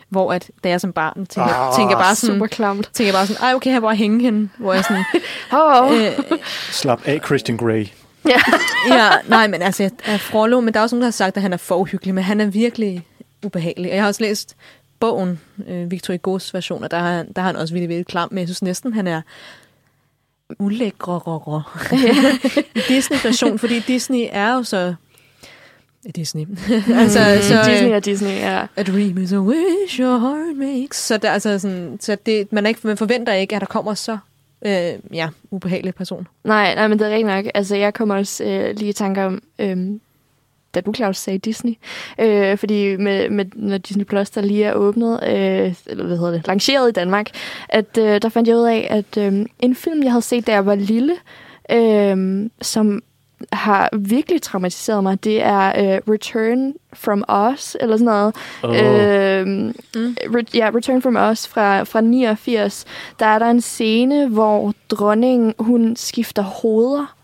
[0.10, 2.89] Hvor at, da jeg som barn tænker, Ah, tænker bare sådan, Super klamt.
[2.93, 5.04] tænker bare sådan, ej, okay, her bare hænge hende, hvor jeg sådan,
[5.52, 5.93] Oh.
[6.04, 6.12] øh,
[6.72, 7.88] Slap af, Christian Grey.
[8.28, 8.41] Ja.
[8.95, 11.36] ja, nej, men altså, jeg er Frollo, men der er også nogen, der har sagt,
[11.38, 13.06] at han er for uhyggelig, men han er virkelig
[13.45, 13.91] ubehagelig.
[13.91, 14.56] Og jeg har også læst
[15.00, 18.08] bogen, øh, Victor Hugo's version, og der har, han- der har han også virkelig, virkelig
[18.08, 19.22] klam, men jeg synes næsten, han er
[20.60, 21.22] ulækre
[22.89, 24.93] Disney-version, fordi Disney er jo så...
[26.16, 26.45] Disney.
[27.02, 28.66] altså, så, øh, Disney og Disney, ja.
[28.76, 30.97] A dream is a wish your heart makes.
[30.97, 33.93] Så, der, altså, sådan, så det, man, er ikke, man forventer ikke, at der kommer
[33.93, 34.18] så
[34.66, 36.28] øh, ja, ubehagelig person.
[36.43, 37.46] Nej, nej, men det er rigtigt nok.
[37.54, 40.01] Altså, jeg kommer også øh, lige i tanker om, øhm,
[40.76, 41.74] da du, Claus, sagde Disney.
[42.20, 46.32] Øh, fordi med, med, når Disney Plus, der lige er åbnet, øh, eller hvad hedder
[46.32, 47.30] det, lanceret i Danmark,
[47.70, 50.51] at øh, der fandt jeg ud af, at øh, en film, jeg havde set, da
[50.51, 51.13] jeg var lille,
[51.71, 53.04] øh, som
[53.53, 58.36] har virkelig traumatiseret mig, det er øh, Return from Us, eller sådan noget.
[58.63, 58.75] Åh.
[58.75, 59.70] Øh,
[60.36, 62.86] Re- ja, Return from Us fra, fra 89.
[63.20, 67.16] Der er der en scene, hvor dronningen, hun skifter hoveder.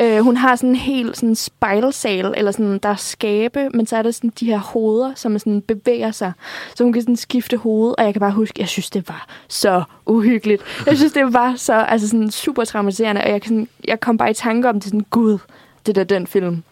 [0.00, 3.96] Øh, hun har sådan en helt sådan spejlsal, eller sådan, der er skabe, men så
[3.96, 6.32] er der sådan de her hoveder, som sådan bevæger sig.
[6.74, 9.26] Så hun kan sådan skifte hoved, og jeg kan bare huske, jeg synes, det var
[9.48, 10.62] så uhyggeligt.
[10.86, 14.16] Jeg synes, det var så altså sådan super traumatiserende, og jeg, kan sådan, jeg kom
[14.16, 15.38] bare i tanke om det sådan, gud,
[15.86, 16.62] det er den film.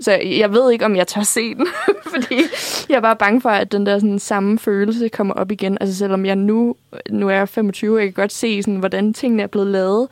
[0.00, 1.66] Så jeg ved ikke, om jeg tør se den,
[2.14, 2.42] fordi
[2.88, 5.78] jeg er bare bange for, at den der sådan, samme følelse kommer op igen.
[5.80, 6.76] Altså selvom jeg nu,
[7.10, 10.08] nu er jeg 25, jeg kan godt se, sådan, hvordan tingene er blevet lavet,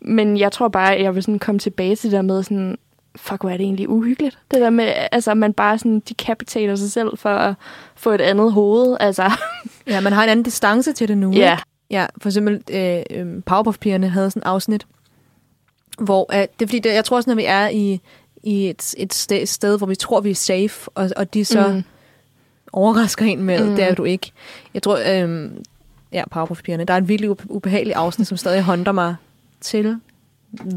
[0.00, 2.78] men jeg tror bare, at jeg vil sådan komme tilbage til det der med, sådan,
[3.16, 4.38] fuck, hvor er det egentlig uhyggeligt.
[4.50, 7.54] Det der med, altså, man bare sådan decapitater sig selv for at
[7.96, 8.96] få et andet hoved.
[9.00, 9.30] Altså,
[9.86, 11.32] Ja, man har en anden distance til det nu.
[11.32, 11.52] Ja.
[11.52, 11.62] ikke?
[11.90, 14.86] Ja, for eksempel øh, øh, Powerpuff-pigerne havde sådan et afsnit,
[15.98, 18.00] hvor øh, det er fordi, det, jeg tror også, når vi er i,
[18.42, 21.68] i et, et sted, sted, hvor vi tror, vi er safe, og, og de så
[21.68, 21.74] Mm.
[21.74, 21.82] mm.
[22.72, 23.70] overrasker en med, Mm.
[23.70, 23.76] mm.
[23.76, 24.32] det er du ikke.
[24.74, 25.50] Jeg tror, øh,
[26.12, 29.14] ja, Powerpuff-pigerne, der er et virkelig ube- ubehageligt afsnit, som stadig håndter mig
[29.60, 29.96] til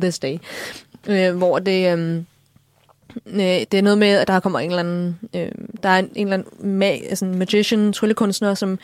[0.02, 0.38] this day,
[1.10, 1.98] øh, hvor det...
[2.00, 2.24] Øh,
[3.26, 5.52] Øh, det er noget med, at der kommer en eller anden, øh,
[5.84, 8.80] der er en, en eller anden mag, altså en magician, tryllekunstner, som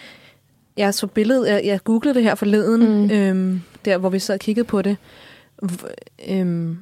[0.78, 3.12] jeg så billedet, jeg, jeg googlede det her forleden, Mm.
[3.12, 4.98] øhm, der hvor vi sad og kiggede på det,
[6.30, 6.78] øhm,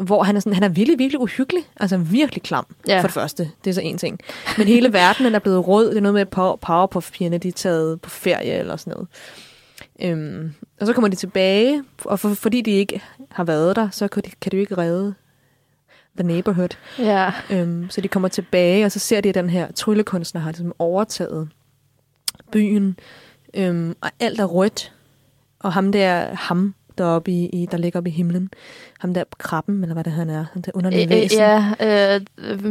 [0.00, 2.98] hvor han er, sådan, han er virkelig, virkelig uhyggelig, altså virkelig klam, Ja.
[3.00, 4.20] for det første, det er så en ting.
[4.58, 7.52] Men hele verdenen er blevet rød, det er noget med, at Power- Powerpuff-pigerne, de er
[7.52, 9.08] taget på ferie eller sådan noget.
[10.02, 14.08] Øhm, og så kommer de tilbage, og for, fordi de ikke har været der, så
[14.08, 15.14] kan de, kan de jo ikke redde
[16.16, 16.76] the neighborhood.
[16.98, 17.32] ja.
[17.50, 20.72] Øhm, så de kommer tilbage, og så ser de, at den her tryllekunstner har ligesom
[20.78, 21.48] overtaget
[22.52, 22.98] byen,
[23.54, 24.92] øhm, og alt er rødt.
[25.58, 28.50] Og ham der, ham deroppe i, i der ligger oppe i himlen,
[28.98, 32.20] ham der krabben, eller hvad det han er, han der underlige Øh, væsen, ja, øh,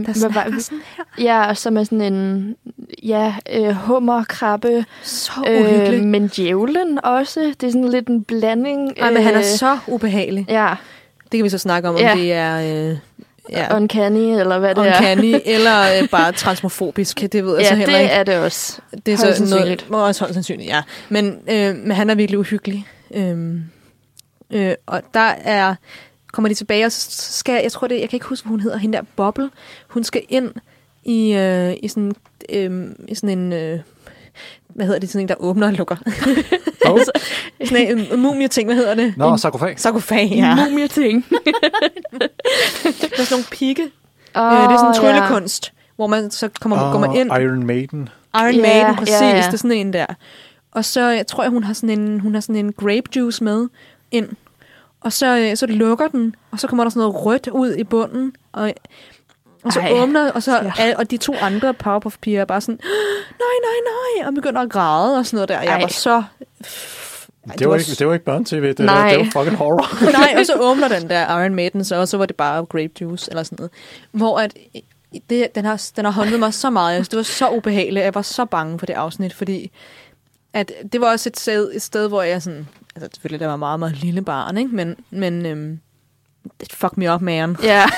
[0.05, 1.03] der snakker sådan her.
[1.47, 2.55] ja, som er sådan en
[3.03, 5.99] ja, øh, hummerkrabbe, Så uhyggelig.
[5.99, 7.53] øh, men djævlen også.
[7.61, 8.93] Det er sådan lidt en blanding.
[8.99, 10.45] Nej, men han er øh, så ubehagelig.
[10.49, 10.73] Ja,
[11.31, 12.11] Det kan vi så snakke om, Ja.
[12.11, 12.89] om det er...
[12.91, 12.97] Øh,
[13.51, 14.97] ja, uncanny, eller hvad det er.
[14.97, 17.21] uncanny, eller øh, bare transmofobisk.
[17.21, 18.13] Det ved jeg Ja, så heller det ikke.
[18.13, 18.79] er det også.
[19.05, 19.85] Det er så noget, sandsynligt.
[19.91, 20.81] også højst sandsynligt, ja.
[21.09, 22.87] Men, øh, men han er virkelig uhyggelig.
[23.13, 23.63] Øhm,
[24.51, 25.75] øh, og der er,
[26.33, 28.59] kommer de tilbage, og så skal, jeg tror det, jeg kan ikke huske, hvad hun
[28.59, 29.49] hedder, hende der Bobble.
[29.89, 30.51] Hun skal ind
[31.03, 32.13] i, øh, i sådan,
[32.49, 33.79] øh, i sådan en, øh,
[34.69, 35.95] hvad hedder det, sådan en, der åbner og lukker.
[36.85, 36.99] Oh.
[37.67, 39.13] sådan en, en mumie-ting, hvad hedder det?
[39.17, 39.79] Nå, en sarkofag.
[39.79, 40.35] sarkofag, Ja.
[40.35, 40.55] ja.
[40.65, 41.25] Mumie-ting.
[41.29, 41.37] Der
[42.85, 43.83] er sådan nogle pigge.
[44.35, 47.31] Oh, Oh, øh, det er sådan en tryllekunst, hvor man så kommer, går man ind.
[47.31, 48.09] Iron Maiden.
[48.35, 49.13] Iron Ja, Maiden, præcis.
[49.21, 49.37] ja, ja.
[49.37, 50.05] Det er sådan en der.
[50.71, 53.43] Og så jeg tror jeg, hun har sådan en, hun har sådan en grape juice
[53.43, 53.67] med
[54.15, 54.29] ind.
[55.01, 57.83] Og så, øh, så lukker den, og så kommer der sådan noget rødt ud i
[57.83, 58.35] bunden.
[58.51, 58.73] Og,
[59.63, 59.87] og så Ej.
[59.87, 59.99] Ej.
[59.99, 60.93] åbner, og, så, Ja.
[60.97, 62.79] og de to andre Powerpuff-piger er bare sådan,
[63.39, 65.61] nej, nej, nej, og begynder at græde og sådan noget der.
[65.61, 65.81] Jeg Ej.
[65.81, 66.23] var så...
[67.59, 69.01] Det var, ikke, det var ikke børne-tv, det, Nej.
[69.01, 70.03] var, det var fucking horror.
[70.19, 72.91] Nej, og så åbner den der Iron Maiden, så, og så var det bare grape
[73.01, 73.71] juice eller sådan noget.
[74.11, 74.53] Hvor at,
[75.29, 76.95] det, den, har, den har håndtet mig så meget.
[76.97, 78.03] Synes, det var så ubehageligt.
[78.03, 79.71] Jeg var så bange for det afsnit, fordi
[80.53, 82.67] at det var også et sted, et sted hvor jeg sådan...
[82.95, 84.75] Altså selvfølgelig, der var meget, meget lille barn, ikke?
[84.75, 85.79] Men, men øhm,
[86.59, 87.57] det fuck me up, man.
[87.63, 87.85] Ja,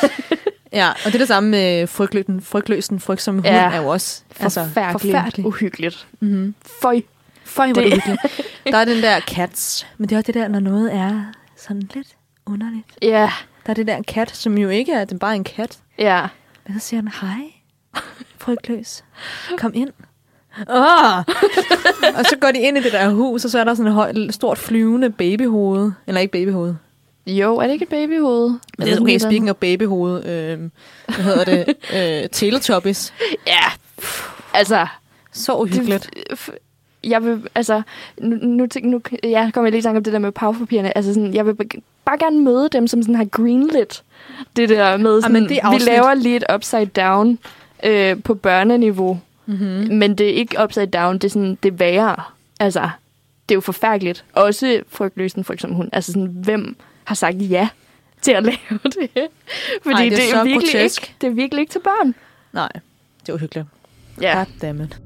[0.74, 3.72] Ja, og det er det samme med frygtløsen, frygtløsen, frygtsomme hund Ja.
[3.72, 4.78] er jo også forfærdeligt.
[4.78, 5.46] altså, forfærdelig.
[5.46, 6.08] Uhyggeligt.
[6.20, 6.56] Mm-hmm.
[6.82, 7.02] Føj.
[7.46, 8.42] Føj, hvor Det- det hyggeligt.
[8.72, 11.24] Der er den der cats, men det er også det der, når noget er
[11.58, 12.08] sådan lidt
[12.46, 12.86] underligt.
[13.02, 13.32] Ja,
[13.66, 15.78] Der er det der kat, som jo ikke er, den er bare en kat.
[16.00, 16.28] ja.
[16.68, 17.44] Men så siger han, hej,
[18.38, 19.04] frygtløs,
[19.58, 19.90] kom ind.
[20.68, 21.18] Oh!
[22.18, 23.94] og så går de ind i det der hus, og så er der sådan et
[23.94, 25.92] højt, stort flyvende babyhoved.
[26.08, 26.76] Eller ikke babyhoved.
[27.28, 28.54] Jo, er det ikke et babyhoved?
[28.80, 30.26] Det er okay, speaking of babyhoved.
[30.26, 30.60] Øh,
[31.06, 31.76] hvad hedder det?
[32.24, 33.14] øh, Teletubbies.
[33.48, 33.64] Ja,
[34.54, 34.88] altså...
[35.32, 36.10] Så uhyggeligt.
[36.14, 36.58] Det, f-
[37.04, 37.82] jeg vil, altså,
[38.22, 40.98] nu, nu, nu ja, kommer jeg lige i tanke om det der med powerpapirerne.
[40.98, 41.56] Altså sådan, jeg vil
[42.06, 44.04] bare gerne møde dem, som sådan har greenlit
[44.56, 47.40] det der med sådan, men det vi laver lige et upside down
[47.84, 49.20] øh, på børneniveau.
[49.48, 49.96] Mm-hmm.
[49.96, 52.24] Men det er ikke upside down, det er sådan, det er værre.
[52.60, 52.90] Altså,
[53.50, 54.26] det er jo forfærdeligt.
[54.34, 55.90] Også frygtløsen, for eksempel hun.
[55.94, 57.70] Altså sådan, hvem har sagt ja
[58.22, 59.28] til at lave det?
[59.84, 61.02] Fordi Ej, det er det, er virkelig grotesk.
[61.04, 62.16] ikke, det er virkelig ikke til børn.
[62.54, 62.70] Nej,
[63.22, 63.68] det er uhyggeligt.
[64.22, 64.44] Ja.
[64.44, 65.00] Goddammit.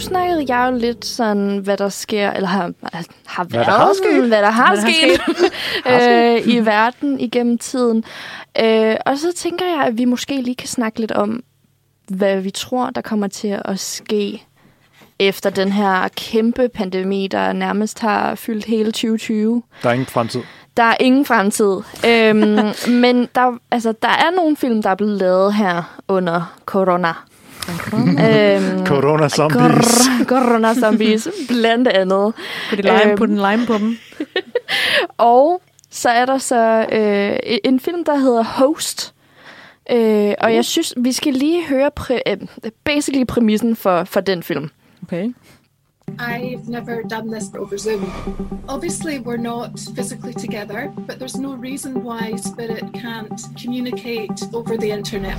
[0.00, 2.72] Snakkede jeg jo lidt sådan, hvad der sker, eller har,
[3.26, 4.28] har været, der har sket.
[4.28, 5.52] hvad der har Hvad der sket,
[5.86, 8.04] har øh, i verden igennem tiden.
[8.62, 11.42] Øh, og så tænker jeg, at vi måske lige kan snakke lidt om,
[12.08, 14.46] hvad vi tror, der kommer til at ske
[15.18, 19.62] efter den her kæmpe pandemi, der nærmest har fyldt hele 2020.
[19.82, 20.42] Der er ingen fremtid.
[20.76, 21.76] Der er ingen fremtid.
[22.06, 22.72] øhm,
[23.02, 27.12] men der, altså, der er nogle film, der er blevet lavet her under corona.
[27.68, 29.86] Øhm, Corona zombies.
[29.86, 32.32] Cor- corona zombies, blandt andet.
[32.70, 33.16] Put, det lime, Øhm.
[33.16, 33.96] put en lime på dem.
[35.18, 39.14] Og så er der så øh, en film, der hedder Host.
[39.90, 42.36] Øh, og jeg synes, vi skal lige høre præ- øh,
[42.84, 44.70] basically præmissen for, for den film.
[45.02, 45.32] Okay.
[46.20, 48.12] I've never done this over Zoom.
[48.68, 54.88] Obviously, we're not physically together, but there's no reason why Spirit can't communicate over the
[54.98, 55.36] internet.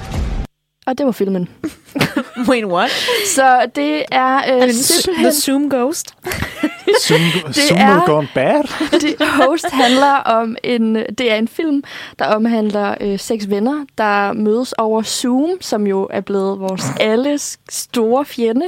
[0.91, 1.49] Og det var filmen.
[2.49, 2.89] Wait, what?
[3.35, 5.33] Så det er øh, The simpelthen...
[5.33, 6.13] Zoom Ghost?
[7.07, 7.19] Zoom,
[7.53, 8.63] Zoom er- gone bad.
[9.01, 10.95] det, Host handler om en...
[10.95, 11.83] Det er en film,
[12.19, 17.59] der omhandler øh, seks venner, der mødes over Zoom, som jo er blevet vores alles
[17.69, 18.65] store fjende.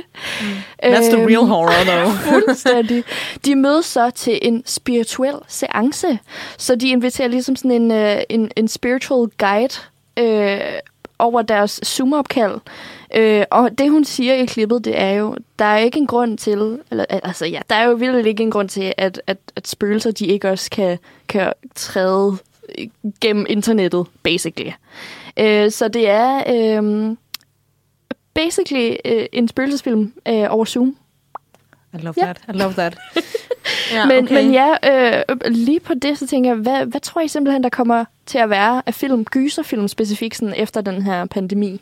[0.83, 2.13] That's the Øhm, real horror, though.
[2.19, 3.03] Fuldstændig.
[3.45, 6.19] De mødes så til en spirituel seance.
[6.57, 9.73] Så de inviterer ligesom sådan en, øh, en, en spiritual guide
[10.19, 10.59] øh,
[11.19, 12.60] over deres Zoom-opkald.
[13.15, 16.38] Øh, og det, hun siger i klippet, det er jo, der er ikke en grund
[16.38, 19.68] til, eller, altså ja, der er jo virkelig ikke en grund til, at, at, at
[19.68, 22.38] spøgelser, de ikke også kan, kan træde
[23.22, 24.72] gennem internettet, basically.
[25.38, 27.15] Øh, så det er øh,
[28.34, 30.98] basically øh, en spøgelsesfilm øh, over Zoom.
[31.94, 32.24] I love Ja.
[32.26, 32.41] that.
[32.56, 32.98] I love that.
[33.94, 34.36] ja, men, okay.
[34.44, 34.76] men ja,
[35.20, 38.38] øh, lige på det, så tænker jeg, hvad, hvad tror I simpelthen, der kommer til
[38.38, 41.82] at være af film, gyserfilm specifikt, sådan efter den her pandemi?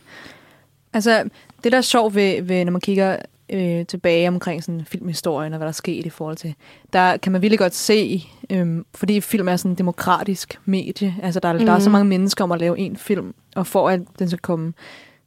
[0.94, 1.24] Altså,
[1.64, 3.16] det der er sjovt ved, ved når man kigger
[3.50, 6.54] øh, tilbage omkring sådan filmhistorien og hvad der er sket i forhold til,
[6.94, 11.40] der kan man virkelig godt se, øh, fordi film er sådan en demokratisk medie, altså
[11.40, 11.60] der, mm.
[11.60, 11.92] der er så Mhm.
[11.92, 14.74] mange mennesker om at lave en film, og for at den skal komme,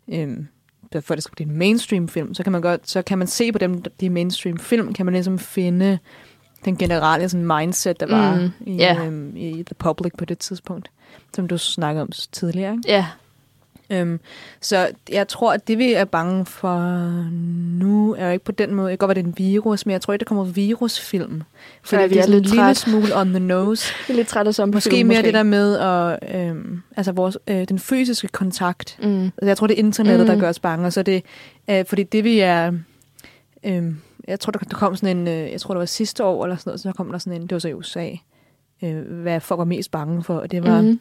[0.08, 0.36] øh,
[1.00, 3.26] for at det skal blive en mainstream film, så kan man godt, så kan man
[3.26, 5.98] se på dem, de mainstream film, kan man ligesom finde
[6.64, 9.04] den generelle sådan mindset, der var Mm, i, ja.
[9.04, 10.90] øhm, i The Public på det tidspunkt,
[11.34, 12.78] som du snakkede om tidligere.
[12.88, 13.06] Ja,
[13.90, 14.20] Øhm,
[14.60, 16.78] så jeg tror, at det vi er bange for
[17.78, 19.86] nu, er jo ikke på den måde, jeg kan godt være, det er en virus,
[19.86, 21.42] men jeg tror ikke, der kommer virusfilm.
[21.82, 23.92] For Ja, vi er er sådan en lidt lille smule on the nose.
[24.06, 27.38] det er lidt træt af som Måske mere det der med at, øhm, altså vores,
[27.46, 28.98] øh, den fysiske kontakt.
[29.02, 29.24] Mm.
[29.24, 30.32] Altså, jeg tror, det er internettet, mm.
[30.32, 30.86] der gør os bange.
[30.86, 31.22] Og så det,
[31.70, 32.72] øh, fordi det vi er...
[33.64, 33.84] Øh,
[34.28, 35.28] jeg tror, der, der kom sådan en...
[35.28, 37.42] Øh, jeg tror, det var sidste år eller sådan noget, så kom der sådan en...
[37.42, 38.10] Det var så i USA.
[38.82, 40.38] Øh, hvad folk var mest bange for.
[40.38, 41.00] Og det var Mm.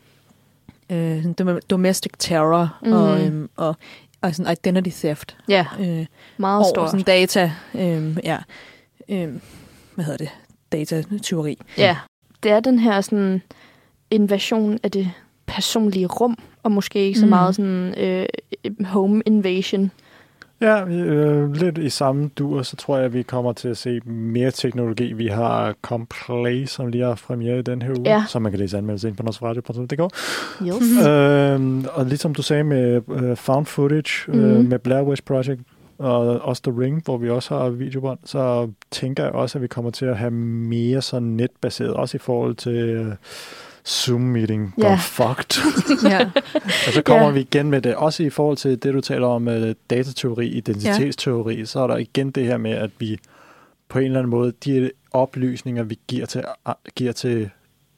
[0.89, 1.25] Øh,
[1.69, 2.93] domestic terror Mhm.
[2.93, 3.75] og, øhm, og,
[4.21, 5.37] og sådan identity theft.
[5.49, 6.05] Ja, Øh,
[6.37, 6.89] meget stort.
[6.89, 7.51] sådan data...
[7.75, 8.37] Øh, ja,
[9.09, 9.29] øh,
[9.95, 10.29] hvad hedder det?
[10.71, 11.57] Datatyveri.
[11.77, 11.97] Ja,
[12.43, 13.41] det er den her sådan
[14.11, 15.11] invasion af det
[15.45, 17.29] personlige rum, og måske ikke så Mm.
[17.29, 18.25] meget sådan øh,
[18.85, 19.91] home invasion.
[20.63, 23.99] Ja, øh, lidt i samme dur, så tror jeg, at vi kommer til at se
[24.05, 25.13] mere teknologi.
[25.13, 28.23] Vi har Complay, som lige har premiere i den her uge, Ja.
[28.29, 30.01] som man kan læse anmeldelse ind på nosradio.dk.
[30.67, 31.07] Yes.
[31.07, 34.65] Øhm, og ligesom du sagde med øh, found footage, øh, Mhm.
[34.69, 35.61] med Blair Witch Project
[35.97, 39.67] og også The Ring, hvor vi også har videobånd, så tænker jeg også, at vi
[39.67, 43.05] kommer til at have mere sådan netbaseret, også i forhold til øh,
[43.87, 44.73] Zoom-meeting.
[44.77, 44.83] Ja.
[44.83, 44.99] Yeah.
[44.99, 45.61] fucked.
[46.11, 46.19] ja.
[46.87, 47.31] og så kommer Ja.
[47.31, 51.65] vi igen med det, også i forhold til det, du taler om med datateori, identitetsteori,
[51.65, 53.17] så er der igen det her med, at vi
[53.89, 56.43] på en eller anden måde, de oplysninger, vi giver til,
[56.95, 57.49] giver til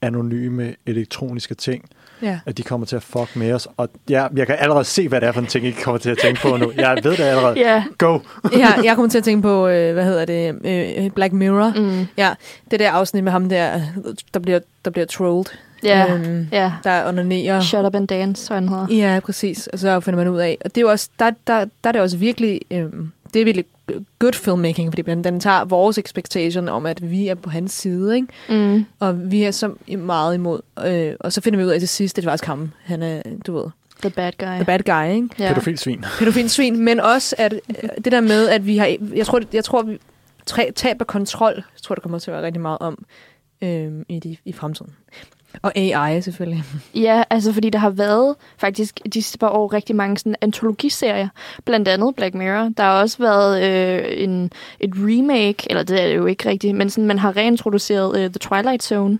[0.02, 1.86] anonyme elektroniske ting,
[2.22, 2.40] ja.
[2.45, 3.68] at de kommer til at fuck med os.
[3.78, 6.10] Og ja, jeg kan allerede se, hvad det er for en ting, I kommer til
[6.10, 6.72] at tænke på nu.
[6.76, 7.60] Jeg ved det allerede.
[7.60, 8.20] Ja, Go!
[8.57, 10.56] ja, jeg kommer til at tænke på, øh, hvad hedder det,
[11.06, 11.74] øh, Black Mirror.
[11.76, 12.06] mm.
[12.18, 12.34] Ja,
[12.72, 13.82] det der afsnit med ham der,
[14.34, 15.45] der bliver, der bliver trolled.
[15.84, 16.73] Ja, Øhm, ja.
[16.84, 17.61] Der onanerer.
[17.61, 18.88] Shut up and dance, tror jeg, den hedder.
[18.89, 19.68] Ja, præcis.
[19.68, 20.57] Og så finder man ud af.
[20.65, 23.45] Og det er jo også, der, der, der er det også virkelig, øhm, det er
[23.45, 23.65] virkelig
[24.19, 28.15] good filmmaking, fordi den, den tager vores expectation om, at vi er på hans side,
[28.15, 28.27] ikke?
[28.49, 28.85] Mm.
[28.99, 30.60] Og vi er så meget imod.
[30.85, 32.72] Øh, og så finder vi ud af til sidst, det er faktisk ham.
[32.84, 33.65] Han er, du ved,
[34.02, 34.45] The bad guy.
[34.47, 35.30] the bad guy, ikke?
[35.39, 35.47] ja.
[35.47, 36.06] Pædofilsvin.
[36.19, 39.64] pædofil svin, men også at øh, det der med, at vi har, jeg tror, jeg
[39.64, 39.99] tror vi
[40.76, 43.06] tab af kontrol, jeg tror, der kommer til at være rigtig meget om
[43.61, 44.91] øhm, i, de, i fremtiden.
[45.61, 46.64] Og AI selvfølgelig.
[46.95, 51.27] Ja, altså fordi der har været faktisk de sidste par år rigtig mange sådan antologiserier.
[51.65, 52.69] Blandt andet Black Mirror.
[52.77, 56.76] Der har også været øh, en, et remake, eller det er det jo ikke rigtigt,
[56.76, 59.19] men sådan, man har reintroduceret øh, The Twilight Zone.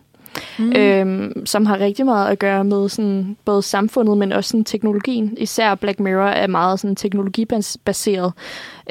[0.60, 0.76] Mm.
[0.76, 5.38] Øhm, som har rigtig meget at gøre med sådan, både samfundet, men også sådan, teknologien.
[5.38, 8.34] Især Black Mirror er meget sådan, teknologibaseret.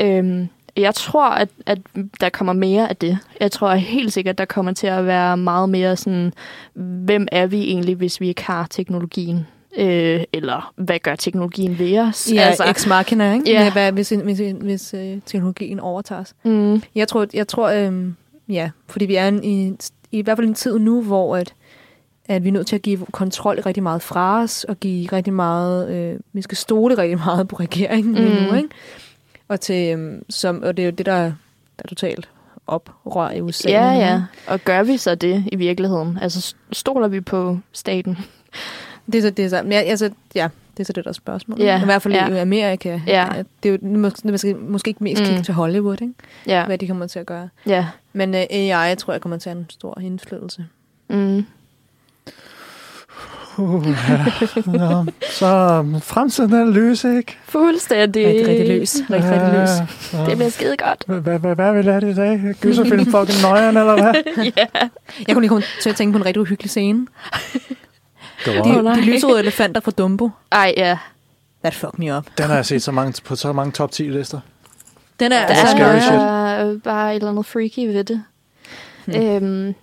[0.01, 1.79] Øhm, jeg tror, at, at
[2.21, 3.19] der kommer mere af det.
[3.41, 6.33] Jeg tror helt sikkert, der kommer til at være meget mere sådan,
[6.75, 9.47] hvem er vi egentlig, hvis vi ikke har teknologien?
[9.79, 12.33] Øh, eller hvad gør teknologien ved os?
[12.33, 13.51] Ja, altså, ex machina, ikke?
[13.51, 13.73] Ja.
[13.73, 16.35] Hvad, hvis hvis, hvis øh, teknologien overtager os.
[16.45, 18.17] mm, Jeg tror, jeg tror øhm,
[18.49, 19.75] ja, fordi vi er en, i,
[20.13, 21.55] i hvert fald en tid nu, hvor at,
[22.29, 25.33] at vi er nødt til at give kontrol rigtig meget fra os, og give rigtig
[25.33, 28.57] meget, øh, vi skal stole rigtig meget på regeringen lige nu, Mm.
[28.57, 28.69] ikke?
[29.49, 31.33] Og, til, øhm, som, og det er jo det, der, der
[31.79, 32.29] er totalt
[32.67, 33.71] oprør i USA.
[33.71, 34.23] ja, ja.
[34.47, 36.19] Og gør vi så det i virkeligheden?
[36.23, 38.19] Altså, stoler vi på staten?
[39.07, 41.15] Det er så, det er så, men altså, ja, Det er så det, der er
[41.15, 41.61] spørgsmål.
[41.61, 42.29] Ja, I hvert fald ja.
[42.29, 43.01] i Amerika.
[43.07, 45.27] At Det er jo måske, måske, måske ikke mest Mm.
[45.29, 46.15] kigge til Hollywood, ikke?
[46.47, 46.67] Ja.
[46.67, 47.49] hvad de kommer til at gøre.
[47.67, 47.87] Ja.
[48.13, 50.67] Men uh, AI tror jeg kommer til at have en stor indflydelse.
[51.11, 51.47] Mm.
[53.59, 54.25] Uh, ja.
[54.67, 57.37] Nå, så fremtiden er løs, ikke?
[57.45, 58.27] Fuldstændig.
[58.27, 58.97] Rigtig, rigtig løs.
[59.11, 59.69] Rigtig, rigtig løs.
[60.13, 60.27] Ja.
[60.31, 61.05] Det bliver skide godt.
[61.07, 62.55] Hvad, hvad, hvad, hvad vil det i dag?
[62.61, 64.15] Gyserfilm fucking nøjeren, eller hvad?
[64.57, 64.67] ja.
[65.29, 67.07] Jeg kunne lige komme til at tænke på en rigtig uhyggelig scene.
[68.47, 68.51] De,
[68.95, 70.31] de lyserøde elefanter fra Dumbo.
[70.53, 70.99] Ej, ja.
[71.63, 72.27] That fucked me up.
[72.39, 74.41] Den har jeg set så mange, på så mange top 10 lister.
[75.21, 76.13] Den er, Der er er scary shit.
[76.13, 78.23] bare, bare et eller andet freaky ved det.
[79.05, 79.15] Hmm.
[79.17, 79.75] Øhm,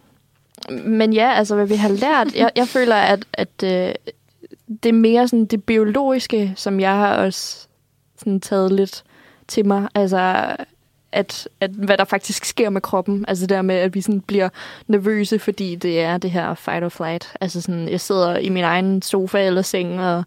[0.69, 3.93] men ja, altså hvad vi har lært, jeg, jeg føler, at, at øh,
[4.83, 7.67] det er mere sådan det biologiske, som jeg har også
[8.17, 9.03] sådan taget lidt
[9.47, 9.87] til mig.
[9.95, 10.45] Altså
[11.11, 13.25] at, at hvad der faktisk sker med kroppen.
[13.27, 14.49] Altså det der med, at vi sådan bliver
[14.87, 17.33] nervøse, fordi det er det her fight or flight.
[17.41, 20.23] Altså sådan, jeg sidder i min egen sofa eller seng og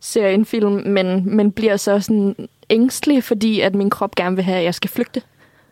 [0.00, 4.44] ser en film, men, men bliver så sådan ængstelig, fordi at min krop gerne vil
[4.44, 5.22] have, at jeg skal flygte.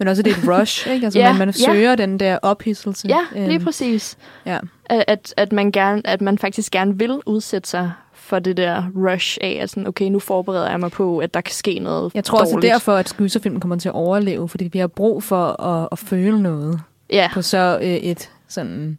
[0.00, 1.04] Men også det er et rush, ikke?
[1.06, 1.72] Altså, Ja, ja, man, man ja.
[1.72, 3.08] søger den der ophidselse.
[3.08, 4.16] Ja, lige Øhm, præcis.
[4.46, 4.58] Ja.
[4.86, 9.38] At, at, man gerne, at man faktisk gerne vil udsætte sig for det der rush
[9.40, 12.24] af, at sådan, okay, nu forbereder jeg mig på, at der kan ske noget Jeg
[12.24, 12.70] tror også, dårligt.
[12.70, 15.98] er derfor, at gyserfilmen kommer til at overleve, fordi vi har brug for at, at
[15.98, 16.80] føle noget
[17.12, 17.28] Ja.
[17.34, 18.98] på så øh, et sådan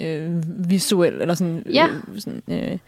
[0.00, 1.86] øh, visuelt, eller sådan, Ja.
[1.86, 2.78] øh, sådan øh,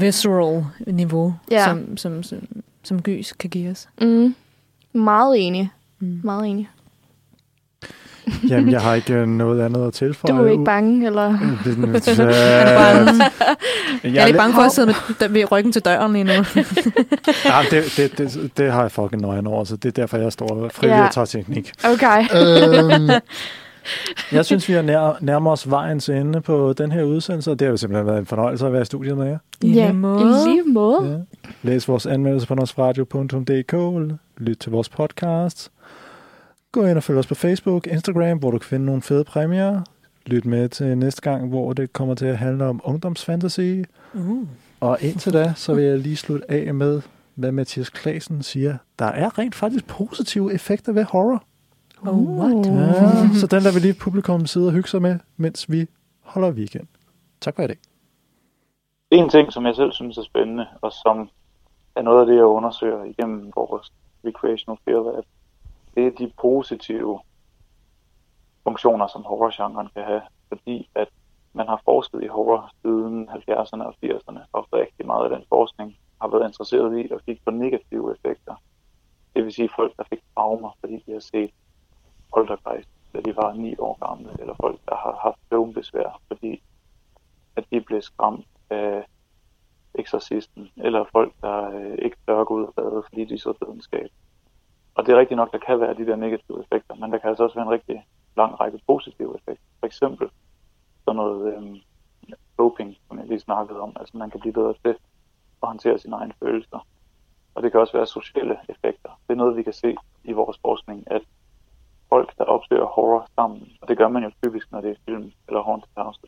[0.00, 1.64] visceral niveau, Ja.
[1.64, 2.38] som, som, som,
[2.82, 3.88] som gys kan give os.
[4.00, 4.34] Mm.
[4.92, 5.70] Meget enig.
[6.00, 6.20] Mm.
[6.24, 6.68] Meget enig.
[8.48, 10.38] Jamen, jeg har ikke øh, noget andet at tilføje.
[10.38, 11.28] Du er ikke bange, eller?
[11.30, 11.50] Han
[11.84, 13.24] er bange.
[14.04, 14.86] Jeg er lidt bange for at sidde
[15.20, 16.32] med, ved ryggen til døren lige nu.
[17.44, 20.32] Ja, det, det, det, det har jeg fucking nøjen over, så det er derfor, jeg
[20.32, 21.06] står frivillig Ja.
[21.06, 21.72] og tager teknik.
[21.84, 22.24] Okay.
[22.34, 23.10] øhm,
[24.32, 27.66] jeg synes, vi er nær, nærmer os vejens ende på den her udsendelse, og det
[27.66, 29.38] har jo simpelthen været en fornøjelse at være i studiet med jer.
[29.62, 30.22] I Ja, lige måde.
[30.46, 31.26] i lige måde.
[31.44, 31.48] Ja.
[31.68, 33.74] Læs vores anmeldelse på nosradio.dk,
[34.38, 35.70] lyt til vores podcast.
[36.72, 39.82] Gå ind og følg os på Facebook, Instagram, hvor du kan finde nogle fede præmier.
[40.26, 43.82] Lyt med til næste gang, hvor det kommer til at handle om ungdomsfantasy.
[44.14, 44.46] Uh.
[44.80, 47.02] Og indtil da, så vil jeg lige slutte af med,
[47.34, 48.76] hvad Mathias Klasen siger.
[48.98, 51.44] Der er rent faktisk positive effekter ved horror.
[52.06, 52.66] Oh, what?
[52.66, 55.86] Ja, så den der vil lige publikum sidde og hygge sig med, mens vi
[56.20, 56.86] holder weekend.
[57.40, 57.78] Tak for i dag.
[59.10, 61.28] En ting, som jeg selv synes er spændende, og som
[61.96, 63.92] er noget af det, jeg undersøger igennem vores
[64.24, 65.24] Recreational Fear Lab,
[66.00, 67.20] det er de positive
[68.64, 71.08] funktioner, som horrorgenren kan have, fordi at
[71.52, 75.96] man har forsket i horror siden 70'erne og 80'erne, og rigtig meget af den forskning
[76.20, 78.54] har været interesseret i at kigge på negative effekter.
[79.34, 81.50] Det vil sige folk, der fik traumer, fordi de har set
[82.34, 86.62] Poltergeist, da de var 9 år gamle, eller folk, der har haft søvnbesvær, fordi
[87.56, 89.04] at de blev skræmt af
[89.94, 94.10] eksorcisten, eller folk, der øh, ikke tør gå ud og bade, fordi de så videnskab.
[94.94, 97.28] Og det er rigtigt nok, der kan være de der negative effekter, men der kan
[97.28, 98.06] altså også være en rigtig
[98.36, 99.64] lang række positive effekter.
[99.80, 100.30] For eksempel
[101.04, 101.76] sådan noget øhm,
[102.58, 103.92] doping, som jeg lige snakkede om.
[104.00, 104.96] Altså man kan blive bedre til at
[105.62, 106.86] håndtere sine egne følelser.
[107.54, 109.10] Og det kan også være sociale effekter.
[109.26, 111.22] Det er noget, vi kan se i vores forskning, at
[112.08, 115.32] folk, der opsøger horror sammen, og det gør man jo typisk, når det er film
[115.48, 116.20] eller haunted house,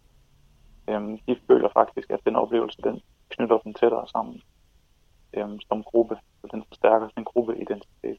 [0.88, 4.42] øhm, de føler faktisk, at den oplevelse, den knytter dem tættere sammen
[5.34, 8.18] øhm, som gruppe, så den forstærker sin gruppeidentitet.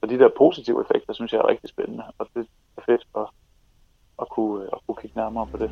[0.00, 2.46] Så de der positive effekter, synes jeg er rigtig spændende, og det
[2.76, 3.26] er fedt at,
[4.22, 5.70] at, kunne, at kunne kigge nærmere på det.